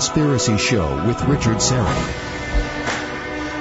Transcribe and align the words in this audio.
Conspiracy 0.00 0.56
Show 0.56 1.06
with 1.06 1.22
Richard 1.24 1.58
Syrett. 1.58 2.10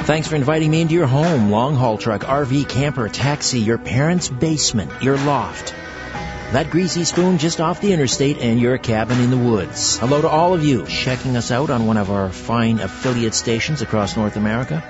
Thanks 0.06 0.30
for 0.30 0.38
inviting 0.38 0.72
me 0.72 0.80
into 0.80 0.94
your 0.94 1.06
home, 1.06 1.52
long 1.52 1.76
haul 1.76 1.98
truck, 1.98 2.22
RV, 2.22 2.70
camper, 2.70 3.10
taxi, 3.10 3.60
your 3.60 3.78
parents' 3.78 4.30
basement, 4.30 5.04
your 5.04 5.18
loft. 5.18 5.76
That 6.54 6.70
greasy 6.70 7.04
spoon 7.04 7.40
just 7.40 7.60
off 7.60 7.82
the 7.82 7.92
interstate 7.92 8.38
and 8.38 8.58
your 8.58 8.78
cabin 8.78 9.20
in 9.20 9.32
the 9.32 9.38
woods. 9.38 9.98
Hello 9.98 10.22
to 10.22 10.30
all 10.30 10.54
of 10.54 10.64
you 10.64 10.86
checking 10.86 11.36
us 11.36 11.52
out 11.52 11.70
on 11.70 11.86
one 11.86 11.98
of 11.98 12.10
our 12.10 12.30
fine 12.30 12.80
affiliate 12.80 13.34
stations 13.34 13.82
across 13.82 14.16
North 14.16 14.38
America. 14.38 14.82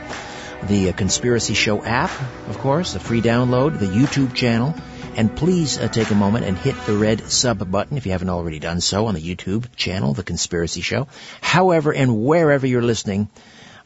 The 0.67 0.93
Conspiracy 0.93 1.55
Show 1.55 1.83
app, 1.83 2.11
of 2.47 2.59
course, 2.59 2.93
the 2.93 2.99
free 2.99 3.23
download, 3.23 3.79
the 3.79 3.87
YouTube 3.87 4.35
channel, 4.35 4.75
and 5.19 5.35
please 5.35 5.77
uh, 5.77 5.89
take 5.89 6.11
a 6.11 6.15
moment 6.15 6.45
and 6.45 6.57
hit 6.57 6.77
the 6.85 6.95
red 6.95 7.29
sub 7.29 7.69
button 7.69 7.97
if 7.97 8.05
you 8.05 8.13
haven't 8.13 8.29
already 8.29 8.57
done 8.57 8.79
so 8.79 9.07
on 9.07 9.15
the 9.15 9.21
YouTube 9.21 9.75
channel, 9.75 10.13
The 10.13 10.23
Conspiracy 10.23 10.79
Show. 10.79 11.09
However 11.41 11.93
and 11.93 12.23
wherever 12.23 12.65
you're 12.65 12.81
listening, 12.81 13.27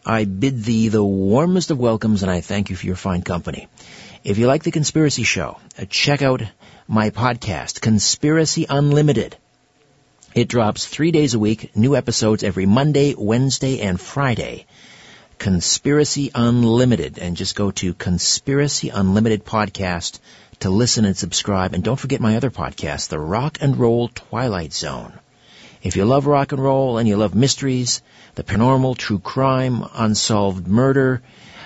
I 0.06 0.26
bid 0.26 0.64
thee 0.64 0.90
the 0.90 1.04
warmest 1.04 1.72
of 1.72 1.80
welcomes 1.80 2.22
and 2.22 2.32
I 2.32 2.42
thank 2.42 2.70
you 2.70 2.76
for 2.76 2.86
your 2.86 2.96
fine 2.96 3.24
company. 3.24 3.68
If 4.24 4.38
you 4.38 4.46
like 4.46 4.62
The 4.62 4.70
Conspiracy 4.70 5.24
Show, 5.24 5.58
uh, 5.76 5.86
check 5.90 6.22
out 6.22 6.44
my 6.88 7.10
podcast, 7.10 7.82
Conspiracy 7.82 8.68
Unlimited. 8.70 9.36
It 10.36 10.50
drops 10.50 10.86
three 10.86 11.10
days 11.10 11.34
a 11.34 11.40
week, 11.40 11.76
new 11.76 11.96
episodes 11.96 12.44
every 12.44 12.68
Monday, 12.68 13.16
Wednesday, 13.18 13.80
and 13.80 14.00
Friday. 14.00 14.68
Conspiracy 15.40 16.30
Unlimited, 16.36 17.18
and 17.18 17.36
just 17.36 17.56
go 17.56 17.72
to 17.72 17.96
Conspiracy 17.96 18.90
Unlimited 18.90 19.44
Podcast 19.44 20.20
to 20.64 20.70
listen 20.70 21.04
and 21.04 21.18
subscribe. 21.18 21.74
And 21.74 21.84
don't 21.84 22.00
forget 22.00 22.22
my 22.22 22.38
other 22.38 22.50
podcast, 22.50 23.10
The 23.10 23.20
Rock 23.20 23.58
and 23.60 23.78
Roll 23.78 24.08
Twilight 24.08 24.72
Zone. 24.72 25.12
If 25.82 25.98
you 25.98 26.06
love 26.06 26.26
rock 26.26 26.54
and 26.54 26.64
roll 26.64 26.98
and 26.98 27.08
you 27.08 27.18
love 27.18 27.36
mysteries, 27.36 28.02
the 28.36 28.46
paranormal, 28.46 28.98
true 28.98 29.20
crime, 29.20 29.84
unsolved 29.94 30.66
murder, 30.66 31.22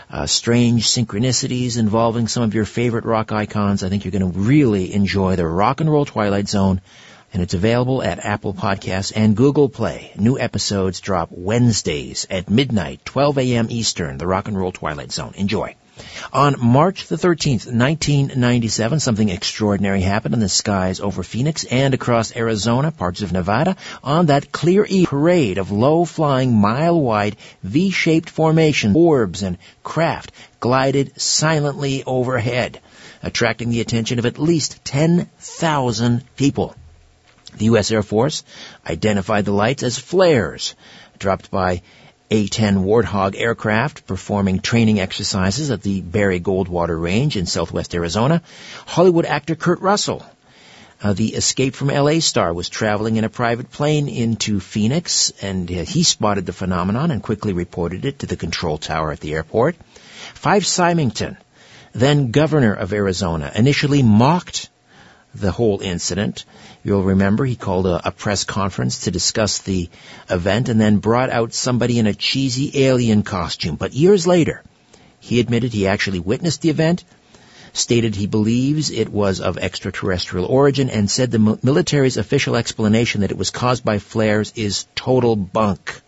uh, 0.10 0.26
strange 0.26 0.88
synchronicities 0.88 1.78
involving 1.78 2.28
some 2.28 2.42
of 2.42 2.56
your 2.56 2.66
favorite 2.66 3.06
rock 3.06 3.32
icons, 3.32 3.84
I 3.84 3.90
think 3.90 4.04
you're 4.04 4.18
going 4.20 4.32
to 4.32 4.40
really 4.40 4.92
enjoy 4.96 5.36
the 5.36 5.46
Rock 5.46 5.80
and 5.80 5.92
Roll 5.92 6.06
Twilight 6.06 6.50
Zone. 6.50 6.82
And 7.32 7.44
it's 7.44 7.54
available 7.54 8.02
at 8.02 8.26
Apple 8.26 8.56
Podcasts 8.56 9.14
and 9.16 9.38
Google 9.38 9.70
Play. 9.70 10.12
New 10.18 10.40
episodes 10.40 11.02
drop 11.02 11.30
Wednesdays 11.30 12.26
at 12.32 12.50
midnight, 12.50 13.06
12 13.06 13.38
a.m. 13.38 13.68
Eastern, 13.70 14.18
the 14.18 14.26
Rock 14.26 14.48
and 14.48 14.58
Roll 14.58 14.72
Twilight 14.72 15.12
Zone. 15.12 15.34
Enjoy. 15.36 15.76
On 16.34 16.56
March 16.60 17.08
the 17.08 17.16
13th, 17.16 17.66
1997, 17.66 19.00
something 19.00 19.30
extraordinary 19.30 20.02
happened 20.02 20.34
in 20.34 20.40
the 20.40 20.50
skies 20.50 21.00
over 21.00 21.24
Phoenix 21.24 21.64
and 21.64 21.94
across 21.94 22.36
Arizona, 22.36 22.92
parts 22.92 23.22
of 23.22 23.32
Nevada, 23.32 23.76
on 24.04 24.28
that 24.28 24.52
clear 24.52 24.86
eve 24.86 25.08
parade 25.08 25.58
of 25.58 25.72
low-flying, 25.72 26.54
mile-wide, 26.54 27.38
V-shaped 27.64 28.30
formation, 28.30 28.94
orbs 28.96 29.42
and 29.42 29.58
craft 29.84 30.32
glided 30.60 31.20
silently 31.20 32.04
overhead, 32.06 32.80
attracting 33.24 33.70
the 33.70 33.82
attention 33.82 34.20
of 34.20 34.26
at 34.26 34.38
least 34.38 34.84
10,000 34.86 36.24
people. 36.36 36.76
The 37.58 37.66
U.S. 37.66 37.92
Air 37.92 38.04
Force 38.04 38.44
identified 38.86 39.46
the 39.46 39.52
lights 39.52 39.84
as 39.84 39.98
flares 39.98 40.76
dropped 41.18 41.50
by 41.50 41.82
a-10 42.30 42.84
Warthog 42.84 43.36
aircraft 43.38 44.06
performing 44.06 44.60
training 44.60 45.00
exercises 45.00 45.72
at 45.72 45.82
the 45.82 46.02
Barry 46.02 46.40
Goldwater 46.40 47.02
Range 47.02 47.36
in 47.38 47.46
southwest 47.46 47.96
Arizona. 47.96 48.42
Hollywood 48.86 49.26
actor 49.26 49.56
Kurt 49.56 49.80
Russell, 49.80 50.26
uh, 51.02 51.14
the 51.14 51.34
Escape 51.36 51.74
from 51.74 51.88
LA 51.88 52.20
star, 52.20 52.54
was 52.54 52.70
traveling 52.70 53.16
in 53.16 53.24
a 53.24 53.30
private 53.30 53.72
plane 53.72 54.10
into 54.10 54.60
Phoenix, 54.60 55.32
and 55.42 55.72
uh, 55.72 55.86
he 55.86 56.04
spotted 56.04 56.46
the 56.46 56.54
phenomenon 56.54 57.12
and 57.12 57.24
quickly 57.24 57.54
reported 57.54 58.04
it 58.04 58.20
to 58.20 58.26
the 58.26 58.36
control 58.36 58.78
tower 58.78 59.12
at 59.12 59.22
the 59.22 59.34
airport. 59.34 59.78
Fife 60.34 60.66
Symington, 60.66 61.38
then 61.94 62.32
governor 62.32 62.74
of 62.74 62.92
Arizona, 62.92 63.52
initially 63.56 64.04
mocked 64.04 64.70
the 65.36 65.52
whole 65.52 65.82
incident. 65.82 66.46
You'll 66.84 67.04
remember 67.04 67.46
he 67.46 67.56
called 67.56 67.86
a, 67.86 68.08
a, 68.08 68.12
press 68.12 68.44
conference 68.44 69.02
to 69.02 69.12
discuss 69.12 69.60
the 69.60 69.90
event 70.30 70.70
and 70.70 70.80
then 70.80 70.98
brought 70.98 71.30
out 71.30 71.54
somebody 71.54 72.00
in 72.00 72.08
a 72.08 72.14
cheesy 72.14 72.86
alien 72.86 73.24
costume. 73.24 73.76
But 73.76 73.94
years 73.94 74.26
later, 74.26 74.64
he 75.20 75.40
admitted 75.40 75.74
he 75.74 75.88
actually 75.88 76.20
witnessed 76.20 76.62
the 76.62 76.70
event, 76.70 77.04
stated 77.74 78.16
he 78.16 78.28
believes 78.28 78.90
it 78.90 79.10
was 79.10 79.42
of 79.42 79.58
extraterrestrial 79.58 80.46
origin, 80.46 80.90
and 80.90 81.12
said 81.12 81.32
the 81.32 81.60
military's 81.62 82.18
official 82.18 82.56
explanation 82.56 83.22
that 83.22 83.32
it 83.32 83.38
was 83.38 83.52
caused 83.52 83.84
by 83.84 84.00
flares 84.00 84.54
is 84.56 84.86
total 84.96 85.36
bunk. 85.36 86.02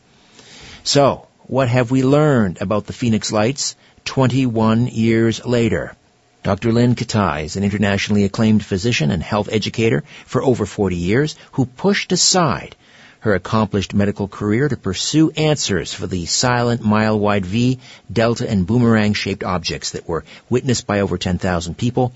So, 0.83 1.27
what 1.43 1.67
have 1.67 1.91
we 1.91 2.03
learned 2.03 2.61
about 2.61 2.85
the 2.85 2.93
Phoenix 2.93 3.31
Lights 3.31 3.75
21 4.05 4.87
years 4.87 5.45
later? 5.45 5.95
Dr. 6.41 6.71
Lynne 6.71 6.95
Kitei 6.95 7.43
is 7.43 7.57
an 7.57 7.65
internationally 7.65 8.23
acclaimed 8.23 8.63
physician 8.63 9.11
and 9.11 9.21
health 9.21 9.49
educator 9.51 10.03
for 10.25 10.41
over 10.41 10.65
40 10.65 10.95
years 10.95 11.35
who 11.53 11.65
pushed 11.65 12.13
aside 12.13 12.77
her 13.19 13.33
accomplished 13.33 13.93
medical 13.93 14.29
career 14.29 14.69
to 14.69 14.77
pursue 14.77 15.31
answers 15.31 15.93
for 15.93 16.07
the 16.07 16.25
silent 16.25 16.81
mile-wide 16.81 17.45
V, 17.45 17.79
delta, 18.11 18.49
and 18.49 18.65
boomerang-shaped 18.65 19.43
objects 19.43 19.91
that 19.91 20.07
were 20.07 20.23
witnessed 20.49 20.87
by 20.87 21.01
over 21.01 21.17
10,000 21.17 21.77
people. 21.77 22.13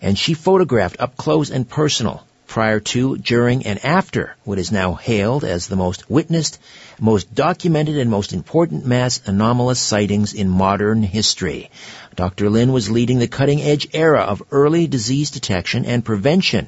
And 0.00 0.18
she 0.18 0.32
photographed 0.32 0.96
up 0.98 1.18
close 1.18 1.50
and 1.50 1.68
personal 1.68 2.24
prior 2.48 2.80
to, 2.80 3.16
during, 3.18 3.66
and 3.66 3.84
after 3.84 4.34
what 4.44 4.58
is 4.58 4.72
now 4.72 4.94
hailed 4.94 5.44
as 5.44 5.68
the 5.68 5.76
most 5.76 6.10
witnessed, 6.10 6.58
most 6.98 7.32
documented, 7.32 7.96
and 7.98 8.10
most 8.10 8.32
important 8.32 8.84
mass 8.84 9.20
anomalous 9.26 9.78
sightings 9.78 10.34
in 10.34 10.48
modern 10.48 11.02
history. 11.02 11.70
Dr. 12.16 12.50
Lynne 12.50 12.72
was 12.72 12.90
leading 12.90 13.20
the 13.20 13.28
cutting 13.28 13.60
edge 13.60 13.86
era 13.92 14.22
of 14.22 14.42
early 14.50 14.86
disease 14.86 15.30
detection 15.30 15.84
and 15.84 16.04
prevention 16.04 16.66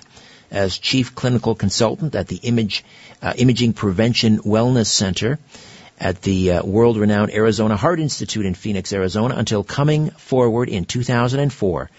as 0.50 0.78
chief 0.78 1.14
clinical 1.14 1.54
consultant 1.54 2.14
at 2.14 2.28
the 2.28 2.36
Image, 2.36 2.84
uh, 3.22 3.32
Imaging 3.36 3.72
Prevention 3.72 4.38
Wellness 4.40 4.86
Center 4.86 5.38
at 5.98 6.22
the 6.22 6.52
uh, 6.52 6.62
world-renowned 6.64 7.32
Arizona 7.32 7.76
Heart 7.76 8.00
Institute 8.00 8.46
in 8.46 8.54
Phoenix, 8.54 8.92
Arizona 8.92 9.34
until 9.36 9.64
coming 9.64 10.10
forward 10.10 10.69
in 10.69 10.84
2004 10.84 11.90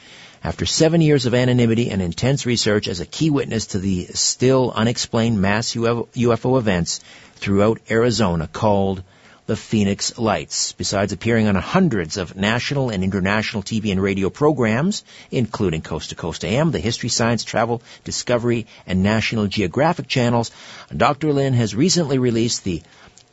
after 0.44 0.66
seven 0.66 1.02
years 1.02 1.26
of 1.26 1.34
anonymity 1.34 1.90
and 1.92 2.02
intense 2.02 2.46
research 2.46 2.88
as 2.88 3.00
a 3.00 3.06
key 3.06 3.30
witness 3.30 3.68
to 3.68 3.80
the 3.80 4.06
still 4.14 4.72
unexplained 4.76 5.40
mass 5.40 5.74
UFO 5.74 6.58
events 6.58 7.00
throughout 7.36 7.80
Arizona 7.90 8.48
called 8.48 9.04
the 9.46 9.56
Phoenix 9.56 10.18
Lights. 10.18 10.72
Besides 10.72 11.14
appearing 11.14 11.48
on 11.48 11.56
hundreds 11.56 12.18
of 12.18 12.36
national 12.36 12.90
and 12.90 13.04
international 13.04 13.62
TV 13.62 13.92
and 13.92 14.02
radio 14.02 14.30
programs, 14.30 15.04
including 15.30 15.82
Coast 15.82 16.10
to 16.10 16.16
Coast 16.16 16.46
AM, 16.46 16.72
the 16.72 16.80
History, 16.80 17.10
Science, 17.10 17.44
Travel, 17.44 17.82
Discovery, 18.04 18.66
and 18.88 19.04
National 19.04 19.48
Geographic 19.48 20.08
channels, 20.08 20.52
Dr. 20.96 21.34
Lynne 21.34 21.54
has 21.54 21.76
recently 21.76 22.18
released 22.18 22.64
the 22.64 22.82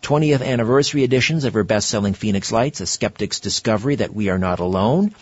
20th 0.03 0.45
anniversary 0.45 1.05
editions 1.05 1.45
of 1.45 1.55
her 1.55 1.65
best-selling 1.65 2.15
Phoenix 2.15 2.53
Lights, 2.53 2.81
A 2.81 2.87
Skeptic's 2.87 3.41
Discovery 3.41 3.97
That 3.97 4.15
We 4.15 4.29
Are 4.29 4.39
Not 4.39 4.61
Alone, 4.61 5.15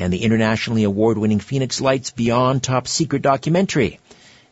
and 0.00 0.12
the 0.12 0.22
internationally 0.22 0.84
award-winning 0.84 1.40
Phoenix 1.40 1.80
Lights 1.80 2.10
Beyond 2.10 2.62
Top 2.62 2.88
Secret 2.88 3.20
documentary 3.20 4.00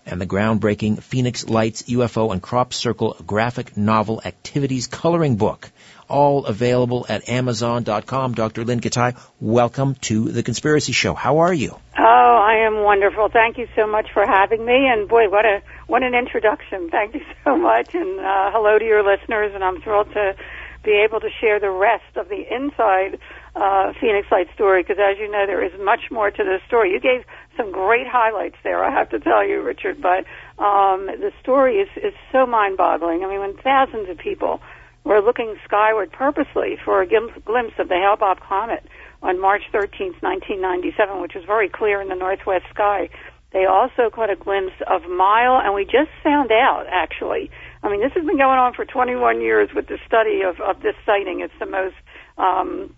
and 0.05 0.21
the 0.21 0.27
groundbreaking 0.27 1.03
Phoenix 1.03 1.49
Lights 1.49 1.85
UFO 1.85 2.33
and 2.33 2.43
Crop 2.43 2.75
Circle 2.75 3.17
graphic 3.27 3.77
novel 3.77 4.21
activities 4.25 4.87
coloring 4.87 5.37
book 5.37 5.71
all 6.09 6.47
available 6.47 7.07
at 7.09 7.29
Amazon.com. 7.29 8.35
Dr. 8.35 8.65
Lynne 8.65 8.81
Kitei, 8.81 9.19
welcome 9.41 9.95
to 10.03 10.31
the 10.31 10.43
Conspiracy 10.43 10.93
Show. 10.93 11.15
How 11.15 11.39
are 11.39 11.53
you? 11.53 11.79
Oh, 11.99 12.03
I 12.03 12.67
am 12.67 12.83
wonderful. 12.83 13.29
Thank 13.29 13.59
you 13.59 13.69
so 13.77 13.87
much 13.87 14.07
for 14.13 14.25
having 14.27 14.65
me. 14.65 14.87
And 14.87 15.09
boy, 15.09 15.29
what 15.29 15.45
a 15.45 15.63
what 15.87 16.03
an 16.03 16.15
introduction. 16.15 16.91
Thank 16.91 17.15
you 17.15 17.23
so 17.45 17.57
much. 17.57 17.95
And 17.95 18.21
uh, 18.21 18.51
hello 18.53 18.79
to 18.79 18.85
your 18.85 19.03
listeners. 19.03 19.53
And 19.55 19.63
I'm 19.65 19.81
thrilled 19.81 20.13
to 20.13 20.35
be 20.85 20.93
able 21.05 21.21
to 21.21 21.29
share 21.41 21.61
the 21.61 21.71
rest 21.71 22.17
of 22.17 22.29
the 22.29 22.43
inside 22.51 23.19
uh, 23.57 23.93
Phoenix 24.01 24.29
Light 24.31 24.47
story 24.55 24.83
because, 24.83 24.99
as 24.99 25.19
you 25.19 25.31
know, 25.31 25.47
there 25.47 25.65
is 25.65 25.73
much 25.81 26.11
more 26.11 26.31
to 26.31 26.45
this 26.45 26.61
story. 26.67 26.93
You 26.93 27.01
gave 27.01 27.25
some 27.57 27.73
great 27.73 28.07
highlights 28.07 28.57
there, 28.63 28.85
I 28.85 28.91
have 28.91 29.11
to 29.11 29.19
tell 29.19 29.47
you, 29.47 29.63
Richard. 29.63 30.01
But 30.01 30.25
um, 30.63 31.07
the 31.07 31.33
story 31.43 31.79
is 31.79 31.89
is 31.97 32.15
so 32.33 32.47
mind-boggling. 32.47 33.25
I 33.25 33.29
mean, 33.29 33.41
when 33.41 33.57
thousands 33.57 34.09
of 34.09 34.19
people 34.19 34.61
were 35.05 35.21
looking 35.21 35.57
skyward 35.65 36.13
purposely 36.13 36.77
for 36.85 37.03
a 37.03 37.07
glimpse 37.07 37.75
of 37.79 37.89
the 37.89 37.95
Hale-Bopp 37.95 38.41
comet 38.41 38.85
on 39.23 39.41
March 39.41 39.63
13, 39.73 40.15
1997, 40.21 41.21
which 41.21 41.35
was 41.35 41.45
very 41.45 41.69
clear 41.69 42.01
in 42.01 42.09
the 42.09 42.15
northwest 42.15 42.67
sky. 42.73 43.09
They 43.53 43.65
also 43.65 44.11
caught 44.13 44.31
a 44.31 44.37
glimpse 44.37 44.77
of 44.87 45.09
Mile, 45.09 45.59
and 45.65 45.75
we 45.75 45.85
just 45.85 46.11
found 46.23 46.53
out, 46.53 46.85
actually. 46.91 47.51
I 47.83 47.91
mean, 47.91 48.01
this 48.01 48.13
has 48.15 48.25
been 48.25 48.39
going 48.39 48.59
on 48.59 48.75
for 48.75 48.85
21 48.85 49.41
years 49.41 49.71
with 49.75 49.87
the 49.87 49.99
study 50.07 50.43
of, 50.43 50.61
of 50.61 50.83
this 50.83 50.95
sighting. 51.07 51.41
It's 51.41 51.55
the 51.59 51.67
most 51.67 51.95
um, 52.37 52.95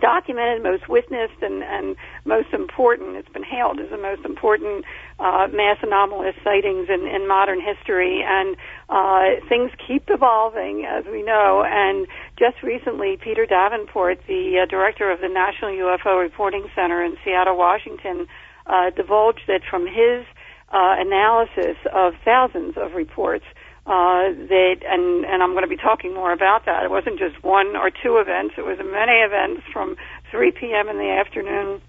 documented, 0.00 0.62
most 0.62 0.88
witnessed, 0.88 1.40
and, 1.42 1.62
and 1.62 1.96
most 2.24 2.52
important. 2.52 3.16
It's 3.16 3.28
been 3.28 3.44
hailed 3.44 3.80
as 3.80 3.90
the 3.90 3.98
most 3.98 4.24
important 4.24 4.84
uh, 5.18 5.48
mass 5.52 5.78
anomalous 5.82 6.36
sightings 6.44 6.88
in, 6.88 7.06
in 7.06 7.26
modern 7.26 7.60
history, 7.60 8.22
and 8.24 8.56
uh, 8.88 9.46
things 9.48 9.70
keep 9.86 10.04
evolving, 10.08 10.84
as 10.84 11.04
we 11.06 11.22
know. 11.22 11.64
And 11.66 12.06
just 12.38 12.62
recently, 12.62 13.16
Peter 13.16 13.46
Davenport, 13.46 14.20
the 14.26 14.60
uh, 14.62 14.66
director 14.66 15.10
of 15.10 15.20
the 15.20 15.28
National 15.28 15.70
UFO 15.70 16.20
Reporting 16.20 16.66
Center 16.74 17.04
in 17.04 17.16
Seattle, 17.24 17.56
Washington, 17.56 18.26
uh, 18.66 18.90
divulged 18.90 19.42
that 19.48 19.62
from 19.68 19.86
his 19.86 20.24
uh, 20.70 20.96
analysis 20.98 21.76
of 21.92 22.14
thousands 22.24 22.76
of 22.76 22.92
reports, 22.92 23.44
uh, 23.88 24.36
that 24.52 24.76
and 24.84 25.24
and 25.24 25.42
I'm 25.42 25.52
going 25.52 25.64
to 25.64 25.68
be 25.68 25.80
talking 25.80 26.12
more 26.12 26.30
about 26.30 26.66
that. 26.66 26.84
It 26.84 26.90
wasn't 26.90 27.18
just 27.18 27.42
one 27.42 27.74
or 27.74 27.90
two 27.90 28.18
events; 28.18 28.54
it 28.58 28.64
was 28.64 28.76
many 28.78 29.24
events 29.24 29.62
from 29.72 29.96
3 30.30 30.52
p.m. 30.52 30.88
in 30.88 30.98
the 30.98 31.08
afternoon 31.08 31.80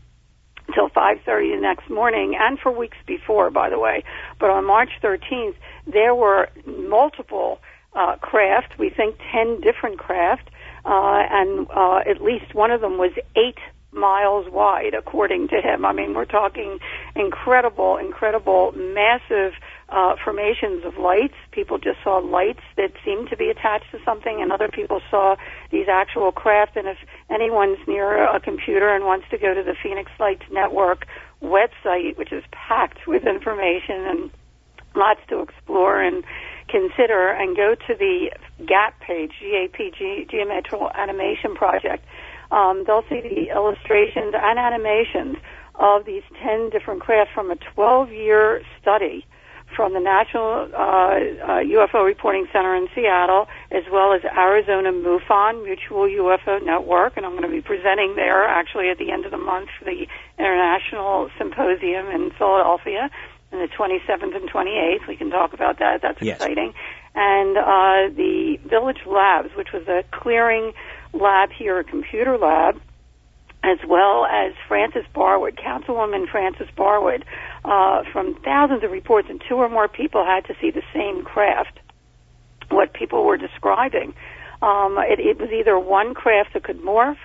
till 0.73 0.89
5:30 0.89 1.55
the 1.55 1.61
next 1.61 1.89
morning, 1.89 2.37
and 2.39 2.57
for 2.57 2.71
weeks 2.71 2.97
before, 3.05 3.49
by 3.49 3.69
the 3.69 3.77
way. 3.77 4.05
But 4.39 4.49
on 4.49 4.65
March 4.65 4.91
13th, 5.03 5.55
there 5.85 6.15
were 6.15 6.47
multiple 6.65 7.59
uh, 7.93 8.15
craft. 8.21 8.79
We 8.79 8.89
think 8.89 9.17
10 9.33 9.59
different 9.59 9.99
craft, 9.99 10.49
uh, 10.85 11.23
and 11.29 11.67
uh, 11.69 11.97
at 12.09 12.21
least 12.21 12.55
one 12.55 12.71
of 12.71 12.79
them 12.79 12.97
was 12.97 13.11
eight 13.35 13.59
miles 13.91 14.47
wide, 14.49 14.93
according 14.93 15.49
to 15.49 15.61
him. 15.61 15.83
I 15.83 15.91
mean, 15.91 16.13
we're 16.13 16.25
talking 16.25 16.79
incredible, 17.15 17.97
incredible, 17.97 18.71
massive 18.73 19.53
uh, 19.91 20.15
formations 20.23 20.85
of 20.85 20.97
lights. 20.97 21.33
People 21.51 21.77
just 21.77 21.97
saw 22.03 22.17
lights 22.17 22.61
that 22.77 22.91
seemed 23.03 23.29
to 23.29 23.37
be 23.37 23.49
attached 23.49 23.91
to 23.91 23.99
something, 24.05 24.41
and 24.41 24.51
other 24.51 24.67
people 24.67 25.01
saw 25.09 25.35
these 25.71 25.87
actual 25.89 26.31
craft. 26.31 26.75
And 26.75 26.87
if 26.87 26.97
anyone's 27.29 27.79
near 27.87 28.23
a 28.23 28.39
computer 28.39 28.93
and 28.93 29.05
wants 29.05 29.25
to 29.31 29.37
go 29.37 29.53
to 29.53 29.63
the 29.63 29.75
Phoenix 29.81 30.11
Lights 30.19 30.43
Network 30.51 31.07
website, 31.41 32.17
which 32.17 32.31
is 32.31 32.43
packed 32.51 33.07
with 33.07 33.25
information 33.25 34.05
and 34.05 34.31
lots 34.95 35.21
to 35.29 35.41
explore 35.41 36.01
and 36.01 36.23
consider, 36.67 37.29
and 37.29 37.55
go 37.55 37.75
to 37.75 37.95
the 37.95 38.31
GAP 38.65 38.99
page, 38.99 39.31
GAP, 39.39 40.29
Geometrical 40.29 40.91
Animation 40.93 41.55
Project, 41.55 42.05
um, 42.51 42.83
they'll 42.85 43.05
see 43.09 43.21
the 43.21 43.49
illustrations 43.53 44.33
and 44.35 44.59
animations 44.59 45.37
of 45.75 46.05
these 46.05 46.23
10 46.43 46.69
different 46.71 47.01
crafts 47.01 47.31
from 47.33 47.51
a 47.51 47.55
12 47.55 48.11
year 48.11 48.61
study 48.81 49.25
from 49.75 49.93
the 49.93 49.99
National 49.99 50.69
uh, 50.73 50.77
uh, 50.77 51.63
UFO 51.63 52.05
Reporting 52.05 52.47
Center 52.51 52.75
in 52.75 52.87
Seattle, 52.95 53.47
as 53.71 53.83
well 53.91 54.13
as 54.13 54.21
Arizona 54.25 54.91
MUFON, 54.91 55.63
Mutual 55.63 56.03
UFO 56.07 56.63
Network, 56.63 57.17
and 57.17 57.25
I'm 57.25 57.31
going 57.31 57.43
to 57.43 57.49
be 57.49 57.61
presenting 57.61 58.15
there 58.15 58.45
actually 58.45 58.89
at 58.89 58.97
the 58.97 59.11
end 59.11 59.25
of 59.25 59.31
the 59.31 59.37
month 59.37 59.69
for 59.77 59.85
the 59.85 60.07
International 60.37 61.29
Symposium 61.37 62.07
in 62.07 62.31
Philadelphia 62.37 63.09
on 63.51 63.59
the 63.59 63.67
27th 63.67 64.35
and 64.35 64.49
28th. 64.49 65.07
We 65.07 65.15
can 65.15 65.29
talk 65.29 65.53
about 65.53 65.79
that. 65.79 66.01
That's 66.01 66.21
yes. 66.21 66.37
exciting. 66.37 66.73
And 67.15 67.57
uh, 67.57 68.15
the 68.15 68.59
Village 68.69 69.01
Labs, 69.05 69.49
which 69.55 69.69
was 69.73 69.87
a 69.87 70.03
clearing 70.11 70.73
lab 71.13 71.49
here, 71.51 71.79
a 71.79 71.83
computer 71.83 72.37
lab, 72.37 72.79
as 73.63 73.77
well 73.87 74.25
as 74.25 74.53
Frances 74.67 75.03
Barwood, 75.13 75.57
Councilwoman 75.57 76.29
Frances 76.29 76.67
Barwood, 76.77 77.23
uh, 77.65 78.03
from 78.11 78.35
thousands 78.43 78.83
of 78.83 78.91
reports, 78.91 79.27
and 79.29 79.41
two 79.47 79.55
or 79.55 79.69
more 79.69 79.87
people 79.87 80.25
had 80.25 80.45
to 80.45 80.53
see 80.61 80.71
the 80.71 80.83
same 80.93 81.23
craft. 81.23 81.79
What 82.69 82.93
people 82.93 83.25
were 83.25 83.37
describing, 83.37 84.13
um, 84.61 84.97
it, 84.99 85.19
it 85.19 85.39
was 85.39 85.49
either 85.51 85.77
one 85.77 86.13
craft 86.13 86.53
that 86.53 86.63
could 86.63 86.79
morph, 86.81 87.17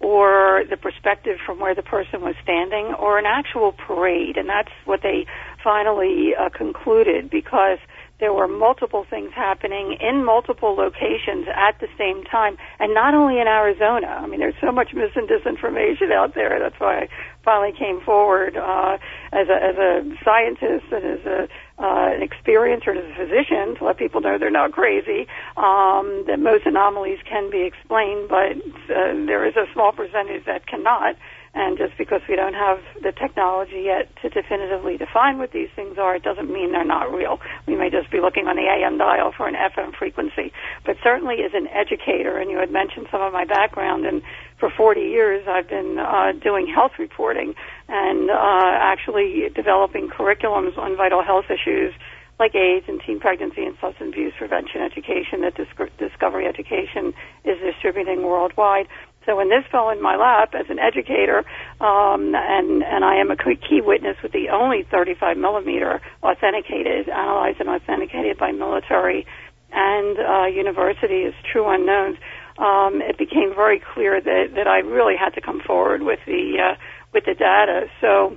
or 0.00 0.64
the 0.68 0.76
perspective 0.76 1.38
from 1.44 1.60
where 1.60 1.74
the 1.74 1.82
person 1.82 2.20
was 2.22 2.34
standing, 2.42 2.94
or 2.98 3.18
an 3.18 3.26
actual 3.26 3.72
parade, 3.72 4.36
and 4.36 4.48
that's 4.48 4.72
what 4.84 5.00
they 5.02 5.26
finally 5.62 6.32
uh, 6.38 6.48
concluded 6.48 7.28
because 7.30 7.78
there 8.24 8.32
were 8.32 8.48
multiple 8.48 9.04
things 9.10 9.32
happening 9.36 9.98
in 10.00 10.24
multiple 10.24 10.74
locations 10.74 11.44
at 11.52 11.78
the 11.78 11.88
same 12.00 12.24
time, 12.24 12.56
and 12.80 12.94
not 12.94 13.12
only 13.12 13.38
in 13.38 13.46
Arizona. 13.46 14.06
I 14.06 14.26
mean, 14.26 14.40
there's 14.40 14.56
so 14.64 14.72
much 14.72 14.94
mis 14.94 15.12
and 15.14 15.28
disinformation 15.28 16.08
out 16.10 16.34
there. 16.34 16.58
That's 16.58 16.80
why 16.80 17.08
finally 17.44 17.72
came 17.76 18.00
forward 18.00 18.56
uh, 18.56 18.98
as 19.32 19.48
a 19.48 19.58
as 19.62 19.76
a 19.76 20.02
scientist 20.24 20.86
and 20.90 21.04
as 21.04 21.26
a 21.26 21.48
uh, 21.78 22.14
an 22.14 22.22
experiencer 22.22 22.90
and 22.90 22.98
as 22.98 23.10
a 23.10 23.26
physician 23.26 23.74
to 23.76 23.84
let 23.84 23.98
people 23.98 24.20
know 24.20 24.38
they're 24.38 24.50
not 24.50 24.72
crazy. 24.72 25.26
Um, 25.56 26.24
that 26.26 26.38
most 26.38 26.66
anomalies 26.66 27.18
can 27.28 27.50
be 27.50 27.62
explained, 27.62 28.28
but 28.28 28.56
uh, 28.94 29.12
there 29.26 29.46
is 29.46 29.56
a 29.56 29.66
small 29.72 29.92
percentage 29.92 30.44
that 30.46 30.66
cannot. 30.66 31.16
And 31.54 31.78
just 31.78 31.96
because 31.96 32.20
we 32.28 32.34
don't 32.34 32.54
have 32.54 32.80
the 33.00 33.12
technology 33.12 33.82
yet 33.86 34.10
to 34.22 34.28
definitively 34.28 34.96
define 34.96 35.38
what 35.38 35.52
these 35.52 35.68
things 35.76 35.98
are, 35.98 36.16
it 36.16 36.24
doesn't 36.24 36.50
mean 36.50 36.72
they're 36.72 36.84
not 36.84 37.14
real. 37.14 37.38
We 37.66 37.76
may 37.76 37.90
just 37.90 38.10
be 38.10 38.20
looking 38.20 38.48
on 38.48 38.56
the 38.56 38.66
AM 38.66 38.98
dial 38.98 39.32
for 39.36 39.46
an 39.46 39.54
FM 39.54 39.94
frequency. 39.94 40.52
But 40.84 40.96
certainly 41.02 41.44
as 41.46 41.52
an 41.54 41.68
educator, 41.68 42.38
and 42.38 42.50
you 42.50 42.58
had 42.58 42.72
mentioned 42.72 43.06
some 43.10 43.22
of 43.22 43.32
my 43.32 43.44
background, 43.44 44.04
and 44.04 44.22
for 44.58 44.70
40 44.70 45.00
years 45.00 45.46
I've 45.48 45.68
been 45.68 45.98
uh, 45.98 46.32
doing 46.32 46.66
health 46.72 46.92
reporting 46.98 47.54
and 47.88 48.30
uh, 48.30 48.34
actually 48.34 49.48
developing 49.54 50.08
curriculums 50.08 50.76
on 50.78 50.96
vital 50.96 51.22
health 51.22 51.46
issues 51.50 51.92
like 52.38 52.54
AIDS 52.54 52.86
and 52.88 53.00
teen 53.06 53.20
pregnancy 53.20 53.64
and 53.64 53.76
substance 53.80 54.12
abuse 54.12 54.32
prevention 54.36 54.82
education 54.82 55.42
that 55.42 55.54
Discovery 55.98 56.46
Education 56.46 57.14
is 57.44 57.58
distributing 57.60 58.22
worldwide. 58.22 58.88
So 59.24 59.36
when 59.36 59.48
this 59.48 59.64
fell 59.70 59.88
in 59.90 60.02
my 60.02 60.16
lap 60.16 60.52
as 60.54 60.66
an 60.68 60.78
educator, 60.78 61.44
um, 61.80 62.34
and 62.34 62.82
and 62.82 63.04
I 63.04 63.16
am 63.16 63.30
a 63.30 63.36
key 63.36 63.80
witness 63.80 64.16
with 64.22 64.32
the 64.32 64.50
only 64.50 64.82
35 64.90 65.38
millimeter 65.38 66.00
authenticated, 66.22 67.08
analyzed 67.08 67.60
and 67.60 67.68
authenticated 67.68 68.36
by 68.36 68.52
military 68.52 69.26
and 69.74 70.18
uh, 70.18 70.46
university 70.46 71.22
is 71.22 71.34
true 71.50 71.68
unknowns, 71.68 72.16
um, 72.58 73.02
it 73.02 73.18
became 73.18 73.54
very 73.54 73.80
clear 73.80 74.20
that 74.20 74.54
that 74.54 74.66
I 74.68 74.78
really 74.78 75.16
had 75.16 75.34
to 75.34 75.40
come 75.40 75.60
forward 75.60 76.02
with 76.02 76.20
the 76.26 76.58
uh, 76.60 76.76
with 77.12 77.24
the 77.24 77.34
data. 77.34 77.88
So 78.00 78.36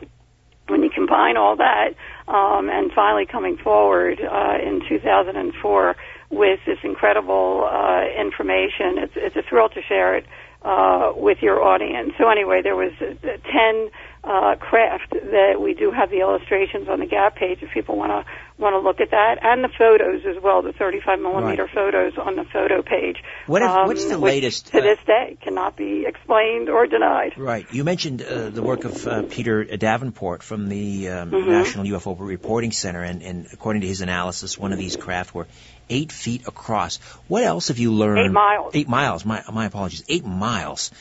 when 0.67 0.83
you 0.83 0.89
combine 0.89 1.37
all 1.37 1.55
that, 1.57 1.93
um, 2.27 2.69
and 2.69 2.91
finally 2.91 3.25
coming 3.25 3.57
forward 3.57 4.19
uh, 4.19 4.57
in 4.61 4.81
2004 4.87 5.95
with 6.29 6.59
this 6.65 6.77
incredible 6.83 7.69
uh, 7.71 8.05
information, 8.19 8.97
it's 8.97 9.13
it's 9.15 9.35
a 9.35 9.43
thrill 9.43 9.69
to 9.69 9.81
share 9.81 10.15
it 10.15 10.25
uh, 10.63 11.13
with 11.15 11.37
your 11.41 11.63
audience. 11.63 12.13
So 12.17 12.29
anyway, 12.29 12.61
there 12.61 12.75
was 12.75 12.91
uh, 12.99 13.15
10 13.23 13.89
uh, 14.27 14.55
craft 14.55 15.11
that 15.11 15.61
we 15.61 15.73
do 15.73 15.91
have 15.91 16.09
the 16.09 16.19
illustrations 16.19 16.89
on 16.89 16.99
the 16.99 17.05
Gap 17.05 17.35
page 17.35 17.59
if 17.61 17.71
people 17.71 17.95
want 17.97 18.11
to 18.11 18.31
want 18.57 18.73
to 18.73 18.79
look 18.79 18.99
at 18.99 19.11
that, 19.11 19.37
and 19.43 19.63
the 19.63 19.69
photos 19.69 20.25
as 20.25 20.41
well, 20.41 20.63
the 20.63 20.73
35 20.73 21.19
millimeter 21.19 21.65
right. 21.65 21.73
photos 21.73 22.17
on 22.17 22.35
the 22.35 22.43
photo 22.43 22.81
page. 22.81 23.17
What 23.45 23.61
if, 23.61 23.69
um, 23.69 23.87
what's 23.87 24.05
the 24.05 24.17
latest? 24.17 24.67
To 24.67 24.79
uh, 24.79 24.81
this 24.81 24.99
day, 25.05 25.37
cannot 25.41 25.75
be 25.77 26.05
explained 26.07 26.67
or 26.67 26.87
denied. 26.87 27.37
Right. 27.37 27.71
You 27.71 27.83
mentioned 27.83 28.23
uh, 28.23 28.49
the 28.49 28.63
work 28.63 28.83
of 28.83 29.05
uh, 29.05 29.23
Peter 29.29 29.63
Davenport 29.63 30.41
from 30.41 30.69
the 30.69 31.09
um, 31.09 31.31
mm-hmm. 31.31 31.49
National 31.49 31.85
UFO 31.85 32.15
Reporting 32.19 32.71
Center, 32.71 33.03
and, 33.03 33.21
and 33.21 33.47
according 33.53 33.83
to 33.83 33.87
his 33.87 34.01
analysis, 34.01 34.57
one 34.57 34.73
of 34.73 34.79
these 34.79 34.95
craft 34.95 35.35
were 35.35 35.47
eight 35.89 36.11
feet 36.11 36.47
across. 36.47 36.97
What 37.27 37.43
else 37.43 37.67
have 37.67 37.77
you 37.77 37.93
learned? 37.93 38.29
Eight 38.29 38.33
miles. 38.33 38.71
Eight 38.75 38.89
miles. 38.89 39.23
My 39.23 39.43
my 39.53 39.65
apologies. 39.65 40.03
Eight 40.09 40.25
miles. 40.25 40.91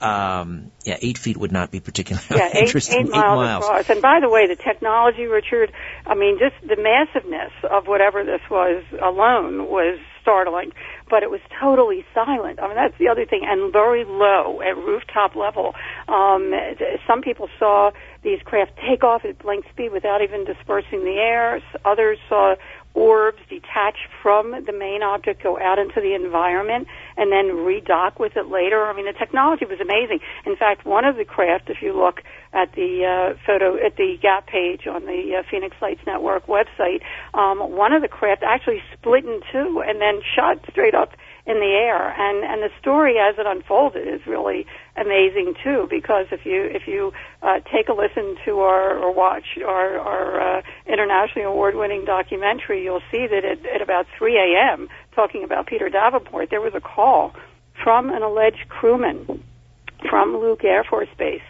Um, 0.00 0.72
yeah, 0.84 0.98
eight 1.00 1.16
feet 1.16 1.36
would 1.36 1.52
not 1.52 1.70
be 1.70 1.80
particularly 1.80 2.26
yeah, 2.30 2.50
eight, 2.52 2.66
interesting. 2.66 3.00
Eight, 3.00 3.06
eight 3.06 3.10
miles, 3.10 3.36
miles 3.36 3.64
across. 3.64 3.90
And 3.90 4.02
by 4.02 4.20
the 4.20 4.28
way, 4.28 4.46
the 4.46 4.56
technology, 4.56 5.24
Richard, 5.24 5.72
I 6.06 6.14
mean, 6.14 6.38
just 6.38 6.54
the 6.66 6.76
massiveness 6.76 7.52
of 7.70 7.86
whatever 7.86 8.22
this 8.24 8.42
was 8.50 8.84
alone 9.02 9.68
was 9.68 9.98
startling. 10.20 10.72
But 11.08 11.22
it 11.22 11.30
was 11.30 11.40
totally 11.60 12.04
silent. 12.12 12.60
I 12.60 12.66
mean, 12.66 12.74
that's 12.74 12.98
the 12.98 13.08
other 13.08 13.24
thing, 13.24 13.42
and 13.46 13.72
very 13.72 14.04
low 14.04 14.60
at 14.60 14.76
rooftop 14.76 15.36
level. 15.36 15.74
Um, 16.08 16.52
some 17.06 17.22
people 17.22 17.48
saw 17.58 17.92
these 18.22 18.40
craft 18.44 18.72
take 18.88 19.04
off 19.04 19.24
at 19.24 19.38
blink 19.38 19.64
speed 19.70 19.92
without 19.92 20.20
even 20.20 20.44
dispersing 20.44 21.04
the 21.04 21.16
air. 21.16 21.62
Others 21.84 22.18
saw 22.28 22.56
orbs 22.96 23.38
detach 23.48 24.08
from 24.22 24.64
the 24.64 24.72
main 24.72 25.02
object, 25.02 25.42
go 25.42 25.60
out 25.60 25.78
into 25.78 26.00
the 26.00 26.14
environment, 26.14 26.88
and 27.16 27.30
then 27.30 27.54
redock 27.62 28.18
with 28.18 28.36
it 28.36 28.48
later. 28.48 28.86
I 28.86 28.96
mean, 28.96 29.04
the 29.04 29.12
technology 29.12 29.66
was 29.66 29.78
amazing. 29.80 30.20
In 30.46 30.56
fact, 30.56 30.86
one 30.86 31.04
of 31.04 31.16
the 31.16 31.24
craft, 31.24 31.68
if 31.68 31.82
you 31.82 31.92
look 31.92 32.22
at 32.52 32.72
the 32.72 33.04
uh, 33.04 33.38
photo 33.46 33.76
at 33.76 33.96
the 33.96 34.16
Gap 34.20 34.46
page 34.46 34.86
on 34.86 35.04
the 35.04 35.36
uh, 35.38 35.42
Phoenix 35.50 35.76
Lights 35.80 36.00
Network 36.06 36.46
website, 36.46 37.02
um, 37.34 37.58
one 37.76 37.92
of 37.92 38.00
the 38.00 38.08
craft 38.08 38.42
actually 38.42 38.82
split 38.94 39.24
in 39.24 39.40
two 39.52 39.82
and 39.86 40.00
then 40.00 40.22
shot 40.34 40.58
straight 40.70 40.94
up 40.94 41.10
in 41.46 41.60
the 41.60 41.72
air. 41.72 42.12
And 42.18 42.44
and 42.44 42.62
the 42.62 42.70
story 42.80 43.16
as 43.18 43.38
it 43.38 43.46
unfolded 43.46 44.06
is 44.06 44.26
really 44.26 44.66
amazing 44.96 45.54
too, 45.62 45.86
because 45.88 46.26
if 46.32 46.44
you 46.44 46.62
if 46.64 46.86
you 46.86 47.12
uh, 47.42 47.60
take 47.72 47.88
a 47.88 47.92
listen 47.92 48.36
to 48.44 48.60
our 48.60 48.98
or 48.98 49.12
watch 49.12 49.58
our 49.64 49.98
our 49.98 50.58
uh, 50.58 50.62
internationally 50.86 51.46
award-winning 51.46 52.04
documentary, 52.04 52.82
you'll 52.82 53.06
see 53.10 53.26
that 53.26 53.44
at, 53.44 53.64
at 53.66 53.82
about 53.82 54.06
3 54.18 54.36
a.m. 54.36 54.88
talking 55.14 55.44
about 55.44 55.66
Peter 55.66 55.88
Davenport, 55.88 56.50
there 56.50 56.60
was 56.60 56.74
a 56.74 56.80
call 56.80 57.32
from 57.82 58.10
an 58.10 58.22
alleged 58.22 58.68
crewman 58.68 59.42
from 60.08 60.36
Luke 60.36 60.64
Air 60.64 60.84
Force 60.84 61.08
Base 61.16 61.42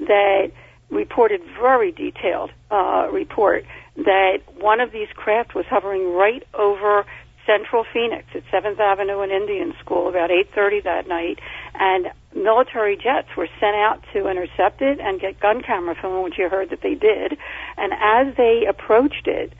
that 0.00 0.50
reported 0.90 1.42
very 1.60 1.92
detailed 1.92 2.50
uh, 2.70 3.08
report 3.12 3.64
that 3.96 4.38
one 4.58 4.80
of 4.80 4.92
these 4.92 5.08
craft 5.14 5.54
was 5.54 5.66
hovering 5.68 6.12
right 6.14 6.42
over 6.54 7.04
Central 7.48 7.84
Phoenix 7.90 8.26
at 8.34 8.44
7th 8.52 8.78
Avenue 8.78 9.20
and 9.20 9.32
Indian 9.32 9.74
School 9.80 10.08
about 10.08 10.30
8:30 10.30 10.80
that 10.84 11.08
night, 11.08 11.40
and 11.74 12.12
military 12.34 12.94
jets 12.96 13.34
were 13.36 13.48
sent 13.58 13.74
out 13.74 14.04
to 14.12 14.28
intercept 14.28 14.82
it 14.82 15.00
and 15.00 15.18
get 15.18 15.40
gun 15.40 15.62
camera 15.62 15.94
film, 15.94 16.22
which 16.22 16.36
you 16.36 16.50
heard 16.50 16.68
that 16.68 16.82
they 16.82 16.94
did. 16.94 17.38
And 17.78 17.94
as 17.94 18.34
they 18.36 18.66
approached 18.66 19.26
it, 19.26 19.54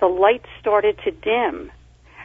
the 0.00 0.08
lights 0.08 0.48
started 0.58 0.96
to 1.04 1.10
dim, 1.10 1.70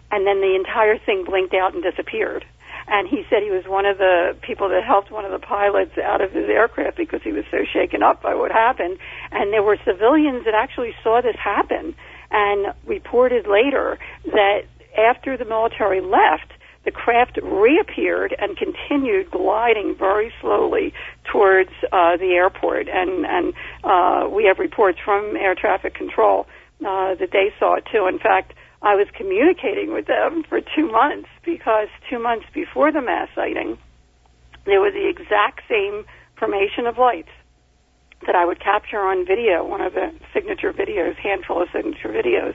and 0.10 0.26
then 0.26 0.40
the 0.40 0.56
entire 0.56 0.98
thing 0.98 1.26
blinked 1.26 1.54
out 1.54 1.74
and 1.74 1.84
disappeared 1.84 2.46
and 2.90 3.08
he 3.08 3.24
said 3.30 3.44
he 3.44 3.52
was 3.52 3.66
one 3.68 3.86
of 3.86 4.00
the 4.00 4.36
people 4.42 4.70
that 4.70 4.84
helped 4.84 5.12
one 5.12 5.24
of 5.24 5.32
the 5.32 5.40
pilots 5.40 5.96
out 5.98 6.22
of 6.22 6.32
his 6.32 6.50
aircraft 6.50 6.98
because 6.98 7.22
he 7.22 7.32
was 7.32 7.46
so 7.52 7.60
shaken 7.72 8.02
up 8.02 8.22
by 8.22 8.34
what 8.34 8.52
happened. 8.52 8.98
And 9.32 9.54
there 9.54 9.62
were 9.62 9.78
civilians 9.86 10.46
that 10.46 10.56
actually 10.56 10.96
saw 11.04 11.22
this 11.22 11.36
happen 11.36 11.96
and 12.32 12.74
reported 12.88 13.46
later 13.46 14.00
that 14.26 14.64
after 14.98 15.38
the 15.38 15.46
military 15.46 16.02
left, 16.02 16.52
the 16.86 16.92
craft 16.92 17.38
reappeared 17.44 18.36
and 18.40 18.58
continued 18.58 19.30
gliding 19.32 19.96
very 19.98 20.32
slowly 20.42 20.94
towards 21.32 21.72
uh, 21.92 22.18
the 22.18 22.32
airport. 22.34 22.88
And 22.88 23.26
and 23.26 23.54
uh, 23.84 24.30
we 24.30 24.46
have 24.46 24.60
reports 24.60 24.98
from 25.04 25.36
air 25.36 25.56
traffic 25.56 25.94
control 25.94 26.48
uh, 26.82 27.16
that 27.16 27.30
they 27.32 27.54
saw 27.60 27.76
it 27.76 27.86
too. 27.92 28.08
In 28.08 28.20
fact, 28.20 28.54
I 28.82 28.96
was 28.96 29.08
communicating 29.14 29.94
with 29.94 30.08
them 30.08 30.44
for 30.48 30.62
two 30.62 30.90
months 30.90 31.28
because 31.44 31.90
two 32.10 32.20
months 32.20 32.46
before 32.54 32.92
the 32.92 33.02
mass 33.02 33.28
sighting, 33.36 33.78
there 34.66 34.80
was 34.80 34.94
the 34.94 35.10
exact 35.10 35.62
same 35.68 36.06
formation 36.38 36.88
of 36.88 36.98
lights 36.98 37.30
that 38.26 38.36
I 38.36 38.46
would 38.46 38.60
capture 38.60 39.00
on 39.00 39.26
video, 39.26 39.66
one 39.66 39.82
of 39.82 39.94
the 39.94 40.14
signature 40.34 40.72
videos, 40.74 41.16
handful 41.16 41.62
of 41.62 41.70
signature 41.74 42.10
videos 42.10 42.54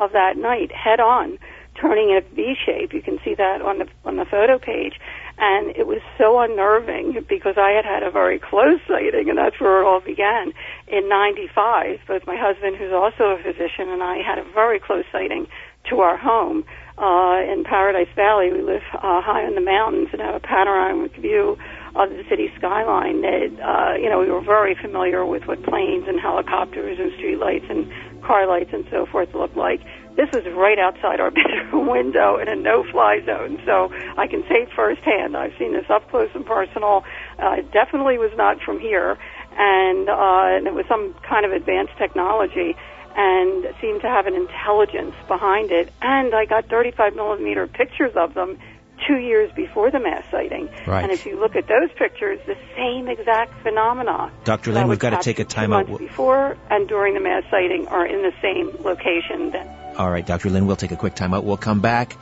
of 0.00 0.12
that 0.12 0.36
night, 0.36 0.72
head 0.72 1.00
on, 1.00 1.38
turning 1.80 2.10
in 2.10 2.16
a 2.16 2.34
V 2.34 2.54
shape. 2.64 2.92
You 2.92 3.02
can 3.02 3.18
see 3.24 3.34
that 3.34 3.62
on 3.62 3.78
the 3.78 3.88
on 4.04 4.16
the 4.16 4.24
photo 4.24 4.58
page, 4.58 4.94
and 5.38 5.70
it 5.76 5.86
was 5.86 6.00
so 6.18 6.40
unnerving 6.40 7.24
because 7.28 7.56
I 7.56 7.70
had 7.70 7.84
had 7.84 8.02
a 8.02 8.10
very 8.10 8.38
close 8.38 8.80
sighting, 8.86 9.28
and 9.28 9.38
that's 9.38 9.58
where 9.60 9.82
it 9.82 9.86
all 9.86 10.00
began 10.00 10.52
in 10.86 11.08
'95. 11.08 12.00
Both 12.06 12.26
my 12.26 12.36
husband, 12.36 12.76
who's 12.76 12.92
also 12.92 13.34
a 13.34 13.38
physician, 13.42 13.88
and 13.88 14.02
I 14.02 14.18
had 14.18 14.38
a 14.38 14.44
very 14.52 14.78
close 14.78 15.04
sighting 15.10 15.46
to 15.90 16.00
our 16.00 16.16
home 16.16 16.64
uh, 16.96 17.42
in 17.50 17.64
Paradise 17.64 18.08
Valley. 18.14 18.52
We 18.52 18.62
live 18.62 18.82
uh, 18.94 19.20
high 19.20 19.46
in 19.46 19.54
the 19.54 19.60
mountains 19.60 20.08
and 20.12 20.20
have 20.22 20.34
a 20.34 20.40
panoramic 20.40 21.16
view 21.16 21.58
of 21.96 22.10
the 22.10 22.24
city 22.28 22.50
skyline. 22.56 23.22
That 23.22 23.50
uh, 23.60 23.94
you 23.98 24.08
know, 24.08 24.20
we 24.20 24.30
were 24.30 24.42
very 24.42 24.74
familiar 24.74 25.26
with 25.26 25.46
what 25.46 25.62
planes 25.64 26.06
and 26.06 26.20
helicopters 26.20 26.98
and 26.98 27.12
streetlights 27.12 27.70
and 27.70 27.90
car 28.22 28.46
lights 28.46 28.70
and 28.72 28.84
so 28.90 29.06
forth 29.06 29.34
look 29.34 29.54
like. 29.56 29.80
This 30.16 30.28
is 30.32 30.46
right 30.54 30.78
outside 30.78 31.20
our 31.20 31.30
bedroom 31.32 31.88
window 31.88 32.38
in 32.38 32.48
a 32.48 32.54
no-fly 32.54 33.20
zone, 33.26 33.60
so 33.66 33.92
I 34.16 34.26
can 34.26 34.42
say 34.48 34.66
firsthand. 34.74 35.36
I've 35.36 35.54
seen 35.58 35.72
this 35.72 35.86
up 35.90 36.08
close 36.10 36.30
and 36.34 36.46
personal. 36.46 37.04
Uh, 37.38 37.56
it 37.58 37.72
definitely 37.72 38.18
was 38.18 38.30
not 38.36 38.60
from 38.62 38.78
here, 38.78 39.18
and, 39.56 40.08
uh, 40.08 40.56
and 40.56 40.66
it 40.66 40.74
was 40.74 40.86
some 40.88 41.14
kind 41.28 41.44
of 41.44 41.52
advanced 41.52 41.96
technology 41.98 42.76
and 43.16 43.64
seemed 43.80 44.00
to 44.02 44.08
have 44.08 44.26
an 44.26 44.34
intelligence 44.34 45.14
behind 45.28 45.70
it. 45.70 45.92
And 46.02 46.34
I 46.34 46.46
got 46.46 46.66
35 46.66 47.14
millimeter 47.14 47.66
pictures 47.66 48.12
of 48.16 48.34
them 48.34 48.58
two 49.06 49.18
years 49.18 49.52
before 49.54 49.90
the 49.90 50.00
mass 50.00 50.24
sighting. 50.30 50.68
Right. 50.86 51.02
And 51.02 51.12
if 51.12 51.26
you 51.26 51.38
look 51.38 51.56
at 51.56 51.66
those 51.68 51.90
pictures, 51.96 52.40
the 52.46 52.56
same 52.76 53.08
exact 53.08 53.62
phenomena. 53.62 54.32
Dr. 54.44 54.72
Lynne, 54.72 54.88
we've 54.88 54.98
got 54.98 55.10
to 55.10 55.18
take 55.18 55.38
a 55.38 55.44
time 55.44 55.72
out. 55.72 55.86
Before 55.98 56.56
and 56.70 56.88
during 56.88 57.14
the 57.14 57.20
mass 57.20 57.44
sighting 57.50 57.86
are 57.88 58.06
in 58.06 58.22
the 58.22 58.32
same 58.40 58.70
location 58.84 59.50
then. 59.50 59.83
All 59.96 60.10
right, 60.10 60.26
Dr. 60.26 60.50
Lynne, 60.50 60.66
we'll 60.66 60.76
take 60.76 60.90
a 60.90 60.96
quick 60.96 61.14
time 61.14 61.32
out. 61.34 61.44
We'll 61.44 61.56
come 61.56 61.80
back 61.80 62.16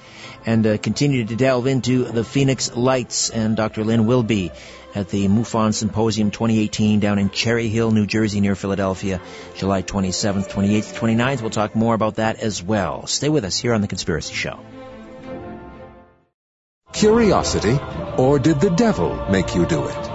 and 0.45 0.67
uh, 0.67 0.77
continue 0.77 1.25
to 1.25 1.37
delve 1.37 1.67
into 1.67 2.05
the 2.05 2.23
Phoenix 2.23 2.75
Lights, 2.77 3.31
and 3.31 3.57
Dr. 3.57 3.83
Lynne 3.83 4.07
will 4.07 4.23
be 4.23 4.51
at 4.95 5.09
the 5.09 5.27
MUFON 5.27 5.73
Symposium 5.73 6.31
2018 6.31 7.01
down 7.01 7.19
in 7.19 7.31
Cherry 7.31 7.69
Hill, 7.69 7.91
New 7.91 8.07
Jersey, 8.07 8.41
near 8.41 8.55
Philadelphia, 8.55 9.23
July 9.57 9.83
27th, 9.83 10.51
28th, 10.51 10.99
29th. 10.99 11.41
We'll 11.41 11.51
talk 11.51 11.75
more 11.75 11.95
about 11.95 12.17
that 12.17 12.41
as 12.41 12.63
well. 12.63 13.07
Stay 13.07 13.31
with 13.31 13.45
us 13.45 13.59
here 13.59 13.73
on 13.73 13.81
The 13.81 13.89
Conspiracy 13.89 14.35
Show. 14.35 14.61
Curiosity, 16.93 17.79
or 18.19 18.39
did 18.39 18.61
the 18.61 18.69
devil 18.69 19.31
make 19.31 19.55
you 19.55 19.65
do 19.65 19.85
it? 19.89 20.11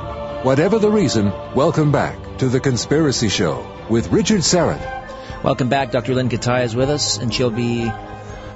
Whatever 0.45 0.77
the 0.77 0.91
reason, 0.91 1.31
welcome 1.55 1.91
back 1.91 2.37
to 2.37 2.49
The 2.49 2.59
Conspiracy 2.59 3.29
Show 3.29 3.65
with 3.89 4.11
Richard 4.11 4.41
Syrett. 4.41 4.96
Welcome 5.43 5.69
back. 5.69 5.91
Dr. 5.91 6.15
Lynne 6.15 6.29
Kitei 6.29 6.63
is 6.63 6.75
with 6.75 6.89
us, 6.89 7.19
and 7.19 7.31
she'll 7.31 7.51
be 7.51 7.91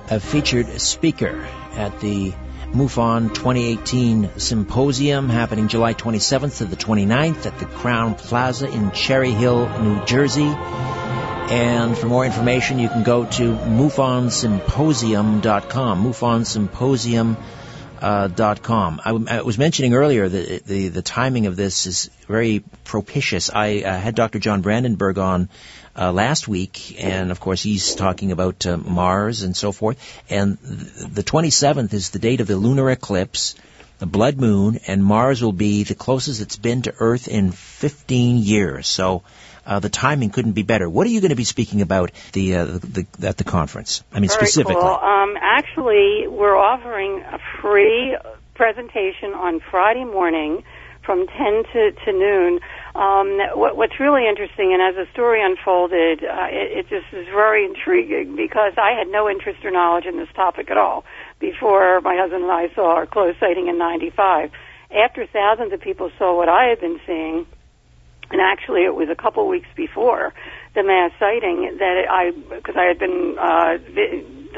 a 0.09 0.19
featured 0.19 0.81
speaker 0.81 1.47
at 1.73 1.99
the 1.99 2.33
MUFON 2.73 3.35
2018 3.35 4.31
Symposium 4.37 5.29
happening 5.29 5.67
July 5.67 5.93
27th 5.93 6.57
to 6.57 6.65
the 6.65 6.75
29th 6.75 7.45
at 7.45 7.59
the 7.59 7.65
Crowne 7.65 8.17
Plaza 8.17 8.67
in 8.67 8.89
Cherry 8.91 9.29
Hill, 9.29 9.69
New 9.79 10.03
Jersey. 10.05 10.41
And 10.41 11.95
for 11.95 12.07
more 12.07 12.25
information, 12.25 12.79
you 12.79 12.89
can 12.89 13.03
go 13.03 13.25
to 13.25 13.53
MUFONSymposium.com. 13.53 16.03
MUFONSymposium.com. 16.03 17.37
Uh. 18.01 18.27
I, 19.05 19.11
I, 19.37 19.43
was 19.43 19.59
mentioning 19.59 19.93
earlier 19.93 20.27
that 20.27 20.65
the, 20.65 20.87
the 20.87 21.03
timing 21.03 21.45
of 21.45 21.55
this 21.55 21.85
is 21.85 22.09
very 22.27 22.63
propitious. 22.83 23.51
I 23.53 23.81
uh, 23.81 23.99
had 23.99 24.15
Dr. 24.15 24.39
John 24.39 24.61
Brandenburg 24.61 25.19
on 25.19 25.49
uh, 25.95 26.11
last 26.11 26.47
week, 26.47 26.95
and 27.01 27.31
of 27.31 27.39
course 27.39 27.61
he's 27.61 27.95
talking 27.95 28.31
about 28.31 28.65
uh, 28.65 28.77
Mars 28.77 29.43
and 29.43 29.55
so 29.55 29.71
forth. 29.71 29.97
And 30.29 30.57
the 30.57 31.23
27th 31.23 31.93
is 31.93 32.09
the 32.09 32.19
date 32.19 32.41
of 32.41 32.47
the 32.47 32.55
lunar 32.55 32.89
eclipse, 32.89 33.55
the 33.99 34.05
blood 34.05 34.37
moon, 34.37 34.79
and 34.87 35.03
Mars 35.03 35.43
will 35.43 35.51
be 35.51 35.83
the 35.83 35.95
closest 35.95 36.41
it's 36.41 36.57
been 36.57 36.83
to 36.83 36.93
Earth 36.99 37.27
in 37.27 37.51
15 37.51 38.37
years. 38.37 38.87
So. 38.87 39.23
Uh, 39.63 39.77
the 39.77 39.89
timing 39.89 40.31
couldn't 40.31 40.53
be 40.53 40.63
better. 40.63 40.89
What 40.89 41.05
are 41.05 41.11
you 41.11 41.21
going 41.21 41.29
to 41.29 41.35
be 41.35 41.43
speaking 41.43 41.83
about 41.83 42.11
the, 42.33 42.55
uh, 42.55 42.65
the, 42.65 43.05
the 43.19 43.27
at 43.27 43.37
the 43.37 43.43
conference? 43.43 44.03
I 44.11 44.19
mean, 44.19 44.27
Very 44.27 44.47
specifically. 44.47 44.81
Cool. 44.81 44.89
Um, 44.89 45.37
actually, 45.39 46.27
we're 46.27 46.57
offering 46.57 47.21
a 47.21 47.37
free 47.61 48.17
presentation 48.55 49.35
on 49.35 49.59
Friday 49.69 50.03
morning 50.03 50.63
from 51.05 51.27
10 51.27 51.63
to, 51.73 51.91
to 51.91 52.11
noon 52.11 52.59
um, 52.95 53.39
what, 53.55 53.77
what's 53.77 53.99
really 53.99 54.27
interesting, 54.27 54.73
and 54.73 54.81
as 54.81 54.95
the 54.95 55.07
story 55.13 55.41
unfolded, 55.41 56.23
uh, 56.23 56.47
it, 56.51 56.85
it 56.85 56.89
just 56.89 57.13
is 57.13 57.25
very 57.27 57.65
intriguing 57.65 58.35
because 58.35 58.73
I 58.77 58.91
had 58.91 59.07
no 59.07 59.29
interest 59.29 59.63
or 59.63 59.71
knowledge 59.71 60.05
in 60.05 60.17
this 60.17 60.27
topic 60.35 60.69
at 60.69 60.77
all 60.77 61.05
before 61.39 62.01
my 62.01 62.17
husband 62.17 62.43
and 62.43 62.51
I 62.51 62.73
saw 62.75 62.95
our 62.95 63.05
close 63.05 63.35
sighting 63.39 63.67
in 63.67 63.77
'95. 63.77 64.51
After 64.91 65.25
thousands 65.25 65.71
of 65.71 65.79
people 65.79 66.11
saw 66.17 66.35
what 66.35 66.49
I 66.49 66.65
had 66.65 66.81
been 66.81 66.99
seeing, 67.07 67.47
and 68.29 68.41
actually 68.41 68.83
it 68.83 68.93
was 68.93 69.07
a 69.09 69.15
couple 69.15 69.47
weeks 69.47 69.69
before 69.75 70.33
the 70.75 70.83
mass 70.83 71.11
sighting 71.17 71.77
that 71.79 72.05
I, 72.09 72.31
because 72.31 72.75
I 72.75 72.83
had 72.83 72.99
been 72.99 73.37
uh, 73.39 73.77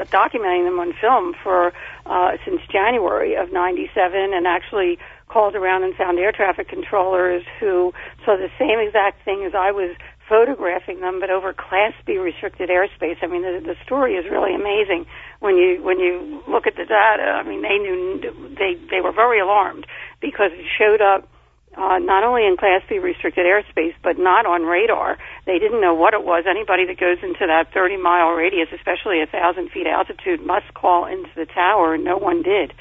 documenting 0.06 0.64
them 0.64 0.80
on 0.80 0.92
film 1.00 1.34
for 1.40 1.72
uh, 2.06 2.36
since 2.44 2.60
January 2.70 3.36
of 3.36 3.52
'97, 3.52 4.34
and 4.34 4.46
actually 4.46 4.98
called 5.28 5.54
around 5.54 5.82
and 5.84 5.94
found 5.94 6.18
air 6.18 6.32
traffic 6.32 6.68
controllers 6.68 7.42
who 7.58 7.92
saw 8.24 8.36
the 8.36 8.50
same 8.58 8.78
exact 8.78 9.24
thing 9.24 9.44
as 9.44 9.54
I 9.54 9.72
was 9.72 9.96
photographing 10.28 11.00
them, 11.00 11.20
but 11.20 11.30
over 11.30 11.52
Class 11.52 11.92
B 12.06 12.18
restricted 12.18 12.70
airspace. 12.70 13.16
I 13.22 13.26
mean, 13.26 13.42
the, 13.42 13.60
the 13.60 13.76
story 13.84 14.14
is 14.14 14.24
really 14.30 14.54
amazing 14.54 15.06
when 15.40 15.56
you 15.56 15.82
when 15.82 15.98
you 15.98 16.42
look 16.48 16.66
at 16.66 16.76
the 16.76 16.84
data. 16.84 17.22
I 17.22 17.42
mean, 17.42 17.62
they 17.62 17.78
knew 17.78 18.20
they 18.56 18.76
they 18.90 19.00
were 19.00 19.12
very 19.12 19.40
alarmed 19.40 19.86
because 20.20 20.50
it 20.52 20.66
showed 20.78 21.00
up 21.00 21.28
uh, 21.76 21.98
not 21.98 22.22
only 22.22 22.46
in 22.46 22.56
Class 22.56 22.82
B 22.88 22.98
restricted 22.98 23.46
airspace, 23.46 23.94
but 24.02 24.18
not 24.18 24.46
on 24.46 24.62
radar. 24.62 25.18
They 25.46 25.58
didn't 25.58 25.80
know 25.80 25.94
what 25.94 26.14
it 26.14 26.24
was. 26.24 26.44
Anybody 26.48 26.86
that 26.86 26.98
goes 26.98 27.18
into 27.22 27.46
that 27.46 27.72
30 27.74 27.96
mile 27.96 28.30
radius, 28.30 28.68
especially 28.72 29.20
a 29.20 29.26
thousand 29.26 29.70
feet 29.70 29.86
altitude, 29.86 30.40
must 30.44 30.72
call 30.74 31.06
into 31.06 31.30
the 31.34 31.46
tower, 31.46 31.94
and 31.94 32.04
no 32.04 32.16
one 32.16 32.42
did. 32.42 32.72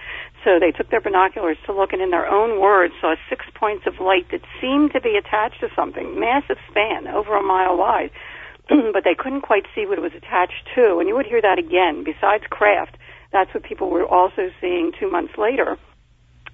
So 0.44 0.60
they 0.60 0.72
took 0.72 0.90
their 0.90 1.02
binoculars 1.02 1.58
to 1.66 1.74
look 1.74 1.94
and 1.94 2.02
in 2.02 2.12
their 2.12 2.28
own 2.28 2.60
words 2.60 2.94
saw 3.00 3.16
six 3.30 3.46
points 3.56 3.88
of 3.88 4.00
light 4.00 4.28
that 4.32 4.42
seemed 4.60 4.92
to 4.92 5.02
be 5.02 5.16
attached 5.16 5.62
to 5.62 5.70
something, 5.76 6.20
massive 6.20 6.58
span, 6.70 7.08
over 7.08 7.36
a 7.38 7.44
mile 7.44 7.78
wide. 7.78 8.12
but 8.94 9.04
they 9.04 9.16
couldn't 9.16 9.42
quite 9.42 9.66
see 9.76 9.86
what 9.86 9.98
it 9.98 10.02
was 10.02 10.16
attached 10.16 10.68
to. 10.76 11.00
And 11.00 11.08
you 11.08 11.16
would 11.16 11.26
hear 11.26 11.42
that 11.42 11.60
again. 11.60 12.04
Besides 12.04 12.44
craft, 12.50 12.98
that's 13.32 13.54
what 13.54 13.64
people 13.64 13.90
were 13.90 14.06
also 14.06 14.52
seeing 14.60 14.92
two 15.00 15.10
months 15.10 15.34
later. 15.38 15.78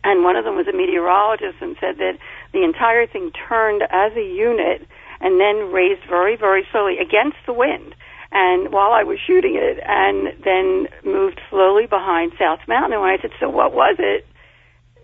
And 0.04 0.24
one 0.24 0.36
of 0.36 0.46
them 0.46 0.56
was 0.56 0.68
a 0.68 0.76
meteorologist 0.76 1.58
and 1.62 1.76
said 1.80 1.98
that 1.98 2.18
the 2.54 2.64
entire 2.64 3.06
thing 3.06 3.32
turned 3.32 3.84
as 3.90 4.14
a 4.16 4.24
unit 4.24 4.88
and 5.20 5.40
then 5.40 5.74
raised 5.74 6.08
very, 6.08 6.38
very 6.38 6.66
slowly 6.72 6.98
against 7.00 7.38
the 7.46 7.54
wind 7.54 7.96
and 8.32 8.72
while 8.72 8.92
I 8.92 9.04
was 9.04 9.18
shooting 9.26 9.56
it, 9.56 9.80
and 9.86 10.34
then 10.44 10.88
moved 11.04 11.40
slowly 11.50 11.88
behind 11.88 12.34
South 12.38 12.60
Mountain. 12.68 12.94
And 12.94 13.02
when 13.02 13.12
I 13.12 13.22
said, 13.22 13.32
"So 13.40 13.50
what 13.50 13.74
was 13.74 13.96
it?" 14.00 14.26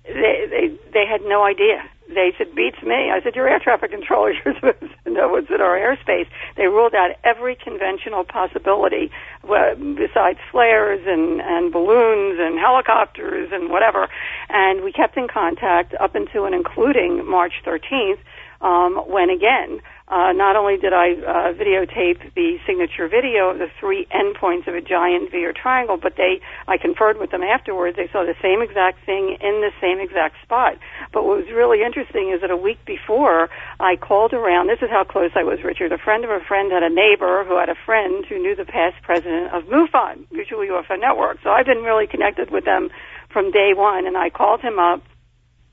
They 0.06 0.46
they 0.50 0.68
they 0.94 1.06
had 1.06 1.22
no 1.24 1.44
idea. 1.44 1.82
they 2.08 2.34
said, 2.38 2.54
beats 2.54 2.82
me. 2.84 3.10
I 3.12 3.20
said, 3.24 3.36
you're 3.36 3.48
air 3.50 3.60
traffic 3.60 3.92
controller. 3.92 4.32
You're 4.46 4.54
supposed 4.56 4.94
to 5.06 5.10
know 5.10 5.30
what's 5.30 5.50
in 5.50 5.60
our 5.62 5.78
airspace. 5.78 6.28
They 6.56 6.68
ruled 6.68 6.94
out 6.94 7.12
every 7.24 7.56
conventional 7.56 8.24
possibility 8.24 9.10
besides 9.42 10.40
flares 10.52 11.02
and, 11.08 11.42
and 11.42 11.72
balloons 11.72 12.38
and 12.40 12.60
helicopters 12.60 13.50
and 13.52 13.70
whatever. 13.70 14.08
And 14.50 14.84
we 14.84 14.92
kept 14.92 15.18
in 15.18 15.28
contact 15.28 15.96
up 16.00 16.14
until 16.16 16.46
and 16.46 16.54
including 16.54 17.28
March 17.28 17.54
13th, 17.66 18.20
um, 18.62 18.98
when 19.08 19.30
again, 19.30 19.82
uh, 20.08 20.32
not 20.34 20.56
only 20.56 20.78
did 20.78 20.94
I 20.94 21.14
uh, 21.14 21.54
videotape 21.58 22.36
the 22.36 22.58
signature 22.68 23.08
video 23.08 23.50
of 23.50 23.58
the 23.58 23.70
three 23.80 24.06
endpoints 24.14 24.68
of 24.68 24.76
a 24.76 24.82
giant 24.82 25.32
V 25.32 25.44
or 25.46 25.54
triangle, 25.54 25.98
but 25.98 26.14
they 26.16 26.42
I 26.68 26.78
conferred 26.78 27.18
with 27.18 27.32
them 27.32 27.42
afterwards. 27.42 27.98
They 27.98 28.08
saw 28.14 28.24
the 28.24 28.38
same 28.42 28.62
exact 28.62 29.04
thing 29.06 29.38
in 29.42 29.66
the 29.66 29.72
same 29.82 30.00
exact 30.00 30.42
spot. 30.44 30.78
But 31.12 31.26
what 31.26 31.38
was 31.38 31.48
really 31.50 31.82
interesting 31.82 32.30
is 32.30 32.42
that 32.42 32.52
a 32.52 32.58
week 32.58 32.78
before 32.86 33.50
I 33.80 33.96
called 33.96 34.34
around. 34.34 34.68
This 34.68 34.84
is 34.84 34.92
how 34.92 35.04
close 35.04 35.32
I 35.34 35.44
was, 35.44 35.64
Richard. 35.64 35.92
A 35.92 35.98
friend 35.98 36.24
of 36.24 36.30
a 36.30 36.40
friend 36.40 36.72
had 36.72 36.84
a 36.84 36.90
neighbor 36.90 37.44
who 37.44 37.58
had 37.58 37.70
a 37.70 37.76
friend 37.86 38.26
who 38.30 38.38
knew 38.38 38.56
the 38.56 38.66
past 38.66 39.02
president 39.02 39.54
of 39.54 39.64
MUFON, 39.64 40.30
Mutual 40.32 40.60
UFO 40.60 41.00
Network. 41.00 41.40
So 41.44 41.50
I've 41.50 41.66
been 41.66 41.82
really 41.82 42.06
connected 42.06 42.52
with 42.52 42.66
them 42.66 42.90
from 43.34 43.50
day 43.50 43.74
one. 43.74 44.06
And 44.06 44.16
I 44.16 44.30
called 44.30 44.62
him 44.62 44.78
up. 44.78 45.02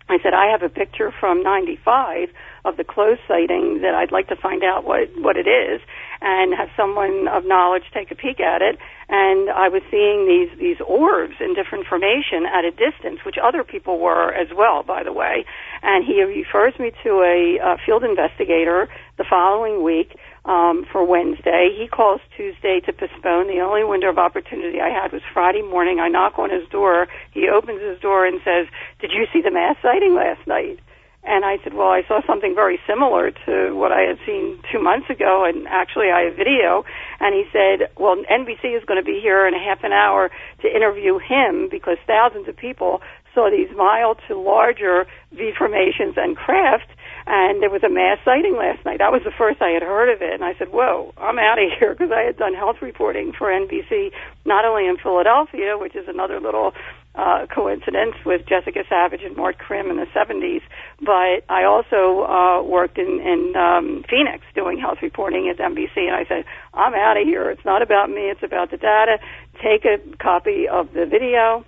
I 0.08 0.18
said 0.22 0.34
I 0.34 0.46
have 0.50 0.62
a 0.62 0.68
picture 0.68 1.12
from 1.18 1.42
'95 1.42 2.28
of 2.64 2.76
the 2.76 2.84
closed 2.84 3.20
sighting 3.26 3.80
that 3.82 3.94
I'd 3.94 4.12
like 4.12 4.28
to 4.28 4.36
find 4.36 4.62
out 4.62 4.84
what 4.84 5.08
what 5.18 5.36
it 5.36 5.46
is 5.46 5.80
and 6.20 6.54
have 6.54 6.68
someone 6.76 7.26
of 7.28 7.44
knowledge 7.44 7.82
take 7.92 8.10
a 8.10 8.14
peek 8.14 8.38
at 8.40 8.62
it. 8.62 8.78
And 9.08 9.50
I 9.50 9.68
was 9.68 9.82
seeing 9.90 10.26
these 10.26 10.56
these 10.58 10.80
orbs 10.86 11.34
in 11.40 11.54
different 11.54 11.86
formation 11.86 12.46
at 12.46 12.64
a 12.64 12.70
distance, 12.70 13.24
which 13.24 13.36
other 13.42 13.64
people 13.64 13.98
were 13.98 14.32
as 14.32 14.48
well, 14.54 14.82
by 14.82 15.02
the 15.02 15.12
way. 15.12 15.44
And 15.82 16.04
he 16.04 16.22
refers 16.22 16.78
me 16.78 16.92
to 17.02 17.10
a, 17.22 17.58
a 17.58 17.76
field 17.84 18.04
investigator 18.04 18.88
the 19.18 19.24
following 19.28 19.82
week 19.82 20.16
um, 20.44 20.84
for 20.90 21.04
Wednesday. 21.04 21.74
He 21.76 21.86
calls 21.88 22.20
Tuesday 22.36 22.80
to 22.86 22.92
postpone. 22.92 23.46
The 23.48 23.60
only 23.60 23.84
window 23.84 24.10
of 24.10 24.18
opportunity 24.18 24.80
I 24.80 24.90
had 24.90 25.12
was 25.12 25.22
Friday 25.32 25.62
morning. 25.62 26.00
I 26.00 26.08
knock 26.08 26.38
on 26.38 26.50
his 26.50 26.68
door. 26.68 27.06
He 27.32 27.48
opens 27.48 27.80
his 27.80 28.00
door 28.00 28.26
and 28.26 28.40
says, 28.44 28.66
"Did 29.00 29.12
you 29.12 29.26
see 29.32 29.40
the 29.42 29.50
mass 29.50 29.76
sighting 29.82 30.14
last 30.14 30.46
night?" 30.46 30.80
And 31.24 31.44
I 31.44 31.58
said, 31.62 31.74
well, 31.74 31.88
I 31.88 32.02
saw 32.08 32.20
something 32.26 32.52
very 32.54 32.80
similar 32.84 33.30
to 33.46 33.76
what 33.76 33.92
I 33.92 34.00
had 34.00 34.18
seen 34.26 34.58
two 34.72 34.82
months 34.82 35.08
ago, 35.08 35.44
and 35.44 35.68
actually 35.68 36.10
I 36.10 36.22
have 36.22 36.34
video. 36.34 36.84
And 37.20 37.32
he 37.32 37.44
said, 37.52 37.90
well, 37.96 38.16
NBC 38.26 38.76
is 38.76 38.84
going 38.84 38.98
to 38.98 39.06
be 39.06 39.20
here 39.22 39.46
in 39.46 39.54
a 39.54 39.62
half 39.62 39.84
an 39.84 39.92
hour 39.92 40.32
to 40.62 40.66
interview 40.66 41.18
him 41.18 41.68
because 41.70 41.96
thousands 42.08 42.48
of 42.48 42.56
people 42.56 43.02
saw 43.34 43.50
these 43.50 43.70
mild 43.76 44.18
to 44.26 44.36
larger 44.36 45.06
V 45.30 45.52
formations 45.56 46.14
and 46.16 46.36
craft 46.36 46.90
and 47.26 47.62
there 47.62 47.70
was 47.70 47.82
a 47.82 47.88
mass 47.88 48.18
sighting 48.24 48.56
last 48.56 48.84
night. 48.84 48.98
That 48.98 49.12
was 49.12 49.22
the 49.24 49.30
first 49.36 49.62
I 49.62 49.70
had 49.70 49.82
heard 49.82 50.12
of 50.12 50.22
it, 50.22 50.32
and 50.32 50.44
I 50.44 50.54
said, 50.58 50.68
"Whoa, 50.70 51.12
I'm 51.16 51.38
out 51.38 51.58
of 51.58 51.70
here," 51.78 51.94
because 51.94 52.10
I 52.12 52.22
had 52.22 52.36
done 52.36 52.54
health 52.54 52.82
reporting 52.82 53.32
for 53.32 53.48
NBC, 53.48 54.12
not 54.44 54.64
only 54.64 54.86
in 54.86 54.96
Philadelphia, 54.96 55.78
which 55.78 55.94
is 55.94 56.08
another 56.08 56.40
little 56.40 56.72
uh, 57.14 57.46
coincidence 57.52 58.14
with 58.24 58.46
Jessica 58.46 58.84
Savitch 58.88 59.22
and 59.24 59.36
Mort 59.36 59.58
Crim 59.58 59.90
in 59.90 59.96
the 59.96 60.06
70s, 60.16 60.62
but 61.00 61.44
I 61.52 61.64
also 61.64 62.24
uh, 62.24 62.62
worked 62.62 62.96
in, 62.96 63.20
in 63.20 63.54
um, 63.54 64.04
Phoenix 64.08 64.44
doing 64.54 64.78
health 64.78 64.98
reporting 65.02 65.48
at 65.50 65.58
NBC, 65.58 66.08
and 66.08 66.16
I 66.16 66.24
said, 66.26 66.44
"I'm 66.74 66.94
out 66.94 67.16
of 67.16 67.24
here. 67.24 67.50
It's 67.50 67.64
not 67.64 67.82
about 67.82 68.10
me. 68.10 68.30
It's 68.30 68.42
about 68.42 68.70
the 68.70 68.78
data. 68.78 69.18
Take 69.62 69.84
a 69.84 69.98
copy 70.16 70.68
of 70.68 70.92
the 70.92 71.06
video." 71.06 71.64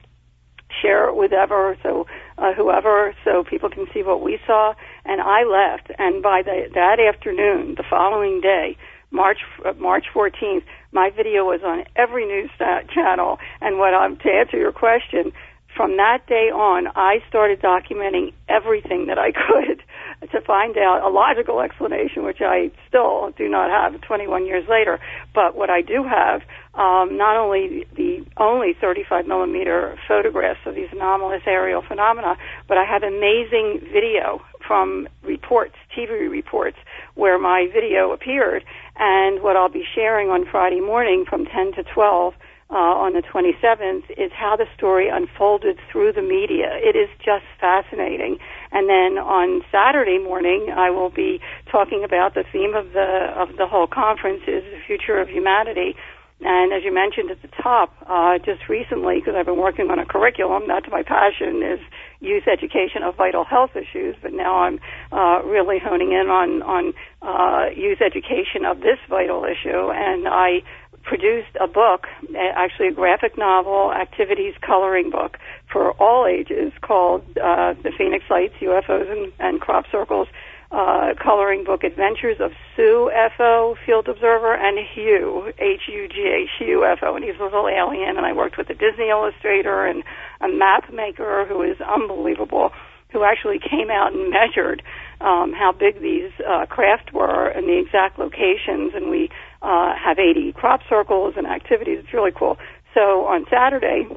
share 0.83 1.09
it 1.09 1.15
with 1.15 1.33
ever 1.33 1.77
so 1.83 2.07
uh, 2.39 2.53
whoever 2.53 3.15
so 3.25 3.45
people 3.45 3.71
can 3.71 3.87
see 3.95 4.03
what 4.03 4.21
we 4.21 4.41
saw 4.47 4.75
and 5.05 5.21
I 5.21 5.45
left 5.45 5.91
and 5.99 6.23
by 6.23 6.43
the, 6.43 6.69
that 6.75 6.99
afternoon 7.01 7.75
the 7.77 7.85
following 7.89 8.41
day 8.41 8.77
March 9.11 9.39
uh, 9.65 9.73
March 9.75 10.07
14th 10.15 10.65
my 10.95 11.11
video 11.11 11.45
was 11.45 11.61
on 11.65 11.85
every 11.97 12.25
news 12.25 12.51
channel. 12.95 13.39
And 13.61 13.79
what 13.79 13.93
I'm 13.93 14.17
to 14.19 14.31
answer 14.31 14.57
your 14.57 14.73
question 14.73 15.33
from 15.77 15.97
that 15.97 16.25
day 16.29 16.55
on 16.55 16.87
I 16.95 17.19
started 17.29 17.61
documenting 17.61 18.33
everything 18.49 19.07
that 19.07 19.19
I 19.19 19.33
could 19.35 19.83
to 20.31 20.41
find 20.41 20.79
out 20.79 21.03
a 21.05 21.11
logical 21.11 21.61
explanation 21.61 22.25
which 22.25 22.41
I 22.41 22.71
still 22.89 23.33
do 23.37 23.49
not 23.49 23.71
have 23.71 24.01
21 24.01 24.47
years 24.47 24.65
later. 24.69 25.01
But 25.35 25.57
what 25.57 25.69
I 25.69 25.83
do 25.83 26.05
have 26.05 26.43
um, 26.75 27.19
not 27.19 27.37
only 27.37 27.87
the 27.95 28.25
only 28.37 28.75
35 28.81 29.27
millimeter 29.27 29.99
photographs 30.07 30.61
of 30.65 30.77
these 30.77 30.89
anomalous 30.93 31.43
aerial 31.45 31.83
phenomena, 31.83 32.37
but 32.69 32.79
I 32.79 32.85
have 32.85 33.03
amazing 33.03 33.81
video 33.93 34.41
from 34.67 35.09
reports, 35.23 35.75
TV 35.97 36.31
reports, 36.31 36.77
where 37.15 37.39
my 37.39 37.69
video 37.73 38.13
appeared. 38.13 38.65
And 38.97 39.43
what 39.43 39.57
I'll 39.57 39.69
be 39.69 39.85
sharing 39.95 40.29
on 40.29 40.45
Friday 40.51 40.81
morning 40.81 41.25
from 41.29 41.47
10 41.47 41.73
to 41.75 41.85
12 41.85 42.35
uh, 42.71 42.75
on 42.75 43.13
the 43.13 43.23
27th 43.23 44.11
is 44.17 44.33
how 44.33 44.57
the 44.57 44.67
story 44.77 45.09
unfolded 45.09 45.79
through 45.91 46.13
the 46.13 46.23
media. 46.23 46.71
It 46.83 46.97
is 46.97 47.09
just 47.19 47.45
fascinating. 47.61 48.39
And 48.73 48.89
then 48.89 49.23
on 49.23 49.63
Saturday 49.71 50.19
morning, 50.19 50.73
I 50.75 50.91
will 50.91 51.11
be 51.11 51.41
talking 51.71 52.03
about 52.05 52.35
the 52.35 52.45
theme 52.53 52.75
of 52.75 52.93
the 52.93 53.33
of 53.37 53.57
the 53.57 53.67
whole 53.67 53.87
conference 53.87 54.43
is 54.49 54.65
the 54.65 54.81
future 54.87 55.21
of 55.21 55.29
humanity 55.29 55.95
and 56.41 56.73
as 56.73 56.83
you 56.85 56.93
mentioned 56.93 57.31
at 57.31 57.41
the 57.43 57.49
top, 57.63 57.95
uh, 58.07 58.39
just 58.39 58.69
recently, 58.69 59.17
because 59.17 59.35
I've 59.37 59.47
been 59.47 59.59
working 59.59 59.91
on 59.91 59.99
a 59.99 60.05
curriculum, 60.05 60.65
that's 60.67 60.87
my 60.91 61.03
passion, 61.03 61.63
is 61.63 61.81
youth 62.21 62.45
education 62.49 63.03
of 63.03 63.17
vital 63.17 63.45
health 63.45 63.77
issues. 63.77 64.17
But 64.21 64.33
now 64.33 64.61
I'm 64.61 64.81
uh, 65.13 65.43
really 65.47 65.79
honing 65.79 66.13
in 66.13 66.29
on 66.29 66.63
on 66.63 66.93
uh, 67.23 67.71
youth 67.75 68.03
education 68.03 68.65
of 68.67 68.81
this 68.81 68.99
vital 69.09 69.45
issue, 69.45 69.91
and 69.91 70.27
I 70.29 70.63
produced 71.05 71.55
a 71.61 71.69
book, 71.69 72.07
actually 72.35 72.89
a 72.89 72.93
graphic 72.93 73.37
novel, 73.39 73.93
activities 73.93 74.55
coloring 74.61 75.11
book 75.11 75.37
for 75.71 75.93
all 75.93 76.27
ages 76.27 76.73
called 76.81 77.23
uh, 77.37 77.75
The 77.83 77.93
Phoenix 77.97 78.25
Lights, 78.31 78.55
UFOs 78.61 79.11
and, 79.11 79.33
and 79.39 79.61
Crop 79.61 79.85
Circles 79.93 80.29
uh, 80.75 81.15
coloring 81.23 81.63
book 81.63 81.85
Adventures 81.85 82.39
of 82.41 82.51
Sue 82.75 83.11
FO, 83.37 83.77
Field 83.87 84.09
Observer, 84.09 84.55
and 84.55 84.77
Hugh, 84.95 85.53
H-U-G-H, 85.57 86.51
Hugh 86.59 86.85
FO, 87.01 87.15
and 87.15 87.25
he's 87.25 87.39
a 87.41 87.45
little 87.45 87.69
alien, 87.69 88.17
and 88.17 88.27
I 88.27 88.33
worked 88.33 88.59
with 88.59 88.69
a 88.71 88.75
Disney 88.75 89.09
illustrator 89.09 89.87
and 89.87 90.03
a 90.41 90.49
map 90.49 90.93
maker 90.93 91.47
who 91.47 91.63
is 91.63 91.81
unbelievable, 91.81 92.73
who 93.13 93.23
actually 93.23 93.61
came 93.61 93.89
out 93.89 94.13
and 94.15 94.31
measured 94.31 94.83
um, 95.21 95.53
how 95.53 95.71
big 95.71 96.03
these 96.03 96.33
uh, 96.43 96.67
craft 96.67 97.13
were 97.13 97.47
and 97.47 97.69
the 97.69 97.79
exact 97.79 98.19
locations, 98.19 98.95
and 98.95 99.11
we 99.11 99.31
uh, 99.63 99.95
have 99.95 100.19
80 100.19 100.53
crop 100.55 100.81
circles 100.89 101.35
and 101.37 101.47
activities. 101.47 102.01
It's 102.03 102.13
really 102.13 102.33
cool. 102.37 102.59
So 102.95 103.27
on 103.27 103.47
Saturday, 103.49 104.09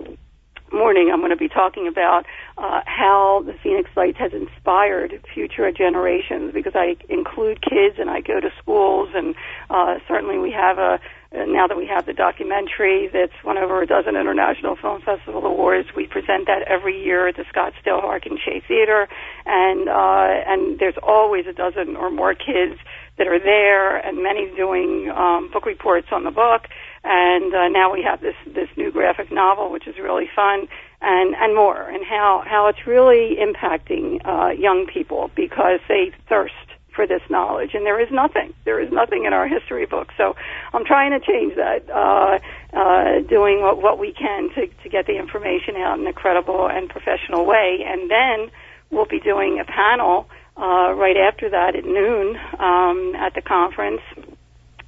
morning, 0.71 1.10
I'm 1.12 1.19
going 1.19 1.32
to 1.32 1.38
be 1.38 1.49
talking 1.49 1.88
about 1.88 2.25
uh, 2.58 2.82
how 2.86 3.43
the 3.45 3.53
Phoenix 3.63 3.89
Lights 3.95 4.17
has 4.19 4.34
inspired 4.34 5.21
future 5.34 5.71
generations 5.71 6.53
because 6.53 6.73
I 6.75 6.97
include 7.10 7.62
kids 7.62 7.97
and 7.99 8.10
I 8.10 8.21
go 8.21 8.39
to 8.39 8.49
schools 8.62 9.10
and 9.13 9.36
uh, 9.69 9.95
certainly 10.08 10.38
we 10.38 10.51
have 10.51 10.77
a 10.77 10.99
now 11.34 11.67
that 11.67 11.75
we 11.75 11.86
have 11.88 12.06
the 12.06 12.13
documentary 12.13 13.10
that's 13.12 13.34
won 13.43 13.58
over 13.58 13.82
a 13.82 13.88
dozen 13.88 14.15
international 14.15 14.77
film 14.77 15.01
festival 15.01 15.45
awards, 15.45 15.89
we 15.95 16.08
present 16.08 16.47
that 16.47 16.62
every 16.67 17.03
year 17.03 17.27
at 17.27 17.36
the 17.36 17.43
Scottsdale 17.43 18.01
Harkin 18.01 18.38
Shea 18.43 18.62
Theater, 18.65 19.10
and 19.45 19.89
uh, 19.89 20.43
and 20.47 20.80
there's 20.80 20.97
always 21.03 21.45
a 21.45 21.53
dozen 21.53 21.97
or 21.97 22.10
more 22.10 22.34
kids 22.34 22.80
that 23.17 23.27
are 23.27 23.39
there, 23.39 23.97
and 23.97 24.21
many 24.21 24.53
doing 24.56 25.10
um, 25.10 25.49
book 25.51 25.65
reports 25.65 26.08
on 26.12 26.23
the 26.23 26.32
book 26.32 26.67
and 27.08 27.53
uh, 27.53 27.67
now 27.69 27.91
we 27.91 28.03
have 28.03 28.19
this 28.21 28.36
this 28.45 28.67
new 28.75 28.91
graphic 28.91 29.32
novel, 29.32 29.71
which 29.71 29.88
is 29.88 29.95
really 29.97 30.30
fun, 30.36 30.67
and 31.01 31.36
and 31.36 31.56
more, 31.56 31.89
and 31.89 32.06
how 32.06 32.43
how 32.45 32.67
it's 32.67 32.86
really 32.86 33.38
impacting 33.39 34.19
uh, 34.25 34.49
young 34.49 34.88
people 34.88 35.32
because 35.36 35.80
they 35.88 36.12
thirst 36.27 36.53
for 36.93 37.08
this 37.08 37.21
knowledge, 37.30 37.71
and 37.75 37.86
there 37.86 38.01
is 38.01 38.12
nothing, 38.12 38.53
there 38.65 38.82
is 38.82 38.91
nothing 38.91 39.25
in 39.25 39.32
our 39.32 39.47
history 39.47 39.86
book. 39.86 40.10
So 40.17 40.36
I'm 40.73 40.84
trying 40.84 41.12
to 41.12 41.19
change 41.19 41.56
that, 41.56 41.88
uh, 41.89 42.39
uh, 42.75 43.19
doing 43.21 43.62
what 43.62 43.82
what 43.82 43.99
we 43.99 44.12
can 44.12 44.49
to 44.56 44.67
to 44.67 44.89
get 44.89 45.06
the 45.06 45.17
information 45.17 45.77
out 45.77 45.99
in 45.99 46.08
a 46.08 46.13
credible 46.13 46.67
and 46.67 46.89
professional 46.89 47.45
way, 47.45 47.86
and 47.88 48.12
then 48.12 48.51
we'll 48.89 49.06
be 49.06 49.21
doing 49.21 49.60
a 49.60 49.65
panel. 49.65 50.27
Uh, 50.58 50.91
right 50.93 51.17
after 51.17 51.50
that 51.52 51.76
at 51.76 51.86
noon 51.86 52.36
um, 52.58 53.13
at 53.15 53.36
the 53.36 53.41
conference 53.41 54.02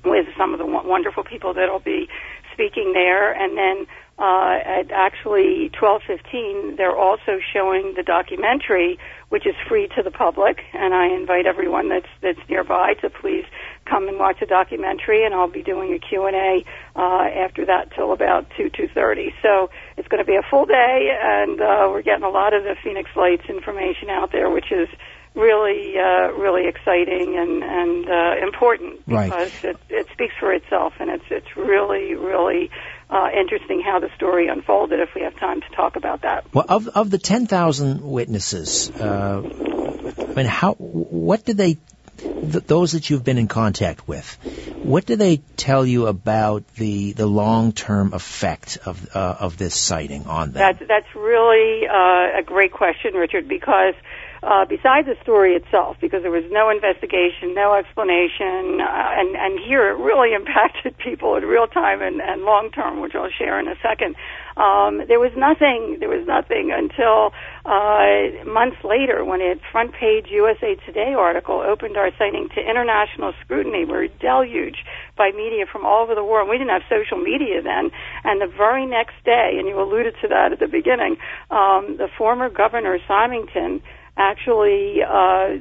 with 0.04 0.26
some 0.36 0.54
of 0.54 0.60
the 0.60 0.66
wonderful 0.66 1.24
people 1.24 1.54
that'll 1.54 1.80
be 1.80 2.08
speaking 2.54 2.94
there. 2.94 3.32
And 3.32 3.56
then 3.56 3.88
uh, 4.18 4.60
at 4.66 4.92
actually 4.92 5.72
12:15, 5.80 6.76
they're 6.76 6.98
also 6.98 7.40
showing 7.54 7.94
the 7.96 8.04
documentary, 8.04 9.00
which 9.30 9.46
is 9.46 9.56
free 9.68 9.88
to 9.96 10.04
the 10.04 10.12
public. 10.12 10.60
And 10.74 10.94
I 10.94 11.08
invite 11.08 11.46
everyone 11.46 11.88
that's 11.88 12.10
that's 12.22 12.40
nearby 12.50 12.96
to 13.02 13.10
please 13.10 13.46
come 13.86 14.08
and 14.10 14.20
watch 14.20 14.40
the 14.42 14.46
documentary. 14.46 15.24
And 15.24 15.34
I'll 15.34 15.48
be 15.52 15.64
doing 15.64 15.94
a 15.94 16.00
Q 16.00 16.26
and 16.26 16.36
A 16.36 16.66
uh, 16.98 17.46
after 17.46 17.66
that 17.68 17.92
till 17.96 18.12
about 18.12 18.48
2 18.58 18.72
2:30. 18.72 19.34
So 19.42 19.70
it's 19.96 20.08
going 20.10 20.24
to 20.24 20.28
be 20.28 20.36
a 20.36 20.44
full 20.50 20.66
day, 20.66 21.18
and 21.22 21.62
uh, 21.62 21.88
we're 21.90 22.02
getting 22.02 22.26
a 22.26 22.30
lot 22.30 22.54
of 22.54 22.64
the 22.64 22.76
Phoenix 22.84 23.10
Lights 23.16 23.46
information 23.48 24.10
out 24.10 24.32
there, 24.34 24.50
which 24.50 24.72
is 24.72 24.90
really, 25.36 25.98
uh, 25.98 26.32
really 26.34 26.68
exciting 26.68 27.38
and 27.38 27.64
and 27.64 28.10
uh, 28.10 28.46
important 28.46 29.02
Right. 29.08 29.30
because 29.30 29.52
it, 29.64 29.78
it 29.90 30.08
speaks 30.14 30.34
for 30.40 30.52
itself, 30.54 30.94
and 31.00 31.10
it's 31.10 31.26
it's 31.30 31.58
really, 31.58 32.16
really 32.16 32.70
uh, 33.10 33.30
interesting 33.38 33.82
how 33.82 34.00
the 34.00 34.10
story 34.16 34.48
unfolded. 34.48 35.00
If 35.00 35.16
we 35.16 35.22
have 35.22 35.36
time 35.38 35.62
to 35.62 35.70
talk 35.76 35.96
about 35.96 36.22
that. 36.22 36.46
Well, 36.54 36.66
of 36.68 36.88
of 36.90 37.10
the 37.10 37.18
ten 37.18 37.48
thousand 37.48 38.02
witnesses, 38.02 38.92
uh, 38.92 39.42
I 39.44 40.34
mean, 40.34 40.46
how 40.46 40.74
what 40.74 41.46
did 41.46 41.58
they? 41.58 41.78
Th- 42.20 42.66
those 42.66 42.92
that 42.92 43.10
you've 43.10 43.24
been 43.24 43.38
in 43.38 43.48
contact 43.48 44.06
with, 44.06 44.38
what 44.84 45.06
do 45.06 45.16
they 45.16 45.38
tell 45.56 45.86
you 45.86 46.08
about 46.08 46.68
the 46.76 47.14
the 47.14 47.26
long 47.26 47.72
term 47.72 48.14
effect 48.14 48.78
of 48.86 49.16
uh, 49.16 49.36
of 49.40 49.58
this 49.58 49.74
sighting 49.74 50.28
on 50.28 50.52
them? 50.52 50.60
That's 50.60 50.86
that's 50.86 51.16
really 51.16 51.88
uh, 51.88 52.40
a 52.40 52.44
great 52.46 52.74
question, 52.74 53.14
Richard, 53.14 53.48
because 53.48 53.94
uh, 54.42 54.66
besides 54.66 55.08
the 55.08 55.16
story 55.22 55.56
itself, 55.56 55.98
because 56.00 56.22
there 56.22 56.32
was 56.32 56.48
no 56.50 56.70
investigation, 56.70 57.54
no 57.54 57.76
explanation, 57.76 58.80
uh, 58.80 59.20
and 59.20 59.36
and 59.36 59.60
here 59.60 59.90
it 59.90 59.98
really 60.00 60.34
impacted 60.40 60.98
people 60.98 61.36
in 61.36 61.44
real 61.44 61.68
time 61.68 62.02
and, 62.02 62.22
and 62.22 62.44
long 62.44 62.72
term, 62.72 63.02
which 63.02 63.16
I'll 63.16 63.32
share 63.32 63.60
in 63.60 63.68
a 63.68 63.76
second. 63.84 64.16
Um, 64.56 65.04
there 65.08 65.20
was 65.20 65.32
nothing. 65.36 65.98
There 66.00 66.10
was 66.10 66.28
nothing 66.28 66.72
until 66.72 67.32
uh, 67.64 68.44
months 68.44 68.80
later, 68.84 69.24
when 69.24 69.42
a 69.42 69.56
front 69.72 69.94
page 69.94 70.28
USA 70.32 70.76
Today 70.86 71.14
article 71.16 71.60
opened 71.60 71.98
our 71.98 72.12
sighting 72.18 72.50
to 72.56 72.60
international 72.60 73.34
scrutiny. 73.44 73.86
We 73.86 73.92
were 73.92 74.08
deluged 74.20 74.84
by 75.16 75.32
media 75.32 75.66
from 75.70 75.86
all 75.86 76.04
over 76.04 76.16
the 76.16 76.24
world. 76.24 76.50
We 76.50 76.58
didn't 76.58 76.76
have 76.76 76.88
social 76.90 77.18
media 77.18 77.62
then, 77.62 77.92
and 78.24 78.42
the 78.42 78.48
very 78.48 78.86
next 78.86 79.16
day, 79.24 79.56
and 79.60 79.68
you 79.68 79.80
alluded 79.80 80.16
to 80.22 80.28
that 80.28 80.52
at 80.52 80.60
the 80.60 80.68
beginning, 80.68 81.18
um, 81.52 81.96
the 81.98 82.08
former 82.18 82.50
governor 82.50 83.00
Symington 83.08 83.82
actually 84.20 85.02
uh, 85.02 85.56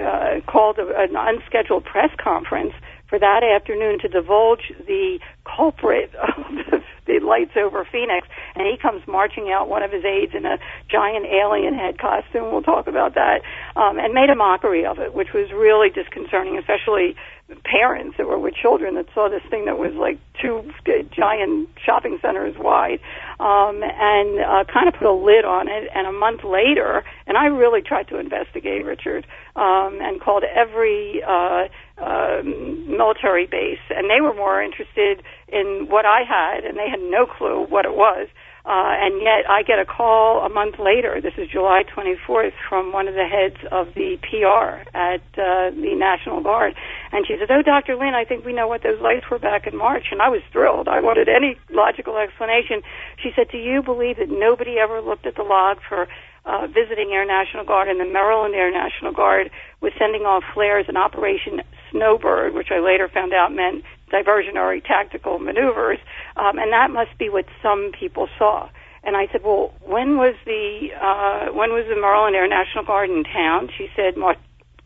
uh, 0.00 0.40
called 0.50 0.78
a, 0.78 0.88
an 0.96 1.14
unscheduled 1.14 1.84
press 1.84 2.10
conference 2.18 2.72
for 3.08 3.18
that 3.18 3.42
afternoon 3.44 3.98
to 4.00 4.08
divulge 4.08 4.72
the 4.86 5.18
culprit 5.44 6.12
of 6.16 6.44
the, 6.70 6.82
the 7.06 7.20
lights 7.24 7.52
over 7.56 7.86
Phoenix, 7.90 8.26
and 8.54 8.66
he 8.66 8.76
comes 8.76 9.06
marching 9.06 9.50
out, 9.52 9.68
one 9.68 9.82
of 9.82 9.92
his 9.92 10.04
aides 10.04 10.32
in 10.34 10.44
a 10.44 10.58
giant 10.90 11.26
alien 11.26 11.74
head 11.74 11.98
costume. 11.98 12.52
We'll 12.52 12.62
talk 12.62 12.86
about 12.86 13.14
that, 13.14 13.40
um, 13.76 13.98
and 13.98 14.12
made 14.12 14.30
a 14.30 14.36
mockery 14.36 14.84
of 14.84 14.98
it, 14.98 15.14
which 15.14 15.32
was 15.32 15.52
really 15.52 15.88
disconcerting, 15.88 16.58
especially 16.58 17.16
parents 17.64 18.16
that 18.18 18.26
were 18.26 18.38
with 18.38 18.54
children 18.54 18.94
that 18.96 19.06
saw 19.14 19.28
this 19.28 19.42
thing 19.50 19.64
that 19.64 19.78
was 19.78 19.94
like 19.94 20.18
two 20.40 20.70
giant 21.10 21.68
shopping 21.84 22.18
centers 22.20 22.54
wide, 22.58 23.00
um, 23.40 23.82
and 23.82 24.40
uh, 24.40 24.64
kind 24.72 24.88
of 24.88 24.94
put 24.94 25.06
a 25.06 25.12
lid 25.12 25.44
on 25.44 25.68
it. 25.68 25.88
And 25.94 26.06
a 26.06 26.12
month 26.12 26.44
later, 26.44 27.04
and 27.26 27.36
I 27.36 27.46
really 27.46 27.82
tried 27.82 28.08
to 28.08 28.18
investigate 28.18 28.84
Richard, 28.84 29.26
um, 29.56 29.98
and 30.00 30.20
called 30.20 30.44
every. 30.44 31.22
Uh, 31.26 31.68
uh, 31.98 32.42
military 32.44 33.46
base, 33.46 33.80
and 33.90 34.08
they 34.08 34.20
were 34.20 34.32
more 34.32 34.62
interested 34.62 35.20
in 35.48 35.88
what 35.88 36.06
I 36.06 36.20
had, 36.22 36.64
and 36.64 36.78
they 36.78 36.88
had 36.88 37.00
no 37.00 37.26
clue 37.26 37.66
what 37.68 37.84
it 37.84 37.96
was. 37.96 38.28
Uh, 38.68 38.92
and 39.00 39.22
yet 39.22 39.48
I 39.48 39.62
get 39.62 39.78
a 39.78 39.86
call 39.86 40.44
a 40.44 40.50
month 40.50 40.76
later, 40.78 41.22
this 41.22 41.32
is 41.38 41.48
July 41.48 41.84
24th, 41.88 42.52
from 42.68 42.92
one 42.92 43.08
of 43.08 43.14
the 43.14 43.24
heads 43.24 43.56
of 43.72 43.94
the 43.94 44.20
PR 44.20 44.84
at 44.92 45.24
uh, 45.40 45.72
the 45.72 45.96
National 45.96 46.42
Guard. 46.42 46.74
And 47.10 47.24
she 47.26 47.36
said, 47.40 47.48
oh, 47.50 47.62
Dr. 47.62 47.96
Lynne, 47.96 48.12
I 48.12 48.26
think 48.28 48.44
we 48.44 48.52
know 48.52 48.68
what 48.68 48.82
those 48.82 49.00
lights 49.00 49.24
were 49.30 49.38
back 49.38 49.66
in 49.66 49.74
March. 49.74 50.12
And 50.12 50.20
I 50.20 50.28
was 50.28 50.42
thrilled. 50.52 50.86
I 50.86 51.00
wanted 51.00 51.30
any 51.30 51.56
logical 51.72 52.18
explanation. 52.18 52.82
She 53.16 53.30
said, 53.34 53.48
do 53.48 53.56
you 53.56 53.82
believe 53.82 54.18
that 54.18 54.28
nobody 54.28 54.76
ever 54.76 55.00
looked 55.00 55.24
at 55.24 55.36
the 55.36 55.48
log 55.48 55.78
for 55.88 56.06
uh, 56.44 56.66
visiting 56.66 57.08
Air 57.12 57.24
National 57.24 57.64
Guard 57.64 57.88
and 57.88 57.98
the 57.98 58.04
Maryland 58.04 58.54
Air 58.54 58.70
National 58.70 59.12
Guard 59.12 59.50
was 59.80 59.92
sending 59.98 60.22
off 60.28 60.44
flares 60.52 60.84
in 60.90 60.96
Operation 60.96 61.62
Snowbird, 61.90 62.52
which 62.52 62.68
I 62.70 62.80
later 62.80 63.08
found 63.08 63.32
out 63.32 63.48
meant 63.48 63.84
diversionary 64.10 64.84
tactical 64.84 65.38
maneuvers, 65.38 65.98
um, 66.36 66.58
and 66.58 66.72
that 66.72 66.90
must 66.90 67.16
be 67.18 67.28
what 67.28 67.46
some 67.62 67.92
people 67.98 68.28
saw. 68.38 68.68
And 69.04 69.16
I 69.16 69.28
said, 69.30 69.42
well, 69.44 69.72
when 69.80 70.16
was 70.16 70.34
the 70.44 70.88
uh, 71.00 71.52
when 71.54 71.70
was 71.70 71.86
the 71.88 72.00
Maryland 72.00 72.36
Air 72.36 72.48
National 72.48 72.84
Guard 72.84 73.10
in 73.10 73.24
town? 73.24 73.70
She 73.76 73.88
said 73.94 74.16
March, 74.16 74.38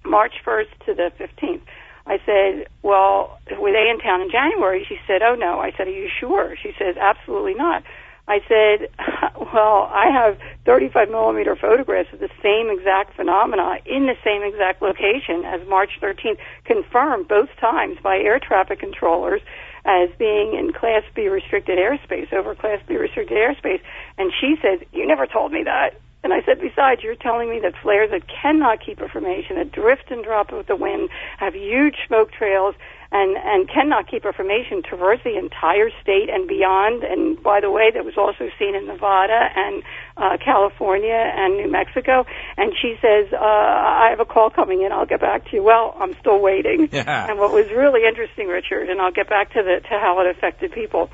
March 0.04 0.35
1st 0.44 0.87
to 0.87 0.94
the 0.94 1.11
15th. 1.18 1.62
I 2.06 2.18
said, 2.26 2.66
well, 2.82 3.38
were 3.58 3.72
they 3.72 3.88
in 3.88 3.98
town 4.00 4.20
in 4.20 4.30
January? 4.30 4.85
She 4.88 4.98
said, 5.06 5.22
oh 5.22 5.35
no. 5.35 5.61
I 5.61 5.72
said, 5.76 5.87
are 5.87 5.90
you 5.90 6.08
sure? 6.20 6.56
She 6.61 6.72
said, 6.78 6.98
absolutely 6.98 7.54
not. 7.54 7.85
I 8.28 8.38
said, 8.48 8.88
well, 9.52 9.90
I 9.92 10.11
have 10.12 10.38
35 10.64 11.11
millimeter 11.11 11.56
photographs 11.56 12.12
of 12.12 12.20
the 12.20 12.30
same 12.42 12.70
exact 12.70 13.16
phenomena 13.16 13.78
in 13.85 14.06
the 14.06 14.16
same 14.24 14.42
exact 14.42 14.80
location 14.80 15.44
as 15.44 15.66
March 15.68 15.90
13th, 16.00 16.38
confirmed 16.64 17.28
both 17.28 17.48
times 17.61 17.98
by 18.02 18.16
air 18.18 18.38
traffic 18.38 18.78
controllers 18.78 19.40
as 19.85 20.08
being 20.18 20.54
in 20.54 20.72
Class 20.72 21.02
B 21.14 21.28
restricted 21.28 21.78
airspace, 21.78 22.32
over 22.32 22.54
Class 22.54 22.80
B 22.87 22.96
restricted 22.96 23.37
airspace. 23.37 23.80
And 24.16 24.32
she 24.40 24.56
said, 24.62 24.87
you 24.92 25.06
never 25.06 25.26
told 25.26 25.50
me 25.52 25.64
that. 25.64 26.00
And 26.24 26.32
I 26.32 26.40
said, 26.46 26.61
besides, 26.61 27.02
you're 27.02 27.16
telling 27.16 27.50
me 27.50 27.58
that 27.61 27.74
flares 27.82 28.11
that 28.12 28.22
cannot 28.28 28.85
keep 28.85 29.00
information, 29.00 29.56
that 29.56 29.72
drift 29.72 30.11
and 30.11 30.22
drop 30.22 30.52
with 30.52 30.68
the 30.68 30.76
wind, 30.76 31.11
have 31.38 31.54
huge 31.54 31.96
smoke 32.06 32.30
trails, 32.30 32.76
and, 33.11 33.37
and 33.37 33.68
cannot 33.68 34.08
keep 34.08 34.24
information 34.24 34.82
traverse 34.82 35.18
the 35.24 35.37
entire 35.37 35.90
state 36.00 36.30
and 36.30 36.46
beyond. 36.48 37.02
And 37.02 37.42
by 37.42 37.61
the 37.61 37.70
way, 37.70 37.90
that 37.92 38.04
was 38.04 38.16
also 38.16 38.48
seen 38.58 38.74
in 38.74 38.87
Nevada 38.87 39.50
and 39.54 39.82
uh, 40.16 40.38
California 40.42 41.12
and 41.12 41.56
New 41.56 41.70
Mexico. 41.70 42.24
And 42.56 42.72
she 42.80 42.94
says, 43.02 43.32
uh, 43.32 43.37
I 43.37 44.08
have 44.11 44.20
a 44.20 44.24
call 44.24 44.48
coming 44.48 44.82
in. 44.82 44.92
I'll 44.92 45.06
get 45.06 45.20
back 45.20 45.50
to 45.50 45.56
you. 45.56 45.62
Well, 45.62 45.94
I'm 45.98 46.14
still 46.20 46.40
waiting. 46.40 46.88
Yeah. 46.92 47.26
And 47.28 47.38
what 47.38 47.52
was 47.52 47.66
really 47.70 48.06
interesting, 48.06 48.46
Richard, 48.48 48.88
and 48.88 49.00
I'll 49.00 49.12
get 49.12 49.28
back 49.28 49.52
to 49.54 49.62
the 49.62 49.80
to 49.88 49.98
how 49.98 50.20
it 50.20 50.37
affected 50.37 50.72
people, 50.72 51.11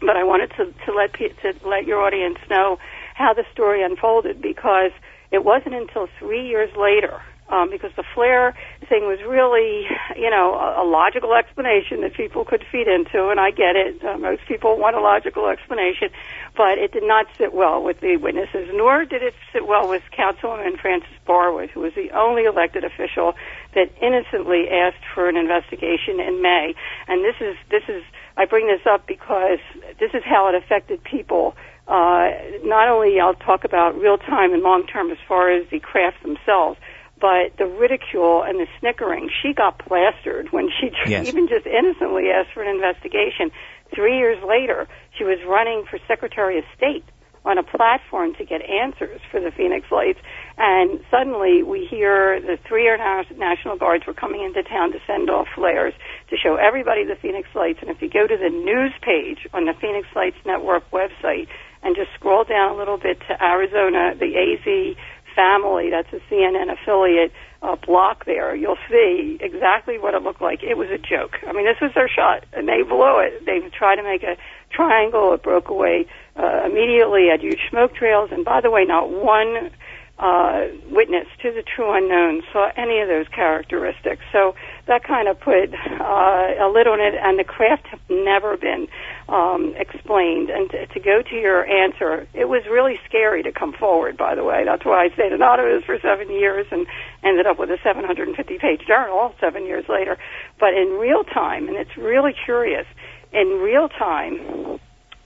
but 0.00 0.16
I 0.16 0.24
wanted 0.24 0.50
to 0.56 0.72
to 0.86 0.92
let 0.92 1.12
to 1.14 1.68
let 1.68 1.86
your 1.86 2.00
audience 2.00 2.38
know 2.48 2.78
how 3.14 3.34
the 3.34 3.44
story 3.52 3.82
unfolded 3.82 4.40
because 4.40 4.92
it 5.30 5.44
wasn't 5.44 5.74
until 5.74 6.08
three 6.18 6.46
years 6.46 6.70
later 6.76 7.20
um, 7.52 7.68
because 7.70 7.92
the 7.96 8.04
flare 8.14 8.56
thing 8.88 9.04
was 9.04 9.20
really, 9.28 9.86
you 10.16 10.30
know, 10.30 10.54
a, 10.54 10.82
a 10.82 10.86
logical 10.88 11.34
explanation 11.34 12.00
that 12.00 12.14
people 12.14 12.44
could 12.46 12.64
feed 12.72 12.88
into, 12.88 13.28
and 13.28 13.38
I 13.38 13.50
get 13.50 13.76
it. 13.76 14.02
Uh, 14.02 14.16
most 14.16 14.42
people 14.48 14.78
want 14.78 14.96
a 14.96 15.00
logical 15.00 15.46
explanation, 15.48 16.08
but 16.56 16.78
it 16.78 16.92
did 16.92 17.02
not 17.02 17.26
sit 17.36 17.52
well 17.52 17.82
with 17.82 18.00
the 18.00 18.16
witnesses, 18.16 18.70
nor 18.72 19.04
did 19.04 19.22
it 19.22 19.34
sit 19.52 19.66
well 19.66 19.86
with 19.86 20.02
Councilwoman 20.16 20.80
Frances 20.80 21.12
Barwood, 21.26 21.68
who 21.70 21.80
was 21.80 21.92
the 21.94 22.10
only 22.12 22.44
elected 22.44 22.84
official 22.84 23.34
that 23.74 23.92
innocently 24.00 24.70
asked 24.70 25.04
for 25.14 25.28
an 25.28 25.36
investigation 25.36 26.20
in 26.20 26.40
May. 26.40 26.74
And 27.06 27.22
this 27.22 27.36
is 27.38 27.56
this 27.70 27.84
is 27.86 28.02
I 28.36 28.46
bring 28.46 28.66
this 28.66 28.86
up 28.86 29.06
because 29.06 29.58
this 30.00 30.14
is 30.14 30.22
how 30.24 30.48
it 30.48 30.54
affected 30.54 31.04
people. 31.04 31.54
Uh, 31.92 32.32
not 32.64 32.88
only 32.88 33.20
I'll 33.20 33.34
talk 33.34 33.64
about 33.64 33.98
real 34.00 34.16
time 34.16 34.54
and 34.54 34.62
long 34.62 34.86
term 34.86 35.10
as 35.10 35.18
far 35.28 35.50
as 35.52 35.68
the 35.70 35.78
craft 35.78 36.22
themselves, 36.22 36.78
but 37.20 37.52
the 37.58 37.66
ridicule 37.66 38.42
and 38.42 38.58
the 38.58 38.66
snickering. 38.80 39.28
She 39.42 39.52
got 39.52 39.78
plastered 39.78 40.48
when 40.52 40.68
she 40.80 40.88
Yes. 41.06 41.28
even 41.28 41.48
just 41.48 41.66
innocently 41.66 42.30
asked 42.30 42.54
for 42.54 42.62
an 42.62 42.74
investigation. 42.74 43.52
Three 43.94 44.16
years 44.16 44.42
later, 44.42 44.88
she 45.18 45.24
was 45.24 45.36
running 45.46 45.84
for 45.84 45.98
Secretary 46.08 46.56
of 46.58 46.64
State 46.74 47.04
on 47.44 47.58
a 47.58 47.62
platform 47.62 48.34
to 48.38 48.44
get 48.44 48.62
answers 48.62 49.20
for 49.30 49.40
the 49.40 49.50
Phoenix 49.50 49.84
Lights. 49.90 50.18
And 50.56 51.00
suddenly 51.10 51.62
we 51.62 51.86
hear 51.90 52.40
the 52.40 52.56
three 52.66 52.86
Air 52.86 52.96
National 53.36 53.76
Guards 53.76 54.06
were 54.06 54.14
coming 54.14 54.42
into 54.42 54.62
town 54.62 54.92
to 54.92 54.98
send 55.06 55.28
off 55.28 55.48
flares 55.54 55.92
to 56.30 56.36
show 56.36 56.54
everybody 56.56 57.04
the 57.04 57.16
Phoenix 57.20 57.48
Lights. 57.54 57.80
And 57.82 57.90
if 57.90 58.00
you 58.00 58.08
go 58.08 58.26
to 58.26 58.36
the 58.38 58.48
news 58.48 58.92
page 59.02 59.46
on 59.52 59.66
the 59.66 59.74
Phoenix 59.74 60.06
Lights 60.14 60.36
Network 60.46 60.88
website 60.90 61.48
and 61.82 61.96
just 61.96 62.10
scroll 62.14 62.44
down 62.44 62.72
a 62.72 62.76
little 62.76 62.98
bit 62.98 63.20
to 63.28 63.42
Arizona, 63.42 64.14
the 64.18 64.36
AZ 64.36 64.96
family, 65.34 65.90
that's 65.90 66.12
a 66.12 66.20
CNN 66.32 66.72
affiliate 66.72 67.32
uh, 67.62 67.76
block 67.76 68.24
there, 68.24 68.54
you'll 68.54 68.78
see 68.90 69.38
exactly 69.40 69.98
what 69.98 70.14
it 70.14 70.22
looked 70.22 70.42
like. 70.42 70.62
It 70.62 70.76
was 70.76 70.88
a 70.90 70.98
joke. 70.98 71.38
I 71.46 71.52
mean, 71.52 71.64
this 71.64 71.80
was 71.80 71.92
their 71.94 72.08
shot, 72.08 72.44
and 72.52 72.68
they 72.68 72.82
blew 72.82 73.20
it. 73.20 73.46
They 73.46 73.60
tried 73.70 73.96
to 73.96 74.02
make 74.02 74.22
a 74.24 74.36
triangle. 74.70 75.32
It 75.32 75.42
broke 75.42 75.68
away 75.68 76.06
uh, 76.36 76.64
immediately 76.66 77.30
at 77.30 77.40
huge 77.40 77.60
smoke 77.70 77.94
trails. 77.94 78.30
And 78.32 78.44
by 78.44 78.60
the 78.60 78.70
way, 78.70 78.84
not 78.84 79.10
one 79.10 79.70
uh, 80.18 80.66
witness 80.90 81.26
to 81.42 81.52
the 81.52 81.62
true 81.62 81.92
unknown 81.92 82.42
saw 82.52 82.70
any 82.76 83.00
of 83.00 83.08
those 83.08 83.28
characteristics. 83.28 84.22
So 84.32 84.54
that 84.86 85.04
kind 85.04 85.28
of 85.28 85.38
put 85.38 85.72
uh, 85.72 86.48
a 86.58 86.68
lid 86.72 86.86
on 86.86 87.00
it, 87.00 87.14
and 87.14 87.38
the 87.38 87.44
craft 87.44 87.86
have 87.86 88.00
never 88.10 88.56
been 88.56 88.88
um, 89.28 89.74
explained. 89.76 90.50
And 90.50 90.70
to, 90.70 90.86
to 90.86 91.00
go 91.00 91.22
to 91.22 91.36
your 91.36 91.64
answer, 91.64 92.26
it 92.34 92.48
was 92.48 92.62
really 92.66 92.98
scary 93.08 93.42
to 93.44 93.52
come 93.52 93.72
forward. 93.72 94.16
By 94.16 94.34
the 94.34 94.44
way, 94.44 94.64
that's 94.64 94.84
why 94.84 95.04
I 95.04 95.14
stayed 95.14 95.32
anonymous 95.32 95.84
for 95.84 95.98
seven 96.02 96.30
years 96.30 96.66
and 96.70 96.86
ended 97.22 97.46
up 97.46 97.58
with 97.58 97.70
a 97.70 97.78
750-page 97.78 98.86
journal 98.86 99.34
seven 99.40 99.66
years 99.66 99.84
later. 99.88 100.18
But 100.58 100.74
in 100.74 100.98
real 100.98 101.22
time, 101.22 101.68
and 101.68 101.76
it's 101.76 101.96
really 101.96 102.34
curious, 102.44 102.86
in 103.32 103.60
real 103.62 103.88
time, 103.88 104.80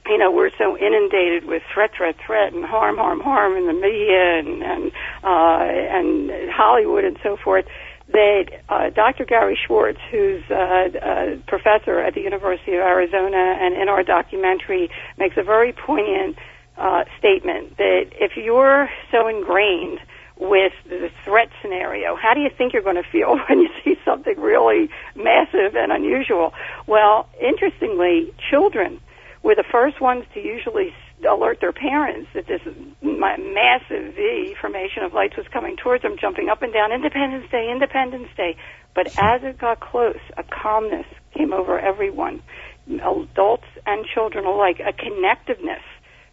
you 0.08 0.18
know, 0.18 0.30
we're 0.30 0.50
so 0.56 0.76
inundated 0.76 1.46
with 1.46 1.62
threat, 1.72 1.90
threat, 1.96 2.14
threat, 2.24 2.52
and 2.52 2.64
harm, 2.64 2.96
harm, 2.96 3.20
harm 3.20 3.56
in 3.56 3.66
the 3.66 3.72
media 3.72 4.38
and, 4.38 4.62
and 4.62 4.92
uh, 5.24 5.66
and 5.66 6.50
Hollywood 6.50 7.04
and 7.04 7.18
so 7.22 7.36
forth, 7.42 7.64
that 8.08 8.44
uh, 8.68 8.90
Dr. 8.90 9.24
Gary 9.24 9.58
Schwartz, 9.66 9.98
who's 10.10 10.42
uh, 10.50 10.54
a 10.54 11.42
professor 11.46 11.98
at 12.00 12.14
the 12.14 12.20
University 12.20 12.72
of 12.72 12.80
Arizona, 12.80 13.56
and 13.60 13.74
in 13.74 13.88
our 13.88 14.02
documentary 14.02 14.90
makes 15.18 15.36
a 15.36 15.42
very 15.42 15.72
poignant 15.72 16.36
uh, 16.78 17.04
statement 17.18 17.76
that 17.78 18.10
if 18.20 18.36
you're 18.36 18.88
so 19.10 19.26
ingrained 19.26 19.98
with 20.38 20.72
the 20.84 21.10
threat 21.24 21.48
scenario, 21.62 22.14
how 22.14 22.34
do 22.34 22.40
you 22.40 22.50
think 22.56 22.72
you're 22.72 22.82
going 22.82 23.02
to 23.02 23.10
feel 23.10 23.38
when 23.48 23.60
you 23.60 23.68
see 23.82 23.96
something 24.04 24.38
really 24.38 24.88
massive 25.14 25.74
and 25.74 25.90
unusual? 25.90 26.52
Well, 26.86 27.28
interestingly, 27.40 28.32
children 28.50 29.00
were 29.42 29.54
the 29.54 29.64
first 29.70 30.00
ones 30.00 30.24
to 30.34 30.40
usually 30.40 30.92
alert 31.24 31.61
their 31.61 31.72
parents 31.72 32.29
that 32.35 32.46
this 32.46 32.61
massive 33.02 34.14
V 34.14 34.55
formation 34.61 35.02
of 35.02 35.12
lights 35.12 35.37
was 35.37 35.46
coming 35.52 35.76
towards 35.76 36.02
them, 36.02 36.16
jumping 36.20 36.48
up 36.48 36.62
and 36.62 36.72
down, 36.72 36.92
Independence 36.92 37.50
Day, 37.50 37.70
Independence 37.70 38.29
Day. 38.37 38.57
But 38.94 39.09
as 39.18 39.42
it 39.42 39.59
got 39.59 39.81
close, 39.81 40.20
a 40.37 40.42
calmness 40.42 41.07
came 41.35 41.52
over 41.52 41.79
everyone, 41.79 42.42
adults 42.88 43.66
and 43.87 44.07
children 44.07 44.44
alike, 44.44 44.81
a 44.81 44.92
connectiveness 44.92 45.83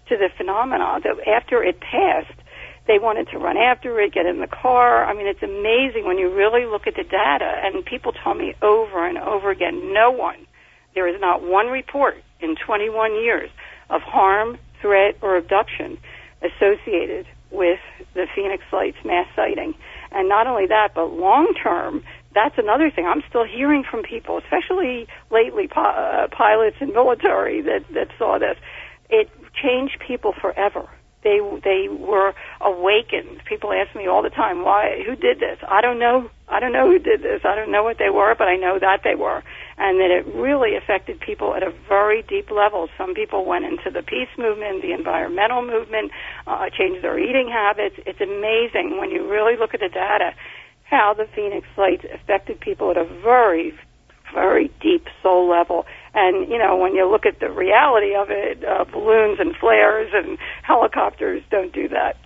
to 0.09 0.17
the 0.17 0.29
phenomena 0.37 0.99
that 1.03 1.27
after 1.27 1.63
it 1.63 1.79
passed, 1.79 2.39
they 2.87 2.99
wanted 2.99 3.29
to 3.29 3.37
run 3.37 3.57
after 3.57 3.99
it, 4.01 4.13
get 4.13 4.25
in 4.25 4.39
the 4.39 4.47
car. 4.47 5.05
I 5.05 5.13
mean, 5.13 5.27
it's 5.27 5.41
amazing 5.41 6.05
when 6.05 6.17
you 6.17 6.33
really 6.33 6.65
look 6.65 6.85
at 6.87 6.95
the 6.95 7.03
data. 7.03 7.61
And 7.63 7.85
people 7.85 8.11
tell 8.11 8.33
me 8.33 8.55
over 8.61 9.07
and 9.07 9.17
over 9.17 9.51
again, 9.51 9.93
no 9.93 10.11
one, 10.11 10.45
there 10.93 11.07
is 11.07 11.19
not 11.19 11.41
one 11.41 11.67
report 11.67 12.15
in 12.41 12.55
21 12.55 13.13
years 13.15 13.49
of 13.89 14.01
harm, 14.01 14.57
threat, 14.83 15.17
or 15.21 15.37
abduction 15.37 15.97
associated 16.43 17.25
with 17.49 17.79
the 18.13 18.27
Phoenix 18.35 18.63
Lights 18.73 18.97
mass 19.05 19.27
sighting. 19.35 19.73
And 20.11 20.27
not 20.27 20.45
only 20.45 20.67
that, 20.67 20.89
but 20.93 21.05
long 21.05 21.53
term, 21.55 22.03
that's 22.35 22.57
another 22.57 22.91
thing. 22.91 23.05
I'm 23.05 23.23
still 23.29 23.45
hearing 23.45 23.83
from 23.89 24.03
people, 24.03 24.37
especially 24.37 25.07
lately, 25.31 25.69
uh, 25.73 26.27
pilots 26.31 26.77
and 26.81 26.91
military 26.91 27.61
that, 27.61 27.85
that 27.93 28.09
saw 28.17 28.37
this. 28.37 28.57
It 29.09 29.29
changed 29.53 29.99
people 30.05 30.33
forever 30.33 30.89
they 31.23 31.39
they 31.63 31.87
were 31.89 32.33
awakened. 32.61 33.43
People 33.45 33.71
ask 33.73 33.95
me 33.95 34.07
all 34.07 34.21
the 34.21 34.29
time, 34.29 34.63
"Why? 34.63 35.03
Who 35.05 35.15
did 35.15 35.39
this?" 35.39 35.59
I 35.67 35.81
don't 35.81 35.99
know. 35.99 36.29
I 36.47 36.59
don't 36.59 36.71
know 36.71 36.87
who 36.87 36.99
did 36.99 37.21
this. 37.23 37.41
I 37.45 37.55
don't 37.55 37.71
know 37.71 37.83
what 37.83 37.97
they 37.97 38.09
were, 38.09 38.35
but 38.35 38.47
I 38.47 38.55
know 38.57 38.77
that 38.79 39.01
they 39.03 39.15
were, 39.15 39.41
and 39.77 39.99
that 39.99 40.11
it 40.11 40.25
really 40.35 40.75
affected 40.75 41.19
people 41.19 41.55
at 41.55 41.63
a 41.63 41.71
very 41.87 42.21
deep 42.21 42.51
level. 42.51 42.89
Some 42.97 43.13
people 43.13 43.45
went 43.45 43.65
into 43.65 43.89
the 43.89 44.03
peace 44.03 44.29
movement, 44.37 44.81
the 44.81 44.93
environmental 44.93 45.61
movement, 45.65 46.11
uh, 46.45 46.69
changed 46.69 47.03
their 47.03 47.17
eating 47.17 47.49
habits. 47.49 47.95
It's 48.05 48.21
amazing 48.21 48.97
when 48.99 49.09
you 49.09 49.27
really 49.27 49.55
look 49.57 49.73
at 49.73 49.79
the 49.79 49.89
data 49.89 50.33
how 50.93 51.13
the 51.13 51.25
Phoenix 51.33 51.67
Lights 51.75 52.05
affected 52.13 52.59
people 52.59 52.91
at 52.91 52.97
a 52.97 53.05
very, 53.05 53.73
very 54.33 54.69
deep 54.79 55.07
soul 55.23 55.49
level 55.49 55.85
and, 56.13 56.49
you 56.49 56.59
know, 56.59 56.77
when 56.77 56.95
you 56.95 57.09
look 57.09 57.25
at 57.25 57.39
the 57.39 57.49
reality 57.49 58.15
of 58.15 58.29
it, 58.29 58.63
uh, 58.63 58.85
balloons 58.85 59.39
and 59.39 59.55
flares 59.55 60.11
and 60.13 60.37
helicopters 60.61 61.41
don't 61.49 61.73
do 61.73 61.89
that. 61.89 62.17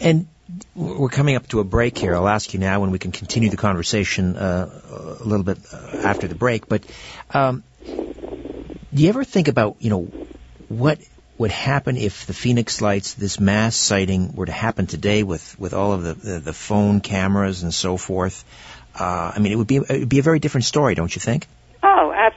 And 0.00 0.28
we're 0.74 1.08
coming 1.08 1.36
up 1.36 1.46
to 1.48 1.60
a 1.60 1.64
break 1.64 1.98
here. 1.98 2.14
I'll 2.14 2.28
ask 2.28 2.54
you 2.54 2.60
now 2.60 2.80
when 2.80 2.90
we 2.90 2.98
can 2.98 3.12
continue 3.12 3.50
the 3.50 3.56
conversation 3.56 4.36
uh, 4.36 5.18
a 5.20 5.24
little 5.24 5.44
bit 5.44 5.58
uh, 5.72 5.76
after 6.04 6.28
the 6.28 6.34
break. 6.34 6.68
But 6.68 6.84
um, 7.32 7.64
do 7.84 9.02
you 9.02 9.08
ever 9.08 9.24
think 9.24 9.48
about, 9.48 9.76
you 9.80 9.90
know, 9.90 10.02
what 10.68 10.98
would 11.38 11.50
happen 11.50 11.96
if 11.96 12.26
the 12.26 12.34
Phoenix 12.34 12.80
Lights, 12.80 13.14
this 13.14 13.40
mass 13.40 13.76
sighting, 13.76 14.34
were 14.34 14.46
to 14.46 14.52
happen 14.52 14.86
today 14.86 15.22
with, 15.22 15.58
with 15.58 15.74
all 15.74 15.92
of 15.92 16.02
the, 16.02 16.14
the, 16.14 16.38
the 16.40 16.52
phone 16.52 17.00
cameras 17.00 17.62
and 17.62 17.74
so 17.74 17.96
forth? 17.96 18.44
Uh, 18.98 19.32
I 19.34 19.38
mean, 19.38 19.52
it 19.52 19.56
would 19.56 19.66
be 19.66 19.76
it 19.76 19.88
would 19.88 20.08
be 20.08 20.18
a 20.18 20.22
very 20.22 20.38
different 20.38 20.66
story, 20.66 20.94
don't 20.94 21.14
you 21.14 21.20
think? 21.20 21.46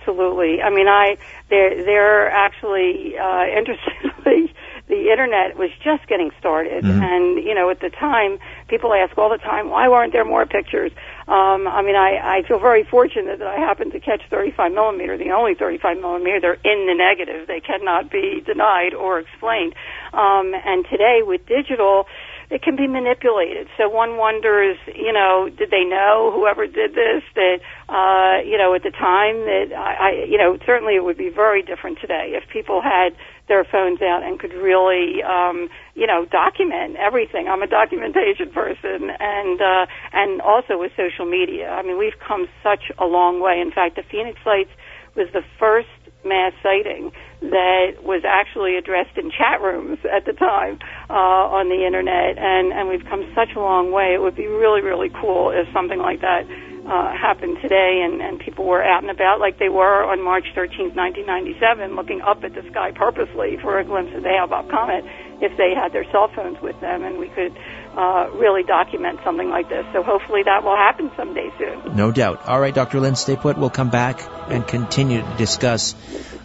Absolutely. 0.08 0.62
I 0.62 0.70
mean, 0.70 0.88
I 0.88 1.18
they're 1.50 1.84
they're 1.84 2.30
actually 2.30 3.18
uh, 3.18 3.46
interestingly 3.58 4.54
the 4.88 5.10
internet 5.10 5.58
was 5.58 5.72
just 5.84 6.08
getting 6.08 6.30
started, 6.40 6.84
mm-hmm. 6.84 7.02
and 7.02 7.44
you 7.44 7.56
know 7.56 7.72
at 7.72 7.80
the 7.80 7.90
time 7.90 8.38
people 8.68 8.94
ask 8.94 9.18
all 9.18 9.30
the 9.30 9.40
time 9.40 9.70
why 9.70 9.90
weren't 9.90 10.14
there 10.14 10.26
more 10.26 10.46
pictures. 10.46 10.92
Um, 11.28 11.68
I 11.68 11.82
mean, 11.82 11.96
I, 11.96 12.38
I 12.38 12.48
feel 12.48 12.60
very 12.60 12.84
fortunate 12.84 13.40
that 13.40 13.48
I 13.48 13.56
happened 13.56 13.94
to 13.94 14.00
catch 14.00 14.22
35 14.30 14.74
millimeter, 14.74 15.18
the 15.18 15.32
only 15.32 15.56
35 15.56 15.98
millimeter. 15.98 16.40
They're 16.40 16.54
in 16.54 16.86
the 16.86 16.94
negative; 16.94 17.48
they 17.48 17.62
cannot 17.62 18.12
be 18.12 18.44
denied 18.46 18.94
or 18.94 19.20
explained. 19.20 19.74
Um, 20.14 20.54
and 20.54 20.86
today 20.86 21.22
with 21.24 21.48
digital 21.48 22.06
it 22.50 22.62
can 22.62 22.76
be 22.76 22.88
manipulated. 22.88 23.68
So 23.78 23.90
one 23.90 24.18
wonders, 24.18 24.78
you 24.94 25.12
know, 25.12 25.50
did 25.50 25.72
they 25.72 25.84
know 25.84 26.32
whoever 26.34 26.68
did 26.68 26.94
this 26.94 27.24
that, 27.36 27.58
uh, 27.90 28.42
you 28.46 28.58
know, 28.58 28.74
at 28.76 28.84
the 28.84 28.92
time 28.92 29.42
that 29.46 29.74
I, 29.76 29.94
I, 29.94 30.26
you 30.30 30.38
know, 30.38 30.58
certainly 30.66 30.96
it 30.96 31.04
would 31.04 31.18
be 31.18 31.30
very 31.30 31.64
different 31.64 32.00
today 32.00 32.34
if 32.34 32.48
people 32.50 32.82
had 32.82 33.16
their 33.48 33.64
phones 33.64 34.02
out 34.02 34.24
and 34.24 34.40
could 34.40 34.54
really, 34.54 35.24
um, 35.24 35.70
you 35.96 36.08
know, 36.08 36.26
document 36.26 36.96
everything. 36.98 37.48
I'm 37.48 37.62
a 37.62 37.68
documentation 37.68 38.52
person, 38.52 39.10
and 39.20 39.62
uh, 39.62 39.86
and 40.14 40.42
also 40.42 40.78
with 40.78 40.92
social 40.98 41.26
media. 41.26 41.70
I 41.70 41.82
mean, 41.82 41.98
we've 41.98 42.20
come 42.20 42.48
such 42.64 42.92
a 42.98 43.06
long 43.06 43.42
way. 43.42 43.60
In 43.60 43.72
fact, 43.72 43.96
the 43.96 44.04
Phoenix 44.04 44.40
Lights 44.46 44.72
was 45.16 45.28
the 45.34 45.44
first 45.60 45.88
mass 46.26 46.54
sighting 46.64 47.12
that 47.52 48.04
was 48.04 48.24
actually 48.26 48.78
addressed 48.78 49.18
in 49.18 49.32
chat 49.32 49.62
rooms 49.62 50.00
at 50.06 50.26
the 50.26 50.34
time 50.34 50.80
uh, 51.10 51.58
on 51.60 51.70
the 51.70 51.86
internet, 51.86 52.38
and 52.38 52.72
and 52.74 52.90
we've 52.90 53.06
come 53.06 53.26
such 53.36 53.56
a 53.56 53.60
long 53.60 53.92
way. 53.92 54.14
It 54.14 54.22
would 54.22 54.36
be 54.36 54.48
really 54.48 54.82
really 54.82 55.10
cool 55.10 55.52
if 55.52 55.68
something 55.74 56.00
like 56.00 56.22
that 56.22 56.46
uh, 56.86 57.12
happened 57.18 57.58
today, 57.62 58.02
and 58.06 58.22
and 58.22 58.40
people 58.40 58.66
were 58.66 58.84
out 58.84 59.02
and 59.02 59.12
about 59.12 59.40
like 59.40 59.58
they 59.58 59.70
were 59.70 60.06
on 60.06 60.22
March 60.22 60.46
13th, 60.56 60.94
1997, 60.94 61.96
looking 61.96 62.22
up 62.22 62.44
at 62.44 62.54
the 62.54 62.62
sky 62.72 62.92
purposely 62.94 63.58
for 63.62 63.80
a 63.80 63.84
glimpse 63.84 64.14
of 64.16 64.24
the 64.24 64.30
Hale-Bopp 64.30 64.70
comet, 64.70 65.04
if 65.42 65.56
they 65.58 65.74
had 65.74 65.92
their 65.94 66.06
cell 66.12 66.30
phones 66.36 66.58
with 66.62 66.80
them, 66.82 67.04
and 67.04 67.18
we 67.18 67.28
could 67.30 67.52
uh, 67.98 68.30
really 68.34 68.64
document 68.64 69.20
something 69.24 69.50
like 69.50 69.70
this. 69.70 69.86
So 69.94 70.04
hopefully 70.04 70.44
that 70.44 70.64
will 70.64 70.76
happen 70.76 71.12
someday 71.16 71.52
soon. 71.58 71.96
No 71.96 72.12
doubt. 72.12 72.46
All 72.46 72.60
right, 72.60 72.74
Dr. 72.74 73.00
Lynne, 73.00 73.16
stay 73.16 73.36
put. 73.36 73.58
We'll 73.58 73.70
come 73.70 73.90
back 73.90 74.22
and 74.50 74.68
continue 74.68 75.22
to 75.22 75.36
discuss 75.38 75.94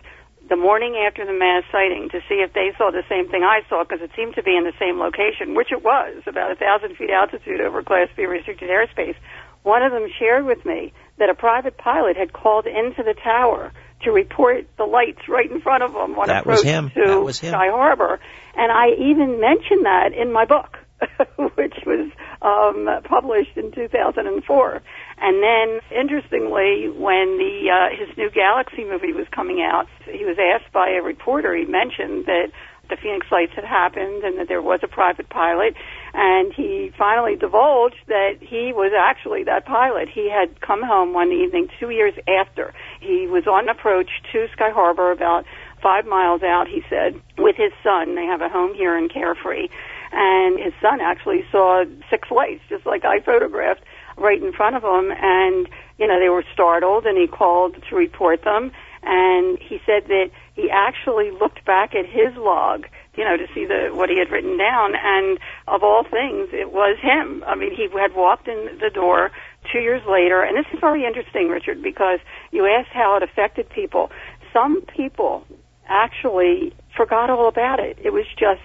the 0.51 0.57
morning 0.57 0.99
after 1.07 1.25
the 1.25 1.31
mass 1.31 1.63
sighting 1.71 2.09
to 2.11 2.19
see 2.27 2.43
if 2.43 2.51
they 2.51 2.75
saw 2.77 2.91
the 2.91 3.07
same 3.07 3.31
thing 3.31 3.41
I 3.41 3.61
saw 3.69 3.85
because 3.87 4.03
it 4.03 4.11
seemed 4.17 4.35
to 4.35 4.43
be 4.43 4.51
in 4.51 4.65
the 4.65 4.75
same 4.77 4.99
location, 4.99 5.55
which 5.55 5.71
it 5.71 5.81
was, 5.81 6.21
about 6.27 6.51
a 6.51 6.55
thousand 6.55 6.97
feet 6.97 7.09
altitude 7.09 7.61
over 7.61 7.81
Class 7.81 8.09
B 8.17 8.25
restricted 8.25 8.69
airspace. 8.69 9.15
One 9.63 9.81
of 9.81 9.93
them 9.93 10.11
shared 10.19 10.45
with 10.45 10.65
me 10.65 10.91
that 11.19 11.29
a 11.29 11.33
private 11.35 11.77
pilot 11.77 12.17
had 12.17 12.33
called 12.33 12.67
into 12.67 13.01
the 13.01 13.15
tower 13.23 13.71
to 14.03 14.11
report 14.11 14.67
the 14.77 14.83
lights 14.83 15.21
right 15.29 15.49
in 15.49 15.61
front 15.61 15.83
of 15.83 15.93
them 15.93 16.19
on 16.19 16.27
that 16.27 16.41
approach 16.41 16.63
to 16.95 17.31
Sky 17.31 17.71
Harbor. 17.71 18.19
And 18.57 18.73
I 18.73 18.91
even 18.99 19.39
mentioned 19.39 19.85
that 19.85 20.11
in 20.11 20.33
my 20.33 20.43
book, 20.43 20.77
which 21.55 21.75
was 21.85 22.11
um, 22.41 22.87
published 23.03 23.55
in 23.55 23.71
2004. 23.71 24.81
And 25.17 25.43
then, 25.43 25.79
interestingly, 25.95 26.89
when 26.89 27.37
the 27.37 27.69
uh, 27.69 27.95
his 27.95 28.15
new 28.17 28.29
Galaxy 28.29 28.83
movie 28.83 29.13
was 29.13 29.27
coming 29.31 29.61
out, 29.61 29.87
he 30.05 30.25
was 30.25 30.37
asked 30.39 30.71
by 30.73 30.89
a 30.89 31.01
reporter. 31.01 31.55
He 31.55 31.65
mentioned 31.65 32.25
that 32.25 32.51
the 32.91 32.97
Phoenix 32.97 33.25
Lights 33.31 33.53
had 33.55 33.63
happened 33.63 34.23
and 34.23 34.37
that 34.37 34.47
there 34.47 34.61
was 34.61 34.81
a 34.83 34.87
private 34.87 35.29
pilot. 35.29 35.75
And 36.13 36.53
he 36.53 36.91
finally 36.97 37.35
divulged 37.35 38.03
that 38.07 38.37
he 38.41 38.73
was 38.73 38.91
actually 38.93 39.43
that 39.45 39.65
pilot. 39.65 40.09
He 40.09 40.29
had 40.29 40.59
come 40.61 40.83
home 40.83 41.13
one 41.13 41.31
evening 41.31 41.69
two 41.79 41.89
years 41.89 42.13
after. 42.27 42.73
He 42.99 43.27
was 43.27 43.47
on 43.47 43.69
approach 43.69 44.09
to 44.33 44.47
Sky 44.51 44.69
Harbor 44.69 45.11
about 45.11 45.45
five 45.81 46.05
miles 46.05 46.43
out, 46.43 46.67
he 46.67 46.83
said, 46.89 47.19
with 47.37 47.55
his 47.55 47.71
son. 47.81 48.15
They 48.15 48.25
have 48.25 48.41
a 48.41 48.49
home 48.49 48.75
here 48.75 48.97
in 48.97 49.09
Carefree. 49.09 49.69
And 50.11 50.59
his 50.59 50.73
son 50.81 50.99
actually 51.01 51.45
saw 51.51 51.83
six 52.09 52.29
lights, 52.31 52.61
just 52.69 52.85
like 52.85 53.05
I 53.05 53.19
photographed, 53.19 53.81
right 54.17 54.41
in 54.41 54.51
front 54.53 54.75
of 54.75 54.83
him, 54.83 55.11
and 55.11 55.67
you 55.97 56.07
know 56.07 56.19
they 56.19 56.29
were 56.29 56.45
startled, 56.53 57.05
and 57.05 57.17
he 57.17 57.27
called 57.27 57.75
to 57.89 57.95
report 57.95 58.43
them, 58.43 58.71
and 59.03 59.57
he 59.59 59.79
said 59.85 60.07
that 60.07 60.31
he 60.55 60.69
actually 60.69 61.31
looked 61.31 61.65
back 61.65 61.95
at 61.95 62.05
his 62.05 62.35
log 62.35 62.87
you 63.15 63.25
know, 63.25 63.35
to 63.35 63.45
see 63.53 63.65
the 63.65 63.89
what 63.93 64.09
he 64.09 64.17
had 64.17 64.31
written 64.31 64.57
down. 64.57 64.93
And 64.95 65.37
of 65.67 65.83
all 65.83 66.03
things, 66.03 66.49
it 66.53 66.71
was 66.71 66.97
him. 67.01 67.43
I 67.45 67.55
mean, 67.55 67.75
he 67.75 67.87
had 67.97 68.15
walked 68.15 68.47
in 68.47 68.77
the 68.79 68.89
door 68.89 69.31
two 69.71 69.79
years 69.79 70.01
later, 70.07 70.41
and 70.41 70.57
this 70.57 70.65
is 70.73 70.79
very 70.79 71.05
interesting, 71.05 71.49
Richard, 71.49 71.81
because 71.81 72.19
you 72.51 72.65
asked 72.65 72.91
how 72.93 73.17
it 73.17 73.23
affected 73.23 73.69
people. 73.69 74.11
Some 74.53 74.81
people 74.81 75.45
actually 75.87 76.73
forgot 76.95 77.29
all 77.29 77.47
about 77.47 77.79
it. 77.79 77.97
It 78.01 78.11
was 78.11 78.25
just 78.37 78.61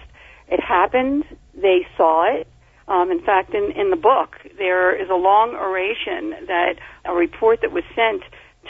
it 0.49 0.61
happened. 0.61 1.25
They 1.55 1.87
saw 1.97 2.33
it. 2.35 2.47
Um, 2.89 3.11
in 3.11 3.21
fact, 3.21 3.55
in, 3.55 3.73
in 3.73 3.91
the 3.91 3.97
book, 3.97 4.37
there 4.59 4.95
is 4.95 5.09
a 5.11 5.15
long 5.15 5.55
oration 5.55 6.47
that 6.47 6.75
a 7.05 7.13
report 7.13 7.61
that 7.63 7.73
was 7.73 7.83
sent 7.97 8.23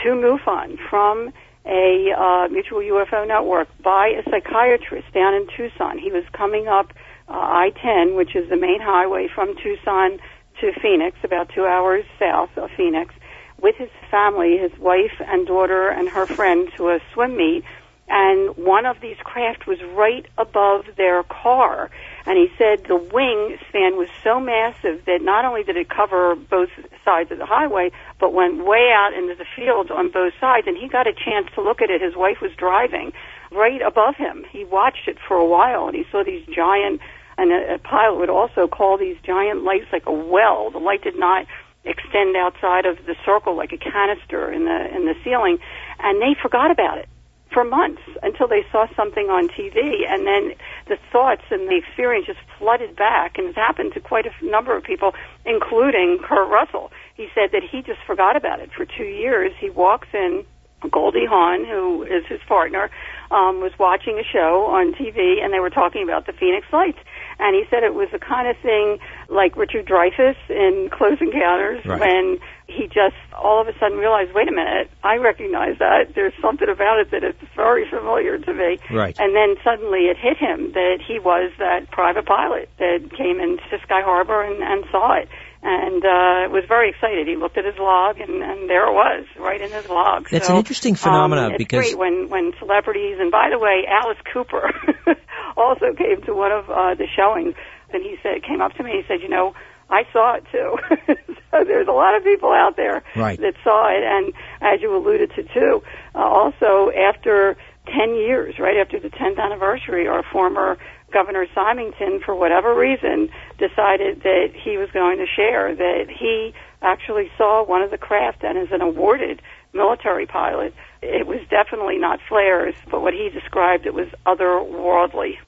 to 0.02 0.08
MUFON 0.10 0.78
from 0.88 1.32
a 1.66 2.12
uh, 2.16 2.48
mutual 2.48 2.78
UFO 2.78 3.26
network 3.26 3.68
by 3.82 4.08
a 4.08 4.22
psychiatrist 4.30 5.12
down 5.12 5.34
in 5.34 5.46
Tucson. 5.56 5.98
He 5.98 6.12
was 6.12 6.24
coming 6.32 6.68
up 6.68 6.92
uh, 7.28 7.32
I-10, 7.32 8.16
which 8.16 8.36
is 8.36 8.48
the 8.48 8.56
main 8.56 8.80
highway 8.80 9.28
from 9.34 9.54
Tucson 9.56 10.18
to 10.60 10.72
Phoenix, 10.80 11.18
about 11.24 11.50
two 11.54 11.66
hours 11.66 12.04
south 12.18 12.50
of 12.56 12.70
Phoenix, 12.76 13.14
with 13.60 13.74
his 13.76 13.90
family, 14.10 14.58
his 14.58 14.72
wife 14.78 15.20
and 15.20 15.46
daughter 15.46 15.88
and 15.88 16.08
her 16.08 16.26
friend 16.26 16.68
to 16.76 16.88
a 16.90 17.00
swim 17.12 17.36
meet. 17.36 17.64
And 18.08 18.56
one 18.56 18.86
of 18.86 19.00
these 19.00 19.16
craft 19.24 19.66
was 19.66 19.78
right 19.82 20.26
above 20.38 20.84
their 20.96 21.22
car 21.24 21.90
and 22.26 22.36
he 22.36 22.48
said 22.58 22.82
the 22.82 22.98
wingspan 22.98 23.96
was 23.96 24.08
so 24.24 24.40
massive 24.40 25.04
that 25.06 25.22
not 25.22 25.44
only 25.44 25.62
did 25.62 25.76
it 25.76 25.88
cover 25.88 26.34
both 26.34 26.70
sides 27.04 27.30
of 27.30 27.38
the 27.38 27.46
highway, 27.46 27.92
but 28.18 28.32
went 28.32 28.66
way 28.66 28.90
out 28.92 29.14
into 29.14 29.36
the 29.36 29.46
fields 29.54 29.92
on 29.92 30.10
both 30.10 30.32
sides. 30.40 30.66
And 30.66 30.76
he 30.76 30.88
got 30.88 31.06
a 31.06 31.12
chance 31.12 31.46
to 31.54 31.62
look 31.62 31.80
at 31.80 31.88
it. 31.88 32.02
His 32.02 32.16
wife 32.16 32.38
was 32.42 32.50
driving 32.58 33.12
right 33.52 33.80
above 33.80 34.16
him. 34.16 34.44
He 34.50 34.64
watched 34.64 35.06
it 35.06 35.18
for 35.28 35.36
a 35.36 35.46
while, 35.46 35.86
and 35.86 35.96
he 35.96 36.04
saw 36.10 36.24
these 36.24 36.44
giant. 36.46 37.00
And 37.38 37.52
a, 37.52 37.74
a 37.74 37.78
pilot 37.78 38.18
would 38.18 38.30
also 38.30 38.66
call 38.66 38.98
these 38.98 39.16
giant 39.22 39.62
lights 39.62 39.86
like 39.92 40.06
a 40.06 40.12
well. 40.12 40.70
The 40.72 40.78
light 40.78 41.04
did 41.04 41.16
not 41.16 41.46
extend 41.84 42.34
outside 42.34 42.86
of 42.86 43.06
the 43.06 43.14
circle 43.24 43.56
like 43.56 43.72
a 43.72 43.78
canister 43.78 44.50
in 44.50 44.64
the 44.64 44.96
in 44.96 45.06
the 45.06 45.14
ceiling, 45.22 45.58
and 46.00 46.20
they 46.20 46.34
forgot 46.42 46.72
about 46.72 46.98
it 46.98 47.08
for 47.56 47.64
months 47.64 48.02
until 48.22 48.46
they 48.46 48.66
saw 48.70 48.86
something 48.94 49.30
on 49.30 49.48
TV, 49.48 50.04
and 50.06 50.26
then 50.26 50.52
the 50.88 50.98
thoughts 51.10 51.40
and 51.50 51.66
the 51.70 51.76
experience 51.76 52.26
just 52.26 52.38
flooded 52.58 52.94
back, 52.94 53.38
and 53.38 53.48
it's 53.48 53.56
happened 53.56 53.94
to 53.94 54.00
quite 54.00 54.26
a 54.26 54.44
number 54.44 54.76
of 54.76 54.84
people, 54.84 55.14
including 55.46 56.18
Kurt 56.22 56.50
Russell. 56.50 56.92
He 57.14 57.28
said 57.34 57.52
that 57.52 57.62
he 57.62 57.80
just 57.80 58.00
forgot 58.06 58.36
about 58.36 58.60
it 58.60 58.68
for 58.76 58.84
two 58.84 59.08
years. 59.08 59.52
He 59.58 59.70
walks 59.70 60.08
in, 60.12 60.44
Goldie 60.90 61.24
Hawn, 61.24 61.64
who 61.64 62.02
is 62.02 62.26
his 62.26 62.40
partner, 62.46 62.90
um, 63.30 63.62
was 63.62 63.72
watching 63.78 64.18
a 64.18 64.22
show 64.22 64.66
on 64.66 64.92
TV, 64.92 65.42
and 65.42 65.50
they 65.50 65.58
were 65.58 65.70
talking 65.70 66.02
about 66.02 66.26
the 66.26 66.34
Phoenix 66.34 66.66
Lights 66.70 66.98
and 67.38 67.54
he 67.54 67.64
said 67.70 67.82
it 67.82 67.94
was 67.94 68.08
the 68.12 68.18
kind 68.18 68.48
of 68.48 68.56
thing 68.58 68.98
like 69.28 69.56
Richard 69.56 69.86
Dreyfuss 69.86 70.36
in 70.48 70.90
Close 70.92 71.18
Encounters 71.20 71.84
right. 71.84 72.00
when 72.00 72.38
he 72.66 72.86
just 72.86 73.16
all 73.32 73.60
of 73.60 73.68
a 73.68 73.78
sudden 73.78 73.98
realized, 73.98 74.32
wait 74.34 74.48
a 74.48 74.52
minute, 74.52 74.90
I 75.02 75.16
recognize 75.16 75.78
that. 75.78 76.14
There's 76.14 76.34
something 76.40 76.68
about 76.68 77.00
it 77.00 77.10
that 77.10 77.22
is 77.22 77.34
very 77.54 77.88
familiar 77.88 78.38
to 78.38 78.52
me. 78.52 78.78
Right. 78.90 79.16
And 79.18 79.34
then 79.34 79.56
suddenly 79.62 80.06
it 80.06 80.16
hit 80.16 80.36
him 80.36 80.72
that 80.72 80.98
he 81.06 81.18
was 81.18 81.52
that 81.58 81.90
private 81.90 82.26
pilot 82.26 82.68
that 82.78 83.10
came 83.16 83.40
into 83.40 83.62
Sky 83.84 84.02
Harbor 84.02 84.42
and, 84.42 84.62
and 84.62 84.84
saw 84.90 85.14
it 85.14 85.28
and 85.66 86.04
uh, 86.04 86.46
was 86.54 86.64
very 86.68 86.90
excited. 86.90 87.26
He 87.26 87.34
looked 87.34 87.58
at 87.58 87.64
his 87.64 87.76
log, 87.76 88.20
and, 88.20 88.42
and 88.42 88.70
there 88.70 88.86
it 88.86 88.94
was, 88.94 89.26
right 89.36 89.60
in 89.60 89.72
his 89.72 89.88
log. 89.88 90.28
That's 90.30 90.46
so, 90.46 90.52
an 90.52 90.58
interesting 90.58 90.94
phenomenon 90.94 91.46
um, 91.46 91.52
it's 91.52 91.58
because 91.58 91.82
great 91.82 91.98
when 91.98 92.28
when 92.28 92.52
celebrities, 92.58 93.16
and 93.18 93.32
by 93.32 93.48
the 93.50 93.58
way, 93.58 93.84
Alice 93.88 94.18
Cooper 94.32 94.70
also 95.56 95.92
came 95.96 96.22
to 96.22 96.34
one 96.34 96.52
of 96.52 96.70
uh, 96.70 96.94
the 96.94 97.06
showings, 97.16 97.54
and 97.96 98.04
he 98.04 98.16
said, 98.22 98.42
came 98.42 98.60
up 98.60 98.74
to 98.74 98.82
me, 98.82 98.92
he 98.92 99.02
said, 99.08 99.22
you 99.22 99.28
know. 99.28 99.54
I 99.88 100.02
saw 100.12 100.34
it 100.34 100.44
too. 100.50 100.76
so 101.52 101.62
there's 101.64 101.86
a 101.86 101.92
lot 101.92 102.16
of 102.16 102.24
people 102.24 102.50
out 102.50 102.74
there 102.76 103.04
right. 103.14 103.38
that 103.38 103.54
saw 103.62 103.86
it, 103.86 104.02
and 104.02 104.32
as 104.60 104.82
you 104.82 104.96
alluded 104.96 105.30
to 105.36 105.44
too, 105.44 105.80
uh, 106.12 106.18
also 106.18 106.90
after 106.90 107.56
10 107.86 108.16
years, 108.16 108.58
right 108.58 108.76
after 108.76 108.98
the 108.98 109.10
10th 109.10 109.38
anniversary, 109.38 110.08
our 110.08 110.24
former 110.32 110.76
Governor 111.12 111.46
Symington, 111.54 112.20
for 112.24 112.34
whatever 112.34 112.74
reason, 112.74 113.30
decided 113.58 114.22
that 114.22 114.48
he 114.52 114.76
was 114.76 114.90
going 114.92 115.18
to 115.18 115.26
share 115.26 115.74
that 115.74 116.06
he 116.10 116.52
actually 116.82 117.30
saw 117.38 117.64
one 117.64 117.82
of 117.82 117.90
the 117.90 117.98
craft 117.98 118.42
and 118.42 118.58
is 118.58 118.68
an 118.72 118.80
awarded 118.82 119.40
military 119.72 120.26
pilot. 120.26 120.74
It 121.02 121.26
was 121.26 121.40
definitely 121.50 121.98
not 121.98 122.20
flares, 122.28 122.74
but 122.90 123.02
what 123.02 123.12
he 123.12 123.28
described, 123.30 123.86
it 123.86 123.94
was 123.94 124.08
otherworldly. 124.24 125.38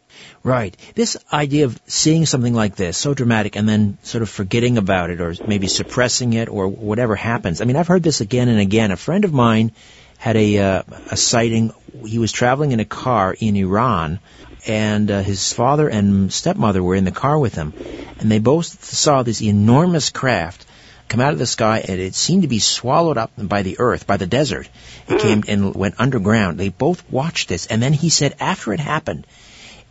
Right. 0.43 0.77
This 0.95 1.17
idea 1.33 1.65
of 1.65 1.81
seeing 1.87 2.27
something 2.27 2.55
like 2.55 2.77
this, 2.77 2.97
so 2.97 3.15
dramatic, 3.15 3.57
and 3.57 3.69
then 3.69 3.99
sort 4.03 4.23
of 4.23 4.29
forgetting 4.29 4.79
about 4.79 5.11
it 5.11 5.21
or 5.21 5.35
maybe 5.47 5.67
suppressing 5.67 6.33
it 6.35 6.49
or 6.49 6.69
whatever 6.69 7.17
happens. 7.17 7.61
I 7.61 7.65
mean, 7.65 7.77
I've 7.77 7.89
heard 7.89 8.03
this 8.03 8.21
again 8.21 8.49
and 8.49 8.61
again. 8.61 8.91
A 8.91 8.97
friend 8.97 9.25
of 9.25 9.33
mine 9.33 9.73
had 10.19 10.37
a, 10.37 10.59
uh, 10.59 10.83
a 11.11 11.17
sighting. 11.17 11.73
He 12.07 12.19
was 12.19 12.33
traveling 12.33 12.73
in 12.73 12.81
a 12.81 12.85
car 12.85 13.35
in 13.39 13.57
Iran 13.57 14.21
and 14.67 15.11
uh, 15.11 15.23
his 15.23 15.53
father 15.53 15.89
and 15.89 16.33
stepmother 16.33 16.83
were 16.83 16.95
in 16.95 17.05
the 17.05 17.11
car 17.11 17.39
with 17.39 17.55
him, 17.55 17.73
and 18.19 18.31
they 18.31 18.39
both 18.39 18.85
saw 18.85 19.23
this 19.23 19.41
enormous 19.41 20.11
craft 20.11 20.67
come 21.09 21.21
out 21.21 21.33
of 21.33 21.39
the 21.39 21.47
sky, 21.47 21.85
and 21.87 22.01
it 22.01 22.15
seemed 22.15 22.43
to 22.43 22.49
be 22.49 22.59
swallowed 22.59 23.19
up 23.19 23.33
by 23.37 23.63
the 23.63 23.77
earth, 23.79 24.07
by 24.07 24.17
the 24.17 24.27
desert. 24.27 24.69
It 25.09 25.15
mm. 25.15 25.21
came 25.21 25.45
and 25.49 25.75
went 25.75 25.97
underground. 25.99 26.59
They 26.59 26.69
both 26.69 27.11
watched 27.11 27.49
this, 27.49 27.67
and 27.67 27.83
then 27.83 27.93
he 27.93 28.11
said 28.11 28.37
after 28.41 28.73
it 28.73 28.81
happened, 28.81 29.27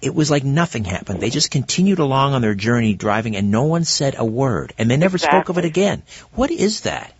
it 0.01 0.13
was 0.13 0.30
like 0.30 0.43
nothing 0.43 0.84
happened. 0.84 1.19
They 1.19 1.30
just 1.30 1.49
continued 1.49 1.99
along 1.99 2.34
on 2.34 2.41
their 2.41 2.56
journey 2.56 2.93
driving, 2.93 3.36
and 3.36 3.49
no 3.49 3.63
one 3.63 3.84
said 3.84 4.15
a 4.17 4.25
word, 4.25 4.73
and 4.77 4.89
they 4.89 4.97
never 4.97 5.15
exactly. 5.15 5.39
spoke 5.39 5.49
of 5.49 5.58
it 5.58 5.65
again. 5.65 6.03
What 6.34 6.51
is 6.51 6.82
that? 6.82 7.13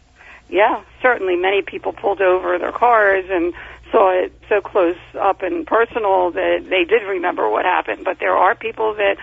Yeah, 0.50 0.82
certainly 1.02 1.36
many 1.36 1.62
people 1.62 1.92
pulled 1.92 2.22
over 2.22 2.58
their 2.58 2.72
cars 2.72 3.26
and 3.30 3.54
saw 3.92 4.12
it 4.12 4.34
so 4.48 4.62
close 4.62 4.98
up 5.20 5.42
and 5.42 5.66
personal 5.66 6.32
that 6.32 6.66
they 6.70 6.84
did 6.84 7.04
remember 7.04 7.50
what 7.50 7.66
happened. 7.66 8.06
But 8.06 8.20
there 8.20 8.36
are 8.36 8.56
people 8.56 8.94
that, 8.96 9.18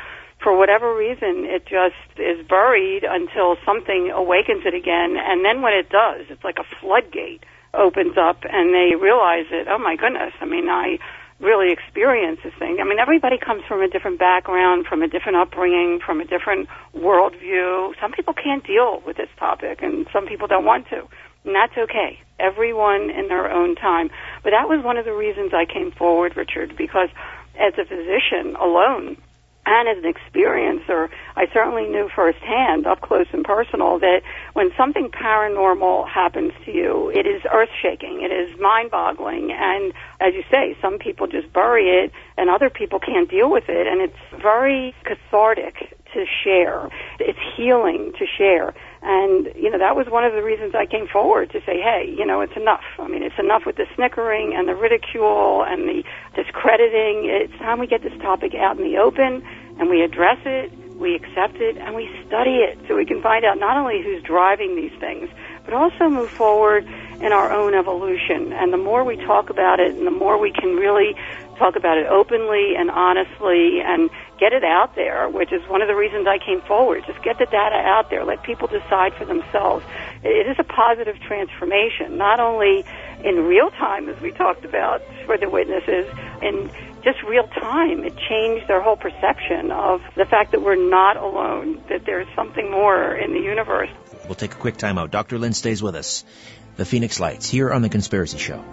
for 0.45 0.57
whatever 0.57 0.95
reason, 0.95 1.49
it 1.49 1.65
just 1.65 2.21
is 2.21 2.47
buried 2.47 3.03
until 3.03 3.57
something 3.65 4.13
awakens 4.15 4.63
it 4.67 4.75
again. 4.75 5.17
And 5.17 5.43
then 5.43 5.63
when 5.63 5.73
it 5.73 5.89
does, 5.89 6.29
it's 6.29 6.45
like 6.45 6.61
a 6.61 6.69
floodgate 6.81 7.43
opens 7.73 8.17
up 8.21 8.45
and 8.45 8.77
they 8.77 8.95
realize 8.95 9.49
it. 9.51 9.67
Oh 9.69 9.79
my 9.79 9.97
goodness. 9.97 10.37
I 10.41 10.45
mean, 10.45 10.69
I 10.69 11.01
really 11.41 11.73
experience 11.73 12.41
this 12.45 12.53
thing. 12.59 12.79
I 12.79 12.85
mean, 12.85 13.01
everybody 13.01 13.39
comes 13.41 13.65
from 13.67 13.81
a 13.81 13.89
different 13.89 14.21
background, 14.21 14.87
from 14.87 15.03
a 15.03 15.09
different 15.09 15.41
upbringing, 15.41 15.99
from 16.05 16.21
a 16.21 16.25
different 16.25 16.69
worldview. 16.95 17.97
Some 18.01 18.13
people 18.13 18.35
can't 18.35 18.65
deal 18.65 19.03
with 19.05 19.17
this 19.17 19.33
topic 19.39 19.81
and 19.81 20.07
some 20.13 20.27
people 20.27 20.47
don't 20.47 20.65
want 20.65 20.89
to. 20.91 21.09
And 21.45 21.57
that's 21.57 21.77
okay. 21.77 22.21
Everyone 22.39 23.09
in 23.09 23.29
their 23.29 23.51
own 23.51 23.77
time. 23.77 24.11
But 24.45 24.51
that 24.51 24.69
was 24.69 24.85
one 24.85 24.99
of 24.99 25.07
the 25.07 25.17
reasons 25.17 25.53
I 25.57 25.65
came 25.65 25.91
forward, 25.91 26.37
Richard, 26.37 26.77
because 26.77 27.09
as 27.57 27.73
a 27.81 27.85
physician 27.89 28.57
alone, 28.61 29.17
and 29.67 29.89
as 29.89 30.03
an 30.05 30.13
experiencer, 30.13 31.09
I 31.37 31.47
certainly 31.53 31.87
knew 31.87 32.09
firsthand, 32.15 32.87
up 32.87 33.01
close 33.01 33.27
and 33.33 33.45
personal, 33.45 33.99
that 33.99 34.23
when 34.53 34.71
something 34.77 35.09
paranormal 35.09 36.09
happens 36.09 36.53
to 36.65 36.73
you, 36.73 37.11
it 37.11 37.27
is 37.27 37.43
earth 37.53 37.71
shaking, 37.81 38.23
it 38.23 38.33
is 38.33 38.59
mind 38.61 38.91
boggling, 38.91 39.51
and 39.53 39.93
as 40.21 40.35
you 40.35 40.45
say, 40.51 40.77
some 40.81 40.99
people 40.99 41.27
just 41.27 41.53
bury 41.53 42.05
it, 42.05 42.13
and 42.37 42.51
other 42.51 42.71
people 42.71 42.99
can't 42.99 43.31
deal 43.31 43.51
with 43.51 43.69
it, 43.69 43.87
and 43.87 44.01
it's 44.01 44.43
very 44.43 44.95
cathartic 45.05 45.97
to 46.15 46.25
share. 46.43 46.89
It's 47.19 47.39
healing 47.57 48.13
to 48.19 48.27
share. 48.27 48.75
And, 49.03 49.53
you 49.55 49.71
know, 49.71 49.79
that 49.79 49.97
was 49.97 50.07
one 50.09 50.25
of 50.25 50.33
the 50.33 50.43
reasons 50.43 50.75
I 50.75 50.87
came 50.87 51.07
forward 51.07 51.51
to 51.51 51.61
say, 51.67 51.79
hey, 51.81 52.15
you 52.17 52.25
know, 52.25 52.41
it's 52.41 52.57
enough. 52.57 52.85
I 52.99 53.07
mean, 53.07 53.23
it's 53.23 53.39
enough 53.39 53.67
with 53.67 53.77
the 53.77 53.87
snickering 53.95 54.55
and 54.57 54.67
the 54.67 54.75
ridicule 54.75 55.63
and 55.63 55.87
the 55.87 56.05
discrediting. 56.35 57.29
It's 57.29 57.53
time 57.59 57.79
we 57.81 57.87
get 57.87 58.03
this 58.03 58.17
topic 58.23 58.55
out 58.55 58.79
in 58.79 58.85
the 58.85 58.97
open 58.97 59.45
and 59.79 59.89
we 59.89 60.03
address 60.03 60.39
it, 60.45 60.73
we 60.97 61.15
accept 61.15 61.57
it, 61.57 61.77
and 61.77 61.95
we 61.95 62.09
study 62.27 62.59
it 62.59 62.79
so 62.87 62.97
we 62.97 63.05
can 63.05 63.21
find 63.21 63.45
out 63.45 63.59
not 63.59 63.77
only 63.77 64.03
who's 64.03 64.23
driving 64.23 64.77
these 64.77 64.93
things, 65.01 65.29
but 65.65 65.75
also 65.75 66.09
move 66.09 66.31
forward 66.31 66.85
in 67.21 67.33
our 67.33 67.53
own 67.53 67.75
evolution. 67.75 68.53
And 68.53 68.73
the 68.73 68.79
more 68.79 69.03
we 69.03 69.17
talk 69.17 69.51
about 69.51 69.81
it 69.81 69.95
and 69.95 70.07
the 70.07 70.13
more 70.13 70.39
we 70.39 70.53
can 70.53 70.77
really 70.77 71.15
talk 71.59 71.77
about 71.77 71.99
it 71.99 72.07
openly 72.07 72.75
and 72.77 72.91
honestly 72.91 73.81
and 73.81 74.11
get 74.39 74.53
it 74.53 74.65
out 74.65 74.95
there, 74.95 75.29
which 75.29 75.53
is 75.53 75.63
one 75.69 75.81
of 75.81 75.89
the 75.89 75.95
reasons 75.95 76.27
I 76.27 76.39
came 76.39 76.61
forward. 76.63 77.05
Just 77.07 77.23
get 77.23 77.39
the 77.39 77.47
data 77.47 77.77
out 77.77 78.11
there. 78.11 78.25
Let 78.25 78.43
people 78.43 78.69
decide 78.69 79.15
for 79.15 79.25
themselves. 79.25 79.85
It 80.23 80.47
is 80.47 80.57
a 80.59 80.65
positive 80.65 81.19
transformation, 81.21 82.19
not 82.19 82.41
only 82.41 82.85
in 83.25 83.47
real 83.47 83.71
time, 83.71 84.09
as 84.09 84.21
we 84.21 84.33
talked 84.33 84.65
about 84.65 85.03
for 85.25 85.39
the 85.39 85.49
witnesses, 85.49 86.07
in 86.43 86.71
just 87.05 87.23
real 87.23 87.47
time. 87.47 88.03
It 88.05 88.15
changed 88.29 88.67
their 88.67 88.83
whole 88.83 88.97
perception 88.97 89.71
of 89.71 90.01
the 90.17 90.25
fact 90.25 90.53
that 90.53 90.63
we're 90.63 90.91
not 90.91 91.17
alone, 91.17 91.83
that 91.89 92.05
there's 92.07 92.27
something 92.35 92.71
more 92.71 93.15
in 93.15 93.33
the 93.33 93.41
universe. 93.41 93.91
We'll 94.25 94.35
take 94.35 94.55
a 94.55 94.57
quick 94.57 94.77
time 94.77 94.99
out. 94.99 95.11
Dr. 95.11 95.39
Lynne 95.39 95.53
stays 95.53 95.83
with 95.83 95.95
us. 95.95 96.25
The 96.77 96.85
Phoenix 96.85 97.21
Lights 97.21 97.49
here 97.49 97.71
on 97.71 97.83
The 97.83 97.89
Conspiracy 97.89 98.39
Show. 98.39 98.65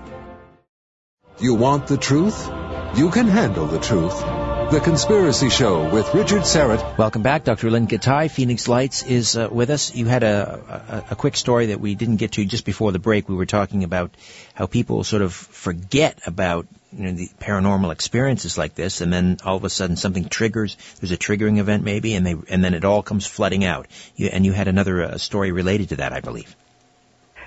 You 1.40 1.56
want 1.56 1.88
the 1.88 1.98
truth? 1.98 2.48
You 2.96 3.12
can 3.12 3.28
handle 3.28 3.68
the 3.68 3.80
truth. 3.80 4.41
The 4.72 4.80
Conspiracy 4.80 5.50
Show 5.50 5.94
with 5.94 6.14
Richard 6.14 6.44
Syrett. 6.44 6.98
Welcome 6.98 7.24
back. 7.24 7.44
Dr. 7.44 7.70
Lynne 7.70 7.88
Kitei, 7.88 8.32
Phoenix 8.32 8.70
Lights, 8.70 9.04
is 9.04 9.36
uh, 9.36 9.50
with 9.52 9.70
us. 9.70 9.94
You 9.94 10.06
had 10.06 10.24
a, 10.24 11.04
a, 11.10 11.12
a, 11.12 11.16
quick 11.18 11.36
story 11.36 11.66
that 11.66 11.82
we 11.82 11.94
didn't 11.94 12.16
get 12.16 12.32
to 12.34 12.46
just 12.46 12.64
before 12.64 12.94
the 12.94 12.98
break. 12.98 13.28
We 13.28 13.36
were 13.36 13.46
talking 13.46 13.84
about 13.84 14.12
how 14.54 14.68
people 14.68 15.04
sort 15.04 15.24
of 15.24 15.34
forget 15.34 16.22
about 16.26 16.68
you 16.94 17.04
know, 17.04 17.12
the 17.12 17.28
paranormal 17.42 17.92
experiences 17.92 18.58
like 18.58 18.74
this, 18.74 19.02
and 19.02 19.12
then 19.12 19.40
all 19.44 19.58
of 19.58 19.66
a 19.66 19.70
sudden 19.70 19.98
something 19.98 20.30
triggers. 20.30 20.78
There's 21.02 21.12
a 21.12 21.18
triggering 21.18 21.58
event 21.58 21.84
maybe, 21.84 22.16
and 22.16 22.26
they 22.26 22.36
and 22.48 22.64
then 22.64 22.74
it 22.74 22.86
all 22.86 23.04
comes 23.04 23.28
flooding 23.28 23.66
out. 23.66 23.88
You, 24.16 24.28
and 24.28 24.46
you 24.46 24.54
had 24.54 24.70
another 24.70 25.04
uh, 25.04 25.18
story 25.18 25.52
related 25.52 25.90
to 25.90 25.96
that, 25.98 26.14
I 26.14 26.22
believe. 26.22 26.56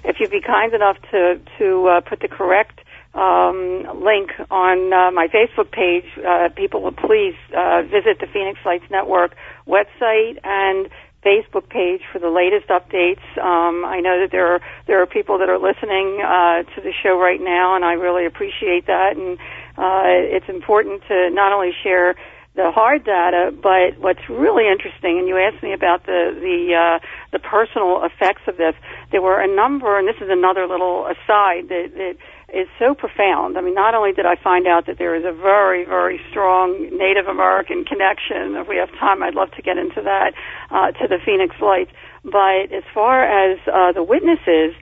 If 0.04 0.20
you'd 0.20 0.30
be 0.30 0.42
kind 0.42 0.74
enough 0.74 0.98
to 1.10 1.40
to 1.56 1.86
uh, 1.86 2.00
put 2.02 2.20
the 2.20 2.28
correct 2.28 2.83
um, 3.14 4.02
link 4.02 4.30
on 4.50 4.92
uh, 4.92 5.10
my 5.12 5.28
Facebook 5.28 5.70
page, 5.70 6.04
uh, 6.18 6.48
people 6.56 6.82
will 6.82 6.92
please 6.92 7.34
uh, 7.56 7.82
visit 7.82 8.18
the 8.20 8.26
Phoenix 8.32 8.58
Lights 8.64 8.84
Network 8.90 9.36
website 9.66 10.38
and 10.42 10.90
Facebook 11.24 11.68
page 11.68 12.02
for 12.12 12.18
the 12.18 12.28
latest 12.28 12.68
updates. 12.68 13.24
Um, 13.38 13.84
I 13.84 14.00
know 14.00 14.20
that 14.20 14.30
there 14.30 14.46
are 14.54 14.60
there 14.86 15.00
are 15.00 15.06
people 15.06 15.38
that 15.38 15.48
are 15.48 15.58
listening 15.58 16.20
uh, 16.20 16.62
to 16.74 16.80
the 16.82 16.92
show 17.02 17.18
right 17.18 17.40
now, 17.40 17.76
and 17.76 17.84
I 17.84 17.94
really 17.94 18.26
appreciate 18.26 18.86
that. 18.86 19.16
And 19.16 19.38
uh, 19.78 20.36
it's 20.36 20.48
important 20.48 21.02
to 21.08 21.30
not 21.30 21.52
only 21.52 21.72
share 21.82 22.14
the 22.56 22.70
hard 22.70 23.04
data, 23.04 23.50
but 23.50 23.98
what's 23.98 24.28
really 24.28 24.70
interesting, 24.70 25.18
and 25.18 25.26
you 25.26 25.36
asked 25.38 25.62
me 25.62 25.72
about 25.72 26.06
the 26.06 26.30
the 26.38 26.74
uh, 26.74 26.98
the 27.32 27.40
personal 27.40 28.04
effects 28.04 28.42
of 28.46 28.56
this. 28.56 28.74
There 29.10 29.22
were 29.22 29.40
a 29.40 29.48
number, 29.48 29.98
and 29.98 30.06
this 30.06 30.20
is 30.20 30.28
another 30.30 30.66
little 30.68 31.06
aside 31.06 31.68
that, 31.68 31.90
that 31.96 32.16
is 32.54 32.68
so 32.78 32.94
profound. 32.94 33.58
I 33.58 33.60
mean, 33.60 33.74
not 33.74 33.94
only 33.94 34.12
did 34.12 34.26
I 34.26 34.36
find 34.36 34.66
out 34.66 34.86
that 34.86 34.98
there 34.98 35.14
is 35.14 35.24
a 35.24 35.32
very, 35.32 35.84
very 35.84 36.20
strong 36.30 36.88
Native 36.96 37.26
American 37.26 37.84
connection, 37.84 38.56
if 38.56 38.68
we 38.68 38.76
have 38.76 38.90
time, 38.98 39.22
I'd 39.22 39.34
love 39.34 39.50
to 39.52 39.62
get 39.62 39.76
into 39.76 40.02
that, 40.02 40.32
uh, 40.70 40.92
to 40.92 41.08
the 41.08 41.18
Phoenix 41.24 41.56
Lights, 41.60 41.90
but 42.22 42.72
as 42.72 42.84
far 42.94 43.24
as 43.24 43.58
uh, 43.66 43.92
the 43.92 44.02
witnesses, 44.02 44.74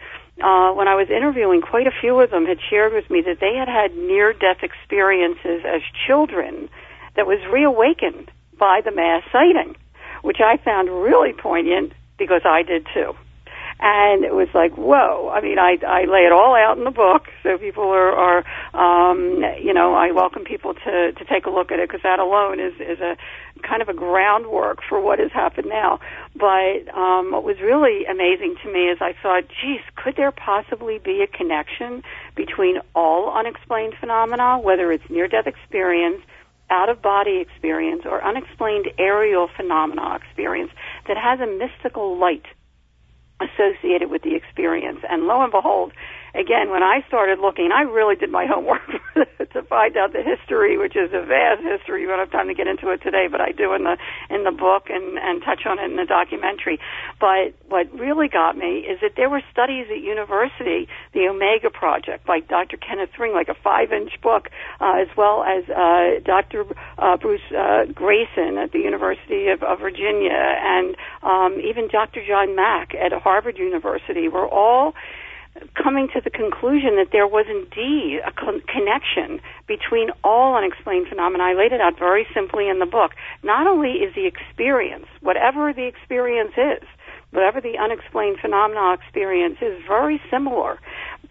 uh, 0.43 0.73
when 0.73 0.89
I 0.89 0.95
was 0.95 1.09
interviewing, 1.11 1.61
quite 1.61 1.87
a 1.87 1.95
few 2.01 2.21
of 2.21 2.31
them 2.31 2.47
had 2.47 2.59
shared 2.71 2.93
with 2.93 3.11
me 3.11 3.23
that 3.23 3.41
they 3.41 3.55
had 3.57 3.69
had 3.69 3.97
near-death 3.97 4.63
experiences 4.63 5.65
as 5.65 5.81
children 6.07 6.69
that 7.17 7.27
was 7.27 7.39
reawakened 7.53 8.31
by 8.59 8.81
the 8.85 8.93
mass 8.93 9.23
sighting, 9.33 9.77
which 10.23 10.39
I 10.41 10.57
found 10.57 10.89
really 10.89 11.33
poignant 11.33 11.93
because 12.19 12.43
I 12.45 12.63
did 12.63 12.87
too 12.95 13.15
and 13.85 14.25
it 14.25 14.33
was 14.33 14.47
like, 14.55 14.77
whoa! 14.77 15.29
I 15.35 15.41
mean, 15.41 15.59
I 15.59 15.77
I 15.85 16.05
lay 16.05 16.21
it 16.21 16.33
all 16.33 16.55
out 16.55 16.79
in 16.79 16.85
the 16.85 16.93
book, 16.93 17.27
so 17.43 17.59
people 17.59 17.83
are 17.83 18.13
are 18.15 19.11
um, 19.11 19.43
you 19.61 19.75
know 19.75 19.93
I 19.95 20.13
welcome 20.13 20.45
people 20.45 20.75
to 20.75 21.13
to 21.13 21.25
take 21.25 21.47
a 21.47 21.51
look 21.51 21.73
at 21.73 21.81
it 21.81 21.89
because 21.89 22.03
that 22.05 22.21
alone 22.21 22.61
is 22.61 22.75
is 22.79 23.01
a 23.01 23.17
kind 23.67 23.83
of 23.83 23.89
a 23.89 23.95
groundwork 23.95 24.79
for 24.89 25.01
what 25.01 25.19
has 25.19 25.33
happened 25.33 25.67
now. 25.69 25.99
But 26.37 26.95
um, 26.95 27.33
what 27.33 27.43
was 27.43 27.59
really 27.61 28.05
amazing 28.07 28.55
to 28.63 28.73
me 28.73 28.87
is 28.89 28.99
I 29.01 29.15
thought, 29.21 29.49
geez, 29.49 29.81
could 29.97 30.15
there 30.15 30.31
possibly 30.31 30.99
be 30.99 31.21
a 31.23 31.27
connection 31.27 32.05
between 32.37 32.79
all 32.95 33.37
unexplained 33.37 33.95
phenomena, 33.99 34.61
whether 34.61 34.93
it's 34.93 35.11
near-death 35.11 35.49
experience, 35.49 36.23
out 36.71 36.89
of 36.89 37.03
body 37.03 37.39
experience, 37.39 38.03
or 38.05 38.25
unexplained 38.25 38.87
aerial 38.97 39.49
phenomena 39.57 40.15
experience 40.15 40.71
that 41.09 41.17
has 41.17 41.41
a 41.41 41.47
mystical 41.47 42.17
light 42.17 42.47
associated 43.43 44.11
with 44.11 44.23
the 44.23 44.35
experience. 44.35 45.01
And 45.11 45.25
lo 45.25 45.43
and 45.43 45.53
behold, 45.53 45.93
again, 46.35 46.71
when 46.71 46.83
I 46.83 47.05
started 47.09 47.39
looking, 47.39 47.71
I 47.73 47.83
really 47.83 48.17
did 48.17 48.31
my 48.31 48.47
homework 48.47 48.83
to 49.53 49.63
find 49.63 49.97
out 49.97 50.13
the 50.13 50.23
history, 50.23 50.79
which 50.79 50.97
is 50.97 51.13
a 51.13 51.25
vast 51.25 51.63
history. 51.63 52.03
We 52.03 52.09
don't 52.09 52.19
have 52.19 52.31
time 52.31 52.49
to 52.49 52.55
get 52.55 52.67
into 52.67 52.91
it 52.91 53.03
today, 53.03 53.29
but 53.31 53.41
I 53.41 53.53
do 53.53 53.75
in 53.75 53.85
the 53.85 53.97
in 54.31 54.45
the 54.45 54.51
book 54.51 54.89
and 54.89 55.19
and 55.19 55.43
touch 55.43 55.67
on 55.67 55.79
it 55.79 55.91
in 55.91 55.97
the 55.97 56.07
documentary. 56.07 56.81
But 57.21 57.53
what 57.69 57.93
really 57.93 58.29
got 58.29 58.57
me 58.57 58.85
is 58.85 59.01
that 59.01 59.13
there 59.17 59.29
were 59.29 59.43
studies 59.53 59.87
at 59.91 60.01
university, 60.01 60.89
the 61.13 61.29
Omega 61.29 61.71
Project 61.71 62.27
by 62.27 62.41
Dr. 62.41 62.77
Kenneth 62.77 63.19
Ring, 63.19 63.33
like 63.33 63.49
a 63.49 63.57
five-inch 63.63 64.21
book, 64.23 64.49
uh, 64.81 65.01
as 65.01 65.09
well 65.17 65.45
as 65.45 65.69
uh, 65.69 66.21
Dr. 66.25 66.65
Uh, 66.99 67.17
Bruce 67.17 67.41
uh, 67.51 67.85
Greyson 67.93 68.63
at 68.63 68.73
the 68.73 68.81
University 68.81 69.49
of, 69.49 69.63
of 69.63 69.81
Virginia, 69.81 70.33
and 70.33 70.97
um, 71.23 71.61
even 71.61 71.89
Dr. 71.89 72.25
John 72.27 72.57
Mack 72.57 72.95
at 72.95 73.13
Harvard 73.13 73.59
University 73.59 74.29
were 74.29 74.49
all 74.49 74.95
coming 75.75 76.09
to 76.15 76.21
the 76.21 76.31
conclusion 76.31 76.97
that 76.97 77.09
there 77.13 77.27
was 77.27 77.47
indeed 77.49 78.21
a 78.27 78.33
con- 78.33 78.63
connection 78.67 79.41
between 79.67 80.11
all 80.25 80.57
unexplained 80.57 81.09
phenomena. 81.09 81.45
I 81.45 81.55
laid 81.55 81.73
it 81.73 81.81
out 81.81 81.99
very 81.99 82.27
simply 82.35 82.69
in 82.69 82.79
the 82.79 82.87
book. 82.87 83.13
Not 83.43 83.67
only 83.67 84.01
is 84.01 84.15
the 84.15 84.27
experience, 84.27 85.07
whatever 85.21 85.73
the 85.73 85.87
experience 85.87 86.53
is, 86.57 86.87
whatever 87.31 87.61
the 87.61 87.79
unexplained 87.79 88.39
phenomena 88.41 88.95
experience 88.95 89.59
is, 89.61 89.81
very 89.87 90.21
similar, 90.31 90.79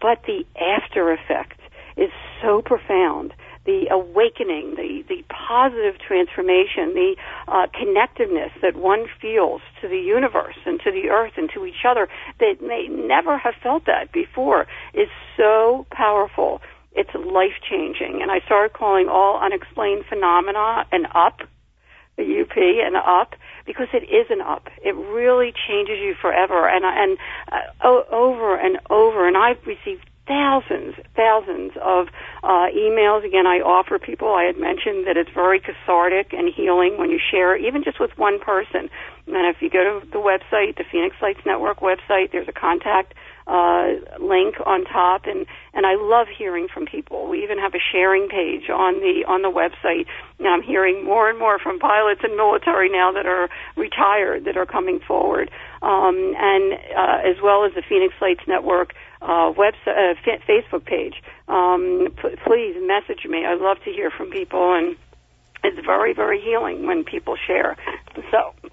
but 0.00 0.22
the 0.26 0.44
after 0.58 1.12
effect 1.12 1.60
is 1.96 2.10
so 2.40 2.62
profound 2.62 3.34
the 3.64 3.86
awakening, 3.90 4.74
the, 4.74 5.04
the 5.08 5.22
positive 5.28 5.98
transformation, 5.98 6.94
the 6.94 7.16
uh, 7.46 7.66
connectiveness 7.68 8.50
that 8.60 8.76
one 8.76 9.06
feels 9.20 9.60
to 9.80 9.88
the 9.88 9.98
universe 9.98 10.56
and 10.66 10.80
to 10.80 10.90
the 10.90 11.10
earth 11.10 11.34
and 11.36 11.48
to 11.54 11.64
each 11.64 11.84
other 11.88 12.08
that 12.40 12.56
may 12.60 12.88
never 12.88 13.38
have 13.38 13.54
felt 13.62 13.86
that 13.86 14.10
before 14.12 14.66
is 14.94 15.08
so 15.36 15.86
powerful. 15.90 16.60
It's 16.92 17.14
life 17.14 17.54
changing. 17.68 18.20
And 18.20 18.30
I 18.30 18.40
started 18.40 18.72
calling 18.72 19.08
all 19.08 19.40
unexplained 19.40 20.04
phenomena 20.08 20.84
an 20.90 21.06
up, 21.14 21.40
the 22.16 22.42
UP, 22.42 22.56
an 22.56 22.96
up, 22.96 23.34
because 23.64 23.88
it 23.94 24.04
is 24.04 24.26
an 24.28 24.40
up. 24.40 24.68
It 24.84 24.94
really 24.94 25.54
changes 25.68 25.98
you 26.00 26.14
forever. 26.20 26.68
And, 26.68 26.84
and 26.84 27.16
uh, 27.50 28.02
over 28.12 28.56
and 28.56 28.78
over, 28.90 29.26
and 29.26 29.36
I've 29.36 29.64
received 29.66 30.04
thousands, 30.32 30.94
thousands 31.14 31.72
of 31.82 32.08
uh, 32.42 32.72
emails. 32.72 33.24
Again, 33.24 33.46
I 33.46 33.60
offer 33.60 33.98
people, 33.98 34.34
I 34.34 34.44
had 34.44 34.56
mentioned 34.56 35.06
that 35.06 35.16
it's 35.18 35.30
very 35.34 35.60
cathartic 35.60 36.32
and 36.32 36.48
healing 36.48 36.96
when 36.96 37.10
you 37.10 37.20
share, 37.30 37.54
even 37.56 37.84
just 37.84 38.00
with 38.00 38.16
one 38.16 38.40
person. 38.40 38.88
And 39.26 39.46
if 39.54 39.60
you 39.60 39.68
go 39.68 40.00
to 40.00 40.06
the 40.06 40.18
website, 40.18 40.76
the 40.76 40.84
Phoenix 40.90 41.16
Lights 41.20 41.40
Network 41.44 41.80
website, 41.80 42.32
there's 42.32 42.48
a 42.48 42.52
contact 42.52 43.12
uh, 43.46 43.98
link 44.20 44.54
on 44.64 44.84
top, 44.84 45.26
and 45.26 45.46
and 45.74 45.84
I 45.84 45.96
love 45.96 46.28
hearing 46.28 46.68
from 46.72 46.86
people. 46.86 47.28
We 47.28 47.42
even 47.42 47.58
have 47.58 47.74
a 47.74 47.82
sharing 47.92 48.28
page 48.28 48.70
on 48.70 49.00
the 49.00 49.24
on 49.26 49.42
the 49.42 49.50
website. 49.50 50.06
And 50.38 50.46
I'm 50.46 50.62
hearing 50.62 51.04
more 51.04 51.28
and 51.28 51.38
more 51.38 51.58
from 51.58 51.78
pilots 51.78 52.20
and 52.22 52.36
military 52.36 52.88
now 52.88 53.12
that 53.12 53.26
are 53.26 53.48
retired 53.76 54.44
that 54.44 54.56
are 54.56 54.66
coming 54.66 55.00
forward, 55.00 55.50
um, 55.82 56.34
and 56.38 56.72
uh, 56.96 57.28
as 57.30 57.36
well 57.42 57.64
as 57.64 57.72
the 57.74 57.82
Phoenix 57.88 58.14
Lights 58.20 58.46
Network 58.46 58.94
uh, 59.22 59.52
website, 59.52 60.16
uh, 60.16 60.38
Facebook 60.48 60.84
page. 60.84 61.14
Um, 61.48 62.08
p- 62.16 62.36
please 62.44 62.76
message 62.80 63.24
me. 63.24 63.46
I'd 63.46 63.60
love 63.60 63.78
to 63.84 63.92
hear 63.92 64.10
from 64.10 64.30
people, 64.30 64.74
and 64.74 64.96
it's 65.64 65.84
very, 65.84 66.12
very 66.12 66.40
healing 66.40 66.86
when 66.86 67.04
people 67.04 67.36
share. 67.46 67.76
So 68.30 68.54
oh. 68.68 68.72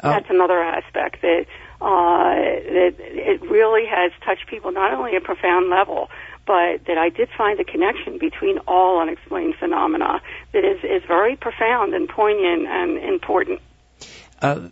that's 0.00 0.30
another 0.30 0.62
aspect 0.62 1.22
that 1.22 1.46
uh, 1.80 2.34
that 2.34 2.94
it 2.98 3.42
really 3.42 3.86
has 3.86 4.12
touched 4.24 4.48
people 4.48 4.72
not 4.72 4.92
only 4.92 5.16
at 5.16 5.22
a 5.22 5.24
profound 5.24 5.70
level, 5.70 6.10
but 6.46 6.84
that 6.86 6.98
I 6.98 7.08
did 7.08 7.28
find 7.36 7.60
a 7.60 7.64
connection 7.64 8.18
between 8.18 8.58
all 8.66 9.00
unexplained 9.00 9.54
phenomena 9.58 10.20
that 10.52 10.64
is 10.64 10.82
is 10.82 11.02
very 11.06 11.36
profound 11.36 11.94
and 11.94 12.08
poignant 12.08 12.66
and 12.66 12.98
important. 12.98 13.60
Uh, 14.40 14.68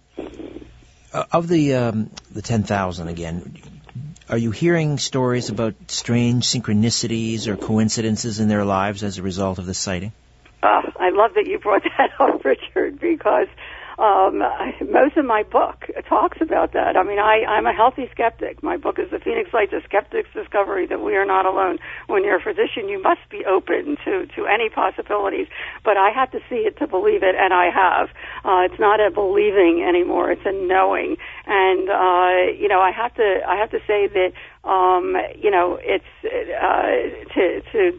of 1.32 1.48
the 1.48 1.74
um, 1.74 2.10
the 2.30 2.42
ten 2.42 2.62
thousand 2.62 3.08
again, 3.08 3.56
are 4.28 4.38
you 4.38 4.50
hearing 4.50 4.98
stories 4.98 5.48
about 5.50 5.74
strange 5.88 6.46
synchronicities 6.46 7.46
or 7.46 7.56
coincidences 7.56 8.40
in 8.40 8.48
their 8.48 8.64
lives 8.64 9.02
as 9.02 9.18
a 9.18 9.22
result 9.22 9.58
of 9.58 9.66
the 9.66 9.74
sighting? 9.74 10.12
Oh, 10.62 10.82
I 10.98 11.10
love 11.10 11.34
that 11.34 11.46
you 11.46 11.58
brought 11.58 11.82
that 11.98 12.10
up, 12.18 12.44
Richard, 12.44 12.98
because 13.00 13.48
um, 13.98 14.38
most 14.90 15.16
of 15.16 15.24
my 15.24 15.42
book 15.42 15.86
talks 16.08 16.38
about 16.40 16.72
that. 16.72 16.96
I 16.96 17.02
mean, 17.02 17.18
I, 17.18 17.44
I'm 17.48 17.66
a 17.66 17.72
healthy 17.72 18.08
skeptic. 18.12 18.62
My 18.62 18.76
book 18.76 18.98
is 18.98 19.10
The 19.10 19.18
Phoenix 19.18 19.52
Lights, 19.52 19.72
A 19.72 19.80
Skeptic's 19.84 20.28
Discovery 20.34 20.86
That 20.86 21.00
We 21.00 21.16
Are 21.16 21.24
Not 21.24 21.46
Alone. 21.46 21.78
When 22.06 22.22
you're 22.22 22.36
a 22.36 22.42
physician, 22.42 22.88
you 22.88 23.00
must 23.02 23.20
be 23.30 23.44
open 23.44 23.96
to, 24.04 24.26
to 24.36 24.46
any 24.46 24.68
possibilities. 24.68 25.46
But 25.84 25.96
I 25.96 26.10
have 26.10 26.30
to 26.32 26.40
see 26.50 26.66
it 26.68 26.76
to 26.78 26.86
believe 26.86 27.22
it, 27.22 27.34
and 27.38 27.54
I 27.54 27.70
have. 27.70 28.08
Uh, 28.44 28.68
it's 28.70 28.78
not 28.78 29.00
a 29.00 29.10
believing 29.10 29.82
anymore, 29.86 30.30
it's 30.30 30.44
a 30.44 30.52
knowing. 30.52 31.16
And, 31.46 31.88
uh, 31.88 32.52
you 32.52 32.68
know, 32.68 32.80
I 32.80 32.90
have 32.90 33.14
to, 33.14 33.40
I 33.48 33.56
have 33.56 33.70
to 33.70 33.80
say 33.86 34.08
that, 34.08 34.32
um, 34.68 35.16
you 35.40 35.50
know, 35.50 35.78
it's, 35.80 36.04
uh, 36.24 37.32
to, 37.34 37.62
to, 37.72 37.98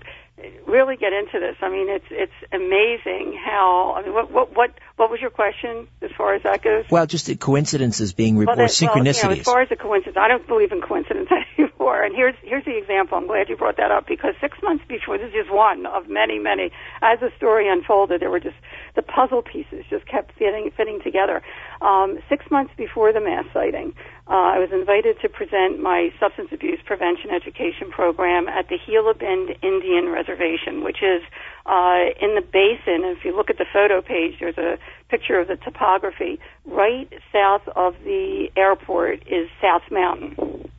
really 0.67 0.97
get 0.97 1.13
into 1.13 1.39
this. 1.39 1.55
I 1.61 1.69
mean, 1.69 1.89
it's 1.89 2.05
it's 2.11 2.33
amazing 2.51 3.39
how. 3.43 3.95
I 3.97 4.03
mean, 4.03 4.13
what 4.13 4.31
what 4.31 4.55
what 4.55 4.71
what 4.95 5.09
was 5.09 5.19
your 5.21 5.29
question 5.29 5.87
as 6.01 6.11
far 6.17 6.33
as 6.35 6.43
that 6.43 6.61
goes? 6.61 6.85
Well, 6.89 7.05
just 7.05 7.25
the 7.25 7.35
coincidences 7.35 8.13
being 8.13 8.35
Well, 8.35 8.49
or 8.49 8.55
that- 8.55 8.69
synchronicities. 8.69 9.23
Well, 9.23 9.31
you 9.31 9.35
know, 9.35 9.41
as 9.41 9.45
far 9.45 9.61
as 9.61 9.69
the 9.69 9.75
coincidence, 9.75 10.17
I 10.17 10.27
don't 10.27 10.47
believe 10.47 10.71
in 10.71 10.81
coincidence 10.81 11.29
anymore. 11.87 12.03
And 12.03 12.15
here's 12.15 12.35
here's 12.43 12.65
the 12.65 12.77
example. 12.77 13.17
I'm 13.17 13.27
glad 13.27 13.49
you 13.49 13.55
brought 13.55 13.77
that 13.77 13.91
up 13.91 14.07
because 14.07 14.33
six 14.41 14.57
months 14.63 14.83
before, 14.87 15.17
this 15.17 15.33
is 15.33 15.49
one 15.49 15.85
of 15.85 16.09
many, 16.09 16.39
many. 16.39 16.71
As 17.01 17.19
the 17.19 17.31
story 17.37 17.69
unfolded, 17.69 18.21
there 18.21 18.29
were 18.29 18.39
just 18.39 18.55
the 18.95 19.01
puzzle 19.01 19.41
pieces 19.41 19.85
just 19.89 20.05
kept 20.07 20.33
fitting 20.37 20.69
fitting 20.75 20.99
together. 21.03 21.41
Um, 21.81 22.19
six 22.29 22.45
months 22.51 22.73
before 22.77 23.13
the 23.13 23.21
mass 23.21 23.45
sighting, 23.53 23.93
uh, 24.27 24.57
I 24.57 24.59
was 24.59 24.69
invited 24.71 25.17
to 25.21 25.29
present 25.29 25.81
my 25.81 26.09
substance 26.19 26.49
abuse 26.51 26.79
prevention 26.85 27.31
education 27.31 27.91
program 27.91 28.47
at 28.47 28.67
the 28.67 28.77
Gila 28.85 29.13
Bend 29.15 29.55
Indian 29.61 30.09
Reservation, 30.09 30.83
which 30.83 31.01
is 31.01 31.21
uh, 31.65 32.11
in 32.19 32.35
the 32.35 32.41
basin. 32.41 33.05
If 33.05 33.23
you 33.23 33.35
look 33.35 33.49
at 33.49 33.57
the 33.57 33.67
photo 33.71 34.01
page, 34.01 34.39
there's 34.39 34.57
a 34.57 34.77
picture 35.09 35.39
of 35.39 35.47
the 35.47 35.57
topography. 35.57 36.39
Right 36.65 37.11
south 37.31 37.67
of 37.75 37.95
the 38.03 38.49
airport 38.57 39.23
is 39.27 39.49
South 39.61 39.83
Mountain, 39.91 40.71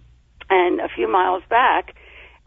and 0.51 0.81
a 0.81 0.89
few 0.89 1.11
miles 1.11 1.43
back 1.49 1.95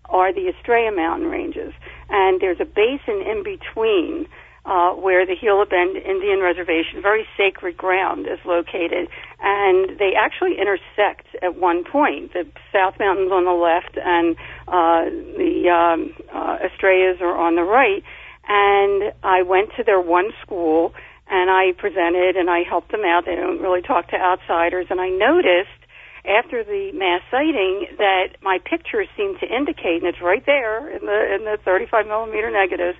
are 0.05 0.33
the 0.33 0.49
Estrella 0.49 0.95
Mountain 0.95 1.29
ranges, 1.29 1.73
and 2.09 2.41
there's 2.41 2.59
a 2.59 2.65
basin 2.65 3.21
in 3.21 3.43
between 3.43 4.27
uh, 4.65 4.91
where 4.91 5.25
the 5.25 5.35
Gila 5.39 5.65
Bend 5.65 5.97
Indian 5.97 6.39
Reservation, 6.39 7.01
very 7.01 7.25
sacred 7.35 7.75
ground, 7.77 8.27
is 8.27 8.37
located, 8.45 9.09
and 9.41 9.97
they 9.97 10.13
actually 10.15 10.57
intersect 10.59 11.27
at 11.41 11.55
one 11.55 11.83
point. 11.83 12.33
The 12.33 12.45
South 12.71 12.99
Mountains 12.99 13.31
on 13.31 13.45
the 13.45 13.57
left, 13.57 13.97
and 13.97 14.35
uh, 14.67 15.09
the 15.37 15.69
um, 15.69 16.13
uh, 16.31 16.57
Estrellas 16.63 17.17
are 17.21 17.35
on 17.35 17.55
the 17.55 17.63
right. 17.63 18.03
And 18.47 19.13
I 19.23 19.41
went 19.41 19.69
to 19.77 19.83
their 19.83 20.01
one 20.01 20.31
school, 20.43 20.93
and 21.27 21.49
I 21.49 21.71
presented, 21.77 22.35
and 22.35 22.49
I 22.49 22.61
helped 22.61 22.91
them 22.91 23.05
out. 23.05 23.25
They 23.25 23.35
don't 23.35 23.61
really 23.61 23.81
talk 23.81 24.09
to 24.09 24.17
outsiders, 24.17 24.87
and 24.89 25.01
I 25.01 25.09
noticed 25.09 25.80
after 26.25 26.63
the 26.63 26.91
mass 26.93 27.21
sighting 27.31 27.87
that 27.97 28.37
my 28.41 28.59
pictures 28.63 29.07
seem 29.17 29.37
to 29.39 29.47
indicate, 29.47 30.03
and 30.03 30.07
it's 30.07 30.21
right 30.21 30.45
there 30.45 30.89
in 30.89 31.05
the 31.05 31.35
in 31.35 31.45
the 31.45 31.57
35 31.63 32.07
millimeter 32.07 32.51
negatives, 32.51 32.97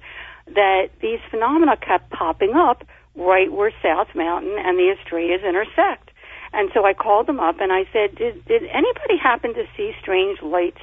that 0.48 0.90
these 1.02 1.20
phenomena 1.30 1.78
kept 1.78 2.10
popping 2.10 2.54
up 2.56 2.84
right 3.16 3.52
where 3.52 3.72
South 3.84 4.08
Mountain 4.16 4.56
and 4.58 4.78
the 4.78 4.96
Estrellas 4.98 5.42
intersect. 5.48 6.10
And 6.54 6.70
so 6.74 6.86
I 6.86 6.94
called 6.94 7.28
them 7.28 7.40
up 7.40 7.60
and 7.60 7.72
I 7.72 7.86
said, 7.94 8.16
"Did 8.16 8.44
did 8.46 8.64
anybody 8.64 9.18
happen 9.22 9.54
to 9.54 9.66
see 9.78 9.94
strange 10.02 10.42
lights 10.42 10.82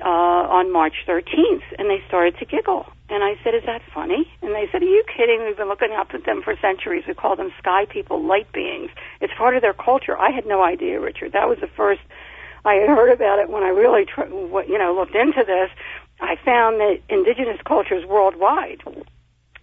uh, 0.00 0.58
on 0.58 0.72
March 0.72 0.94
13th?" 1.06 1.62
And 1.78 1.90
they 1.90 2.02
started 2.08 2.38
to 2.38 2.44
giggle. 2.44 2.86
And 3.08 3.22
I 3.22 3.36
said, 3.44 3.54
"Is 3.54 3.64
that 3.66 3.82
funny?" 3.92 4.30
And 4.40 4.54
they 4.54 4.68
said, 4.72 4.82
"Are 4.82 4.86
you 4.86 5.04
kidding? 5.16 5.44
We've 5.44 5.56
been 5.56 5.68
looking 5.68 5.92
up 5.92 6.14
at 6.14 6.24
them 6.24 6.42
for 6.42 6.56
centuries. 6.60 7.04
We 7.06 7.14
call 7.14 7.36
them 7.36 7.52
sky 7.58 7.86
people, 7.86 8.22
light 8.22 8.50
beings. 8.52 8.90
It's 9.20 9.34
part 9.36 9.56
of 9.56 9.62
their 9.62 9.74
culture." 9.74 10.16
I 10.18 10.30
had 10.30 10.46
no 10.46 10.62
idea, 10.62 11.00
Richard. 11.00 11.32
That 11.32 11.48
was 11.48 11.58
the 11.60 11.68
first 11.68 12.00
I 12.64 12.74
had 12.74 12.88
heard 12.88 13.12
about 13.12 13.40
it 13.40 13.50
when 13.50 13.62
I 13.62 13.68
really, 13.68 14.04
tr- 14.04 14.28
you 14.28 14.78
know, 14.78 14.94
looked 14.94 15.16
into 15.16 15.42
this. 15.44 15.70
I 16.20 16.36
found 16.44 16.78
that 16.80 17.00
indigenous 17.08 17.60
cultures 17.66 18.06
worldwide 18.06 18.82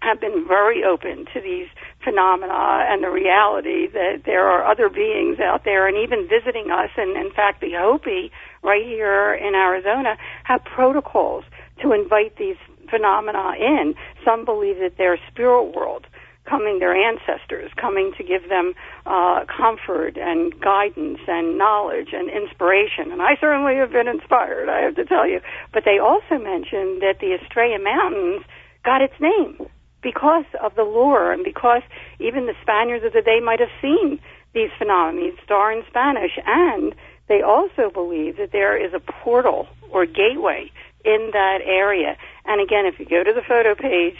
have 0.01 0.19
been 0.19 0.45
very 0.47 0.83
open 0.83 1.25
to 1.33 1.41
these 1.41 1.67
phenomena 2.03 2.85
and 2.87 3.03
the 3.03 3.09
reality 3.09 3.87
that 3.87 4.23
there 4.25 4.47
are 4.47 4.65
other 4.65 4.89
beings 4.89 5.39
out 5.39 5.63
there 5.63 5.87
and 5.87 5.97
even 5.97 6.27
visiting 6.27 6.71
us. 6.71 6.89
And 6.97 7.15
in 7.17 7.31
fact, 7.31 7.61
the 7.61 7.73
Hopi 7.73 8.31
right 8.63 8.85
here 8.85 9.33
in 9.33 9.55
Arizona 9.55 10.17
have 10.43 10.63
protocols 10.63 11.43
to 11.81 11.93
invite 11.93 12.37
these 12.37 12.57
phenomena 12.89 13.53
in. 13.59 13.95
Some 14.25 14.45
believe 14.45 14.79
that 14.79 14.93
they're 14.97 15.19
spirit 15.31 15.75
world 15.75 16.07
coming, 16.49 16.79
their 16.79 16.95
ancestors 16.95 17.71
coming 17.77 18.11
to 18.17 18.23
give 18.23 18.49
them 18.49 18.73
uh, 19.05 19.45
comfort 19.45 20.17
and 20.17 20.59
guidance 20.59 21.19
and 21.27 21.57
knowledge 21.57 22.09
and 22.11 22.29
inspiration. 22.29 23.11
And 23.11 23.21
I 23.21 23.37
certainly 23.39 23.75
have 23.75 23.91
been 23.91 24.07
inspired, 24.07 24.67
I 24.67 24.81
have 24.81 24.95
to 24.95 25.05
tell 25.05 25.27
you. 25.27 25.41
But 25.71 25.83
they 25.85 25.99
also 25.99 26.41
mentioned 26.41 27.01
that 27.01 27.17
the 27.21 27.37
Estrella 27.39 27.77
Mountains 27.79 28.43
got 28.83 29.01
its 29.01 29.13
name 29.19 29.67
because 30.01 30.45
of 30.61 30.73
the 30.75 30.83
lure 30.83 31.31
and 31.31 31.43
because 31.43 31.83
even 32.19 32.47
the 32.47 32.55
Spaniards 32.61 33.05
of 33.05 33.13
the 33.13 33.21
day 33.21 33.39
might 33.39 33.59
have 33.59 33.69
seen 33.81 34.19
these 34.53 34.69
phenomena, 34.77 35.31
star 35.43 35.71
in 35.71 35.83
Spanish, 35.87 36.31
and 36.45 36.95
they 37.29 37.41
also 37.41 37.89
believe 37.89 38.37
that 38.37 38.51
there 38.51 38.75
is 38.75 38.93
a 38.93 38.99
portal 38.99 39.67
or 39.91 40.05
gateway 40.05 40.69
in 41.05 41.29
that 41.31 41.59
area. 41.63 42.17
And 42.45 42.59
again, 42.59 42.85
if 42.85 42.99
you 42.99 43.05
go 43.05 43.23
to 43.23 43.31
the 43.31 43.41
photo 43.41 43.75
page 43.75 44.17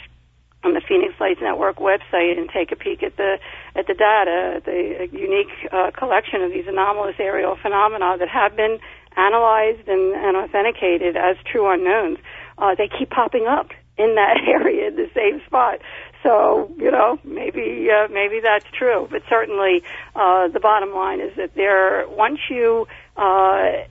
on 0.62 0.74
the 0.74 0.80
Phoenix 0.80 1.14
Lights 1.20 1.40
Network 1.42 1.76
website 1.76 2.38
and 2.38 2.48
take 2.48 2.72
a 2.72 2.76
peek 2.76 3.02
at 3.02 3.16
the 3.16 3.38
at 3.74 3.86
the 3.86 3.94
data, 3.94 4.62
the 4.64 5.08
unique 5.12 5.52
uh, 5.72 5.90
collection 5.90 6.42
of 6.42 6.52
these 6.52 6.66
anomalous 6.66 7.16
aerial 7.18 7.56
phenomena 7.60 8.16
that 8.18 8.28
have 8.28 8.56
been 8.56 8.78
analyzed 9.16 9.88
and, 9.88 10.14
and 10.14 10.36
authenticated 10.36 11.16
as 11.16 11.36
true 11.50 11.70
unknowns, 11.70 12.18
uh, 12.58 12.74
they 12.74 12.88
keep 12.88 13.10
popping 13.10 13.46
up 13.46 13.70
in 13.98 14.14
that 14.14 14.36
area, 14.46 14.90
the 14.90 15.10
same 15.14 15.40
spot. 15.46 15.80
So 16.22 16.70
you 16.76 16.90
know, 16.90 17.18
maybe 17.24 17.88
uh, 17.90 18.08
maybe 18.08 18.40
that's 18.40 18.66
true, 18.76 19.08
but 19.10 19.22
certainly 19.28 19.82
uh, 20.14 20.48
the 20.48 20.60
bottom 20.60 20.92
line 20.92 21.20
is 21.20 21.34
that 21.36 21.54
there. 21.54 22.06
Once 22.08 22.40
you 22.50 22.86
uh, 23.20 23.84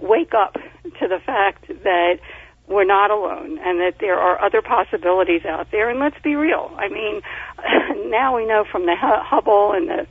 wake 0.00 0.32
up 0.32 0.54
to 0.54 1.08
the 1.08 1.18
fact 1.26 1.66
that 1.82 2.20
we're 2.68 2.84
not 2.84 3.10
alone 3.10 3.58
and 3.58 3.80
that 3.80 3.96
there 4.00 4.18
are 4.18 4.42
other 4.42 4.62
possibilities 4.62 5.44
out 5.44 5.70
there, 5.70 5.90
and 5.90 6.00
let's 6.00 6.18
be 6.22 6.34
real. 6.34 6.72
I 6.76 6.88
mean, 6.88 7.22
now 8.10 8.36
we 8.36 8.46
know 8.46 8.64
from 8.70 8.86
the 8.86 8.94
Hubble 8.96 9.72
and 9.72 9.88
the 9.88 10.06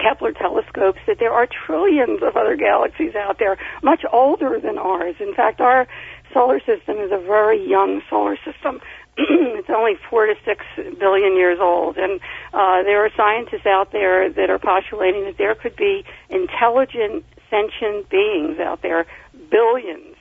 Kepler 0.00 0.32
telescopes 0.32 0.98
that 1.06 1.18
there 1.18 1.32
are 1.32 1.46
trillions 1.46 2.22
of 2.22 2.36
other 2.36 2.56
galaxies 2.56 3.14
out 3.14 3.38
there, 3.38 3.58
much 3.82 4.02
older 4.12 4.58
than 4.58 4.78
ours. 4.78 5.16
In 5.20 5.34
fact, 5.34 5.60
our 5.60 5.86
solar 6.32 6.60
system 6.60 6.98
is 6.98 7.10
a 7.12 7.18
very 7.18 7.68
young 7.68 8.00
solar 8.08 8.36
system. 8.36 8.80
it's 9.16 9.68
only 9.68 9.94
four 10.08 10.26
to 10.26 10.34
six 10.44 10.64
billion 10.98 11.36
years 11.36 11.58
old, 11.60 11.98
and 11.98 12.20
uh, 12.54 12.82
there 12.82 13.04
are 13.04 13.10
scientists 13.16 13.66
out 13.66 13.92
there 13.92 14.30
that 14.30 14.48
are 14.48 14.58
postulating 14.58 15.24
that 15.24 15.36
there 15.36 15.54
could 15.54 15.76
be 15.76 16.04
intelligent, 16.30 17.24
sentient 17.50 18.08
beings 18.08 18.58
out 18.58 18.82
there, 18.82 19.06
billions, 19.50 20.16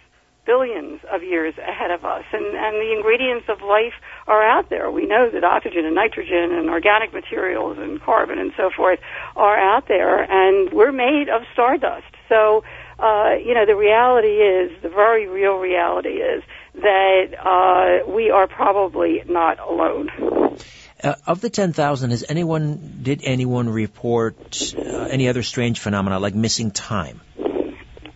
billions 0.46 1.00
of 1.12 1.22
years 1.22 1.54
ahead 1.60 1.92
of 1.92 2.04
us, 2.04 2.24
and 2.34 2.46
and 2.58 2.76
the 2.78 2.92
ingredients 2.96 3.46
of 3.48 3.62
life 3.62 3.94
are 4.28 4.44
out 4.44 4.70
there. 4.70 4.90
We 4.90 5.06
know 5.06 5.30
that 5.30 5.44
oxygen 5.44 5.86
and 5.86 5.96
nitrogen 5.96 6.52
and 6.52 6.70
organic 6.70 7.14
materials 7.14 7.78
and 7.78 8.02
carbon 8.02 8.40
and 8.40 8.52
so 8.58 8.70
forth 8.76 9.00
are 9.36 9.58
out 9.58 9.88
there, 9.88 10.24
and 10.24 10.74
we're 10.74 10.92
made 10.92 11.30
of 11.30 11.44
stardust. 11.54 12.08
So, 12.28 12.64
uh, 12.98 13.36
you 13.46 13.54
know, 13.54 13.66
the 13.66 13.76
reality 13.76 14.38
is, 14.42 14.72
the 14.82 14.90
very 14.90 15.28
real 15.28 15.58
reality 15.58 16.18
is 16.34 16.44
that 16.76 17.36
uh, 17.40 18.10
we 18.10 18.30
are 18.32 18.48
probably 18.48 19.24
not 19.28 19.60
alone. 19.60 20.10
Uh, 21.02 21.16
of 21.26 21.40
the 21.40 21.50
10,000, 21.50 22.10
has 22.10 22.26
anyone, 22.28 23.00
did 23.02 23.22
anyone 23.24 23.70
report 23.70 24.74
uh, 24.78 24.82
any 25.10 25.30
other 25.30 25.44
strange 25.44 25.80
phenomena 25.80 26.20
like 26.20 26.36
missing 26.36 26.72
time? 26.72 27.22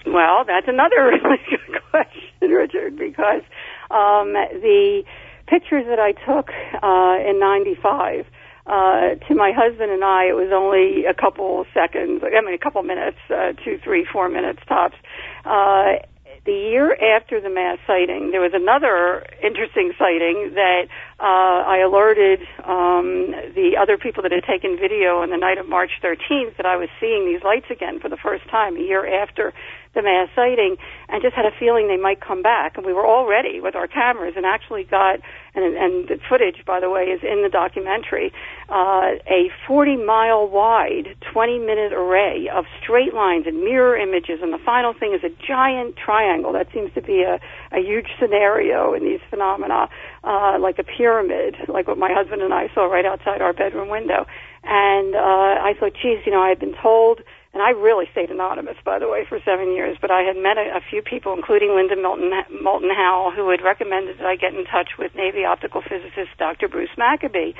Well, 0.05 0.43
that's 0.45 0.67
another 0.67 0.97
really 1.05 1.39
good 1.49 1.81
question, 1.89 2.51
Richard, 2.51 2.97
because 2.97 3.41
um, 3.89 4.33
the 4.33 5.03
pictures 5.47 5.85
that 5.87 5.99
I 5.99 6.11
took 6.11 6.49
uh, 6.83 7.29
in 7.29 7.39
'95 7.39 8.25
uh, 8.65 9.15
to 9.27 9.35
my 9.35 9.51
husband 9.55 9.91
and 9.91 10.03
I, 10.03 10.25
it 10.25 10.35
was 10.35 10.51
only 10.53 11.05
a 11.05 11.13
couple 11.13 11.65
seconds. 11.73 12.23
I 12.23 12.41
mean, 12.41 12.53
a 12.53 12.57
couple 12.57 12.81
minutes, 12.83 13.17
uh, 13.29 13.53
two, 13.63 13.79
three, 13.83 14.05
four 14.05 14.29
minutes 14.29 14.59
tops. 14.67 14.95
Uh, 15.43 16.03
the 16.45 16.51
year 16.51 16.93
after 17.15 17.39
the 17.39 17.49
mass 17.49 17.77
sighting, 17.87 18.31
there 18.31 18.41
was 18.41 18.53
another 18.53 19.25
interesting 19.41 19.93
sighting 19.97 20.51
that 20.55 20.87
uh, 21.23 21.63
I 21.63 21.77
alerted 21.77 22.41
um, 22.67 23.31
the 23.55 23.77
other 23.79 23.97
people 23.97 24.23
that 24.23 24.33
had 24.33 24.43
taken 24.43 24.75
video 24.75 25.23
on 25.23 25.29
the 25.29 25.37
night 25.37 25.57
of 25.57 25.69
March 25.69 25.91
13th 26.03 26.57
that 26.57 26.65
I 26.65 26.75
was 26.75 26.89
seeing 26.99 27.25
these 27.25 27.41
lights 27.43 27.67
again 27.71 28.01
for 28.01 28.09
the 28.09 28.17
first 28.17 28.43
time 28.49 28.75
a 28.75 28.81
year 28.81 29.07
after 29.23 29.53
the 29.95 30.01
mass 30.01 30.27
sighting, 30.35 30.75
and 31.07 31.21
just 31.21 31.35
had 31.35 31.45
a 31.45 31.51
feeling 31.57 31.87
they 31.87 32.01
might 32.01 32.19
come 32.19 32.41
back. 32.41 32.75
And 32.75 32.85
we 32.85 32.93
were 32.93 33.05
all 33.05 33.27
ready 33.27 33.61
with 33.61 33.75
our 33.75 33.87
cameras, 33.87 34.33
and 34.35 34.45
actually 34.45 34.83
got 34.83 35.19
and, 35.55 35.77
and 35.77 36.07
the 36.07 36.17
footage, 36.27 36.65
by 36.65 36.79
the 36.79 36.89
way, 36.89 37.03
is 37.03 37.21
in 37.21 37.43
the 37.43 37.49
documentary. 37.49 38.33
Uh, 38.69 39.21
a 39.29 39.51
40 39.67 39.97
mile 39.97 40.47
wide, 40.47 41.15
20 41.31 41.59
minute 41.59 41.93
array 41.93 42.49
of 42.51 42.65
straight 42.81 43.13
lines 43.13 43.45
and 43.45 43.63
mirror 43.63 43.95
images, 43.95 44.39
and 44.41 44.51
the 44.51 44.57
final 44.65 44.93
thing 44.93 45.13
is 45.13 45.23
a 45.23 45.29
giant 45.45 45.95
triangle. 45.95 46.53
That 46.53 46.67
seems 46.73 46.91
to 46.95 47.01
be 47.01 47.21
a, 47.21 47.39
a 47.71 47.79
huge 47.79 48.07
scenario 48.19 48.93
in 48.93 49.03
these 49.03 49.21
phenomena, 49.29 49.89
uh, 50.23 50.57
like 50.59 50.79
a 50.79 50.83
pyramid, 50.83 51.55
like 51.67 51.87
what 51.87 51.97
my 51.97 52.11
husband 52.11 52.41
and 52.41 52.53
I 52.53 52.69
saw 52.73 52.85
right 52.85 53.05
outside 53.05 53.41
our 53.41 53.53
bedroom 53.53 53.89
window. 53.89 54.25
And 54.63 55.15
uh, 55.15 55.59
I 55.59 55.73
thought, 55.79 55.93
geez, 55.93 56.19
you 56.25 56.31
know, 56.31 56.41
I 56.41 56.49
had 56.49 56.59
been 56.59 56.75
told 56.81 57.19
and 57.53 57.61
I 57.61 57.69
really 57.69 58.05
stayed 58.11 58.31
anonymous, 58.31 58.77
by 58.83 58.97
the 58.97 59.07
way, 59.07 59.25
for 59.29 59.37
seven 59.45 59.73
years. 59.73 59.97
But 60.01 60.09
I 60.09 60.21
had 60.23 60.35
met 60.35 60.57
a, 60.57 60.77
a 60.77 60.81
few 60.89 61.03
people, 61.03 61.33
including 61.33 61.75
Linda 61.75 61.95
Moulton, 61.95 62.31
Moulton 62.49 62.89
Howe, 62.89 63.31
who 63.35 63.49
had 63.51 63.61
recommended 63.61 64.17
that 64.17 64.25
I 64.25 64.35
get 64.35 64.55
in 64.55 64.65
touch 64.65 64.97
with 64.97 65.13
Navy 65.13 65.45
optical 65.45 65.81
physicist 65.81 66.33
Dr. 66.39 66.67
Bruce 66.67 66.89
Maccabee 66.97 67.53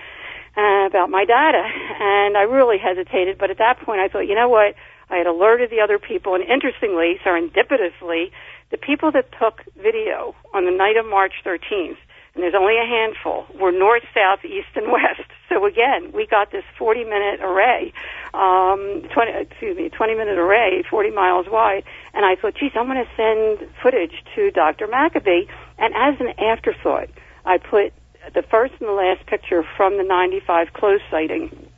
uh, 0.58 0.90
about 0.90 1.12
my 1.12 1.26
data. 1.26 1.62
And 2.02 2.36
I 2.36 2.42
really 2.50 2.78
hesitated, 2.80 3.38
but 3.38 3.52
at 3.52 3.60
that 3.60 3.80
point 3.86 4.02
I 4.02 4.08
thought, 4.08 4.26
you 4.26 4.34
know 4.34 4.50
what? 4.50 4.74
I 5.12 5.18
had 5.18 5.28
alerted 5.28 5.70
the 5.70 5.82
other 5.82 6.00
people, 6.00 6.34
and 6.34 6.44
interestingly, 6.44 7.20
serendipitously, 7.24 8.32
the 8.72 8.78
people 8.78 9.12
that 9.12 9.30
took 9.38 9.62
video 9.78 10.34
on 10.56 10.66
the 10.66 10.72
night 10.72 10.98
of 10.98 11.06
March 11.06 11.34
13th 11.46 11.98
and 12.34 12.44
there's 12.44 12.56
only 12.58 12.78
a 12.78 12.86
handful, 12.86 13.46
We're 13.60 13.78
north, 13.78 14.04
south, 14.14 14.44
east, 14.44 14.74
and 14.76 14.92
west. 14.92 15.22
So 15.50 15.68
again, 15.68 16.12
we 16.16 16.26
got 16.26 16.52
this 16.52 16.64
40 16.80 17.04
minute 17.04 17.40
array, 17.40 17.94
um, 18.34 19.04
20, 19.14 19.32
excuse 19.40 19.78
me, 19.78 19.90
20 19.90 20.16
minute 20.16 20.40
array, 20.40 20.82
40 20.90 21.12
miles 21.12 21.46
wide, 21.48 21.84
and 22.16 22.26
I 22.26 22.34
thought, 22.42 22.56
geez, 22.56 22.72
I'm 22.74 22.88
going 22.88 22.98
to 22.98 23.12
send 23.16 23.70
footage 23.84 24.24
to 24.34 24.50
Dr. 24.50 24.88
Maccabee, 24.88 25.46
and 25.78 25.94
as 25.94 26.20
an 26.20 26.34
afterthought, 26.40 27.10
I 27.46 27.60
put 27.60 27.94
the 28.34 28.42
first 28.42 28.74
and 28.80 28.90
the 28.90 28.94
last 28.94 29.28
picture 29.28 29.64
from 29.78 29.98
the 29.98 30.04
95 30.04 30.74
close 30.74 31.02
sighting 31.12 31.70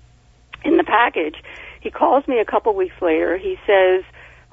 in 0.63 0.77
the 0.77 0.85
package. 0.85 1.35
He 1.81 1.91
calls 1.91 2.25
me 2.29 2.39
a 2.39 2.45
couple 2.45 2.73
weeks 2.75 2.95
later. 3.01 3.37
He 3.37 3.57
says, 3.67 4.03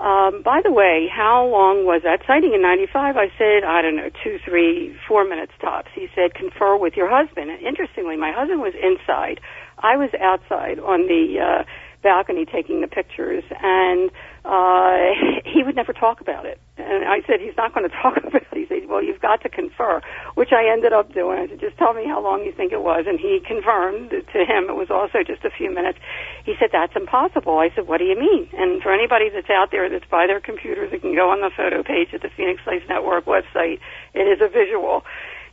um, 0.02 0.42
by 0.42 0.60
the 0.64 0.72
way, 0.72 1.06
how 1.06 1.46
long 1.46 1.86
was 1.86 2.02
that 2.02 2.26
sighting 2.26 2.54
in 2.54 2.60
95? 2.60 3.16
I 3.16 3.30
said, 3.38 3.62
I 3.62 3.80
don't 3.82 3.94
know, 3.94 4.10
two, 4.24 4.38
three, 4.44 4.96
four 5.06 5.22
minutes 5.24 5.52
tops. 5.60 5.90
He 5.94 6.08
said, 6.12 6.34
confer 6.34 6.76
with 6.76 6.94
your 6.96 7.06
husband. 7.06 7.50
And 7.50 7.62
interestingly, 7.62 8.16
my 8.16 8.32
husband 8.34 8.60
was 8.60 8.74
inside. 8.74 9.38
I 9.78 9.96
was 9.96 10.10
outside 10.18 10.80
on 10.82 11.06
the 11.06 11.38
uh, 11.38 11.62
balcony 12.02 12.44
taking 12.44 12.80
the 12.80 12.86
pictures, 12.86 13.44
and 13.62 14.10
uh, 14.44 15.14
he 15.44 15.62
would 15.62 15.76
never 15.76 15.92
talk 15.92 16.20
about 16.20 16.44
it. 16.44 16.58
And 16.76 17.04
I 17.04 17.22
said, 17.26 17.40
he's 17.40 17.56
not 17.56 17.74
going 17.74 17.88
to 17.90 17.94
talk 18.02 18.16
about 18.16 18.34
it. 18.34 18.46
He 18.52 18.66
said, 18.66 18.88
well, 18.88 19.02
you've 19.02 19.20
got 19.20 19.42
to 19.42 19.48
confer, 19.48 20.00
which 20.34 20.50
I 20.52 20.70
ended 20.70 20.92
up 20.92 21.14
doing. 21.14 21.38
I 21.38 21.46
said, 21.48 21.60
just 21.60 21.78
tell 21.78 21.94
me 21.94 22.06
how 22.06 22.22
long 22.22 22.44
you 22.44 22.52
think 22.52 22.72
it 22.72 22.82
was. 22.82 23.04
And 23.06 23.18
he 23.18 23.40
confirmed 23.40 24.10
to 24.10 24.38
him 24.44 24.68
it 24.68 24.76
was 24.76 24.90
also 24.90 25.22
just 25.26 25.44
a 25.44 25.50
few 25.50 25.72
minutes. 25.72 25.98
He 26.44 26.54
said, 26.58 26.70
that's 26.72 26.94
impossible. 26.96 27.58
I 27.58 27.70
said, 27.74 27.86
what 27.86 27.98
do 27.98 28.04
you 28.04 28.18
mean? 28.18 28.48
And 28.52 28.82
for 28.82 28.92
anybody 28.92 29.30
that's 29.30 29.50
out 29.50 29.70
there 29.70 29.88
that's 29.88 30.08
by 30.10 30.26
their 30.26 30.40
computers, 30.40 30.90
that 30.90 31.00
can 31.00 31.14
go 31.14 31.30
on 31.30 31.40
the 31.40 31.50
photo 31.54 31.82
page 31.82 32.08
at 32.12 32.22
the 32.22 32.30
Phoenix 32.36 32.60
Lights 32.66 32.84
Network 32.88 33.24
website. 33.24 33.78
It 34.14 34.26
is 34.26 34.40
a 34.40 34.48
visual. 34.48 35.04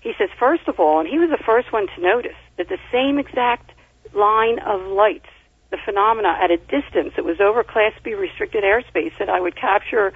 He 0.01 0.13
says, 0.17 0.29
first 0.39 0.67
of 0.67 0.79
all, 0.79 0.99
and 0.99 1.09
he 1.09 1.19
was 1.19 1.29
the 1.29 1.43
first 1.43 1.71
one 1.71 1.87
to 1.95 2.01
notice 2.01 2.39
that 2.57 2.69
the 2.69 2.79
same 2.91 3.19
exact 3.19 3.71
line 4.13 4.59
of 4.59 4.81
lights 4.81 5.29
the 5.71 5.77
phenomena 5.85 6.37
at 6.41 6.51
a 6.51 6.57
distance. 6.57 7.13
It 7.17 7.25
was 7.25 7.39
over 7.39 7.63
Class 7.63 7.93
B 8.03 8.13
restricted 8.13 8.63
airspace 8.63 9.11
that 9.19 9.29
I 9.29 9.39
would 9.39 9.55
capture 9.55 10.13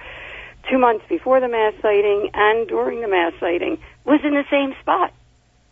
two 0.70 0.78
months 0.78 1.04
before 1.08 1.40
the 1.40 1.48
mass 1.48 1.74
sighting 1.82 2.30
and 2.32 2.66
during 2.66 3.00
the 3.00 3.08
mass 3.08 3.32
sighting 3.38 3.78
was 4.04 4.20
in 4.24 4.34
the 4.34 4.44
same 4.50 4.74
spot 4.80 5.12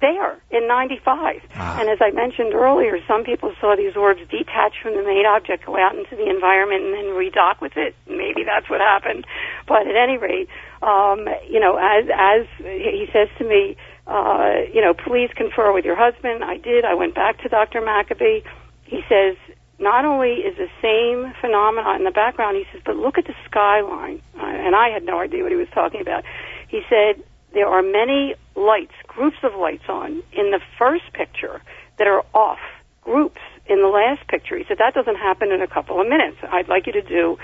there 0.03 0.43
in 0.51 0.68
95. 0.68 1.41
Ah. 1.55 1.80
And 1.80 1.89
as 1.89 1.99
I 2.03 2.11
mentioned 2.11 2.53
earlier, 2.53 2.99
some 3.09 3.24
people 3.24 3.55
saw 3.61 3.74
these 3.76 3.97
orbs 3.97 4.20
detach 4.28 4.74
from 4.83 4.95
the 4.95 5.03
main 5.03 5.24
object, 5.24 5.64
go 5.64 5.78
out 5.78 5.97
into 5.97 6.16
the 6.16 6.28
environment, 6.28 6.85
and 6.85 6.93
then 6.93 7.05
redock 7.14 7.62
with 7.62 7.76
it. 7.76 7.95
Maybe 8.07 8.45
that's 8.45 8.68
what 8.68 8.80
happened. 8.80 9.24
But 9.66 9.87
at 9.87 9.97
any 9.97 10.18
rate, 10.18 10.49
um, 10.83 11.26
you 11.49 11.61
know, 11.61 11.78
as 11.78 12.05
as 12.12 12.47
he 12.59 13.07
says 13.12 13.28
to 13.39 13.45
me, 13.45 13.76
uh, 14.07 14.66
you 14.74 14.83
know, 14.83 14.93
please 14.93 15.30
confer 15.35 15.72
with 15.72 15.85
your 15.85 15.97
husband. 15.97 16.45
I 16.45 16.59
did. 16.59 16.85
I 16.85 16.95
went 16.95 17.14
back 17.14 17.41
to 17.43 17.49
Dr. 17.49 17.80
Maccabee. 17.80 18.43
He 18.83 19.01
says 19.09 19.37
not 19.83 20.05
only 20.05 20.47
is 20.47 20.57
the 20.57 20.70
same 20.80 21.35
phenomenon 21.41 21.97
in 21.97 22.05
the 22.05 22.12
background, 22.12 22.57
he 22.57 22.64
says, 22.72 22.80
but 22.87 22.97
look 22.97 23.18
at 23.18 23.26
the 23.26 23.35
skyline. 23.45 24.22
Uh, 24.39 24.47
and 24.47 24.76
I 24.76 24.89
had 24.89 25.05
no 25.05 25.18
idea 25.18 25.43
what 25.43 25.51
he 25.51 25.59
was 25.59 25.68
talking 25.74 26.01
about. 26.01 26.24
He 26.68 26.83
said, 26.89 27.22
there 27.53 27.66
are 27.66 27.83
many 27.83 28.35
lights, 28.57 28.95
groups 29.07 29.37
of 29.43 29.55
lights 29.59 29.85
on 29.89 30.22
in 30.33 30.53
the 30.53 30.61
first 30.78 31.12
picture 31.12 31.61
that 31.99 32.07
are 32.07 32.24
off, 32.33 32.61
groups 33.03 33.41
in 33.66 33.83
the 33.83 33.89
last 33.89 34.26
picture. 34.28 34.57
He 34.57 34.64
said, 34.66 34.78
that 34.78 34.95
doesn't 34.95 35.16
happen 35.16 35.51
in 35.51 35.61
a 35.61 35.68
couple 35.68 36.01
of 36.01 36.09
minutes. 36.09 36.39
I'd 36.51 36.68
like 36.68 36.87
you 36.87 36.93
to 36.93 37.03
do 37.03 37.37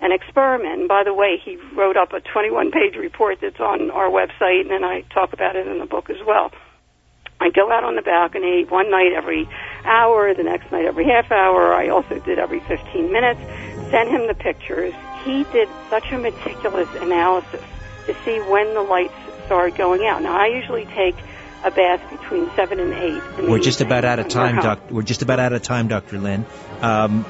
an 0.00 0.12
experiment. 0.12 0.80
And 0.80 0.88
by 0.88 1.02
the 1.04 1.14
way, 1.14 1.40
he 1.42 1.56
wrote 1.74 1.96
up 1.96 2.12
a 2.12 2.20
21 2.20 2.70
page 2.70 2.96
report 2.96 3.38
that's 3.40 3.60
on 3.60 3.90
our 3.90 4.08
website, 4.08 4.70
and 4.70 4.84
I 4.84 5.02
talk 5.12 5.32
about 5.32 5.56
it 5.56 5.66
in 5.66 5.78
the 5.78 5.86
book 5.86 6.10
as 6.10 6.18
well. 6.26 6.52
I 7.40 7.50
go 7.50 7.70
out 7.70 7.84
on 7.84 7.94
the 7.94 8.02
balcony 8.02 8.64
one 8.64 8.90
night 8.90 9.12
every 9.12 9.48
hour, 9.84 10.34
the 10.34 10.42
next 10.42 10.72
night 10.72 10.84
every 10.86 11.04
half 11.06 11.30
hour. 11.30 11.72
I 11.72 11.88
also 11.88 12.18
did 12.18 12.38
every 12.38 12.60
15 12.60 13.12
minutes. 13.12 13.40
Sent 13.90 14.08
him 14.10 14.26
the 14.26 14.34
pictures. 14.34 14.92
He 15.24 15.44
did 15.44 15.68
such 15.88 16.10
a 16.10 16.18
meticulous 16.18 16.88
analysis 16.96 17.62
to 18.06 18.14
see 18.24 18.38
when 18.40 18.74
the 18.74 18.82
lights 18.82 19.14
started 19.46 19.76
going 19.76 20.04
out. 20.04 20.22
Now, 20.22 20.36
I 20.36 20.46
usually 20.48 20.84
take 20.86 21.14
a 21.64 21.70
bath 21.70 22.02
between 22.10 22.50
seven 22.54 22.80
and 22.80 22.92
eight. 22.92 23.48
We're 23.48 23.58
just 23.58 23.80
about 23.80 24.04
out 24.04 24.18
of 24.18 24.28
time, 24.28 24.56
doc. 24.56 24.90
We're 24.90 25.02
just 25.02 25.22
about 25.22 25.40
out 25.40 25.52
of 25.52 25.62
time, 25.62 25.88
Dr. 25.88 26.18
Lynne. 26.18 26.46
Um, 26.80 27.24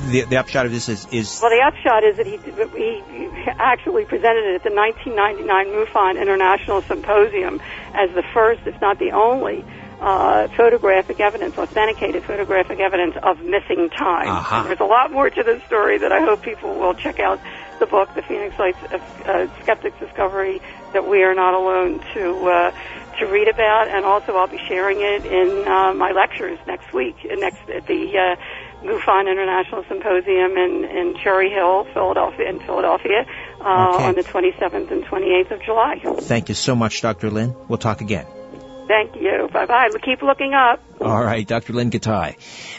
the, 0.00 0.22
the 0.22 0.36
upshot 0.36 0.66
of 0.66 0.72
this 0.72 0.88
is, 0.88 1.06
is 1.12 1.40
well, 1.42 1.50
the 1.50 1.62
upshot 1.64 2.04
is 2.04 2.16
that 2.16 2.26
he 2.26 2.36
he 2.36 3.50
actually 3.58 4.04
presented 4.04 4.44
it 4.44 4.54
at 4.56 4.62
the 4.64 4.74
1999 4.74 5.66
MUFON 5.68 6.20
International 6.20 6.82
Symposium 6.82 7.60
as 7.94 8.10
the 8.14 8.22
first, 8.34 8.66
if 8.66 8.80
not 8.80 8.98
the 8.98 9.12
only, 9.12 9.64
uh, 10.00 10.48
photographic 10.56 11.20
evidence, 11.20 11.58
authenticated 11.58 12.24
photographic 12.24 12.80
evidence 12.80 13.16
of 13.22 13.40
missing 13.42 13.90
time. 13.90 14.28
Uh-huh. 14.28 14.62
There's 14.64 14.80
a 14.80 14.84
lot 14.84 15.12
more 15.12 15.28
to 15.28 15.42
this 15.42 15.62
story 15.64 15.98
that 15.98 16.12
I 16.12 16.20
hope 16.20 16.42
people 16.42 16.74
will 16.74 16.94
check 16.94 17.20
out 17.20 17.40
the 17.78 17.86
book, 17.86 18.14
The 18.14 18.22
Phoenix 18.22 18.58
Lights 18.58 18.78
of 18.92 19.00
uh, 19.26 19.62
Skeptics 19.62 19.98
Discovery, 19.98 20.60
that 20.92 21.06
we 21.06 21.22
are 21.22 21.34
not 21.34 21.54
alone 21.54 22.00
to 22.14 22.46
uh, 22.48 22.72
to 23.18 23.26
read 23.26 23.48
about, 23.48 23.88
and 23.88 24.04
also 24.04 24.32
I'll 24.34 24.46
be 24.46 24.60
sharing 24.66 25.00
it 25.00 25.26
in 25.26 25.68
uh, 25.68 25.92
my 25.94 26.12
lectures 26.12 26.58
next 26.66 26.92
week, 26.94 27.16
next 27.24 27.68
at 27.68 27.86
the 27.86 28.16
uh, 28.16 28.36
MUFON 28.82 29.30
International 29.30 29.84
Symposium 29.88 30.56
in, 30.56 30.84
in 30.84 31.16
Cherry 31.22 31.50
Hill, 31.50 31.86
Philadelphia, 31.92 32.48
in 32.48 32.60
Philadelphia, 32.60 33.26
uh, 33.60 33.94
okay. 33.94 34.04
on 34.06 34.14
the 34.14 34.22
27th 34.22 34.90
and 34.90 35.04
28th 35.04 35.50
of 35.50 35.62
July. 35.62 36.00
Thank 36.20 36.48
you 36.48 36.54
so 36.54 36.74
much, 36.74 37.02
Dr. 37.02 37.30
Lynne. 37.30 37.54
We'll 37.68 37.78
talk 37.78 38.00
again. 38.00 38.26
Thank 38.90 39.22
you. 39.22 39.48
Bye 39.52 39.66
bye. 39.66 39.88
Keep 40.02 40.22
looking 40.22 40.52
up. 40.52 40.82
All 41.00 41.22
right, 41.22 41.46
Dr. 41.46 41.74
Lynne 41.74 41.92
Kitei, 41.92 42.34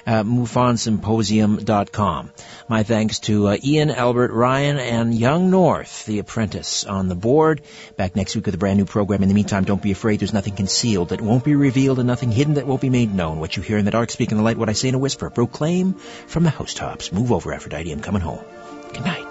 uh, 0.05 0.23
MUFONsymposium.com. 0.23 2.31
My 2.67 2.83
thanks 2.83 3.19
to 3.19 3.47
uh, 3.47 3.55
Ian, 3.63 3.89
Albert, 3.89 4.33
Ryan, 4.33 4.77
and 4.77 5.15
Young 5.15 5.49
North, 5.49 6.05
the 6.05 6.19
apprentice, 6.19 6.83
on 6.83 7.07
the 7.07 7.15
board. 7.15 7.61
Back 7.95 8.17
next 8.17 8.35
week 8.35 8.45
with 8.45 8.55
a 8.55 8.57
brand 8.57 8.77
new 8.77 8.83
program. 8.83 9.23
In 9.23 9.29
the 9.29 9.33
meantime, 9.33 9.63
don't 9.63 9.81
be 9.81 9.91
afraid. 9.91 10.19
There's 10.19 10.33
nothing 10.33 10.57
concealed 10.57 11.07
that 11.09 11.21
won't 11.21 11.45
be 11.45 11.55
revealed 11.55 11.99
and 11.99 12.07
nothing 12.07 12.33
hidden 12.33 12.55
that 12.55 12.67
won't 12.67 12.81
be 12.81 12.89
made 12.89 13.15
known. 13.15 13.39
What 13.39 13.55
you 13.55 13.63
hear 13.63 13.77
in 13.77 13.85
the 13.85 13.91
dark, 13.91 14.11
speak 14.11 14.31
in 14.31 14.37
the 14.37 14.43
light. 14.43 14.57
What 14.57 14.67
I 14.67 14.73
say 14.73 14.89
in 14.89 14.95
a 14.95 14.99
whisper. 14.99 15.29
Proclaim 15.29 15.93
from 15.93 16.43
the 16.43 16.49
housetops. 16.49 17.13
Move 17.13 17.31
over, 17.31 17.53
Aphrodite. 17.53 17.89
I'm 17.89 18.01
coming 18.01 18.21
home. 18.21 18.43
Good 18.91 19.05
night. 19.05 19.30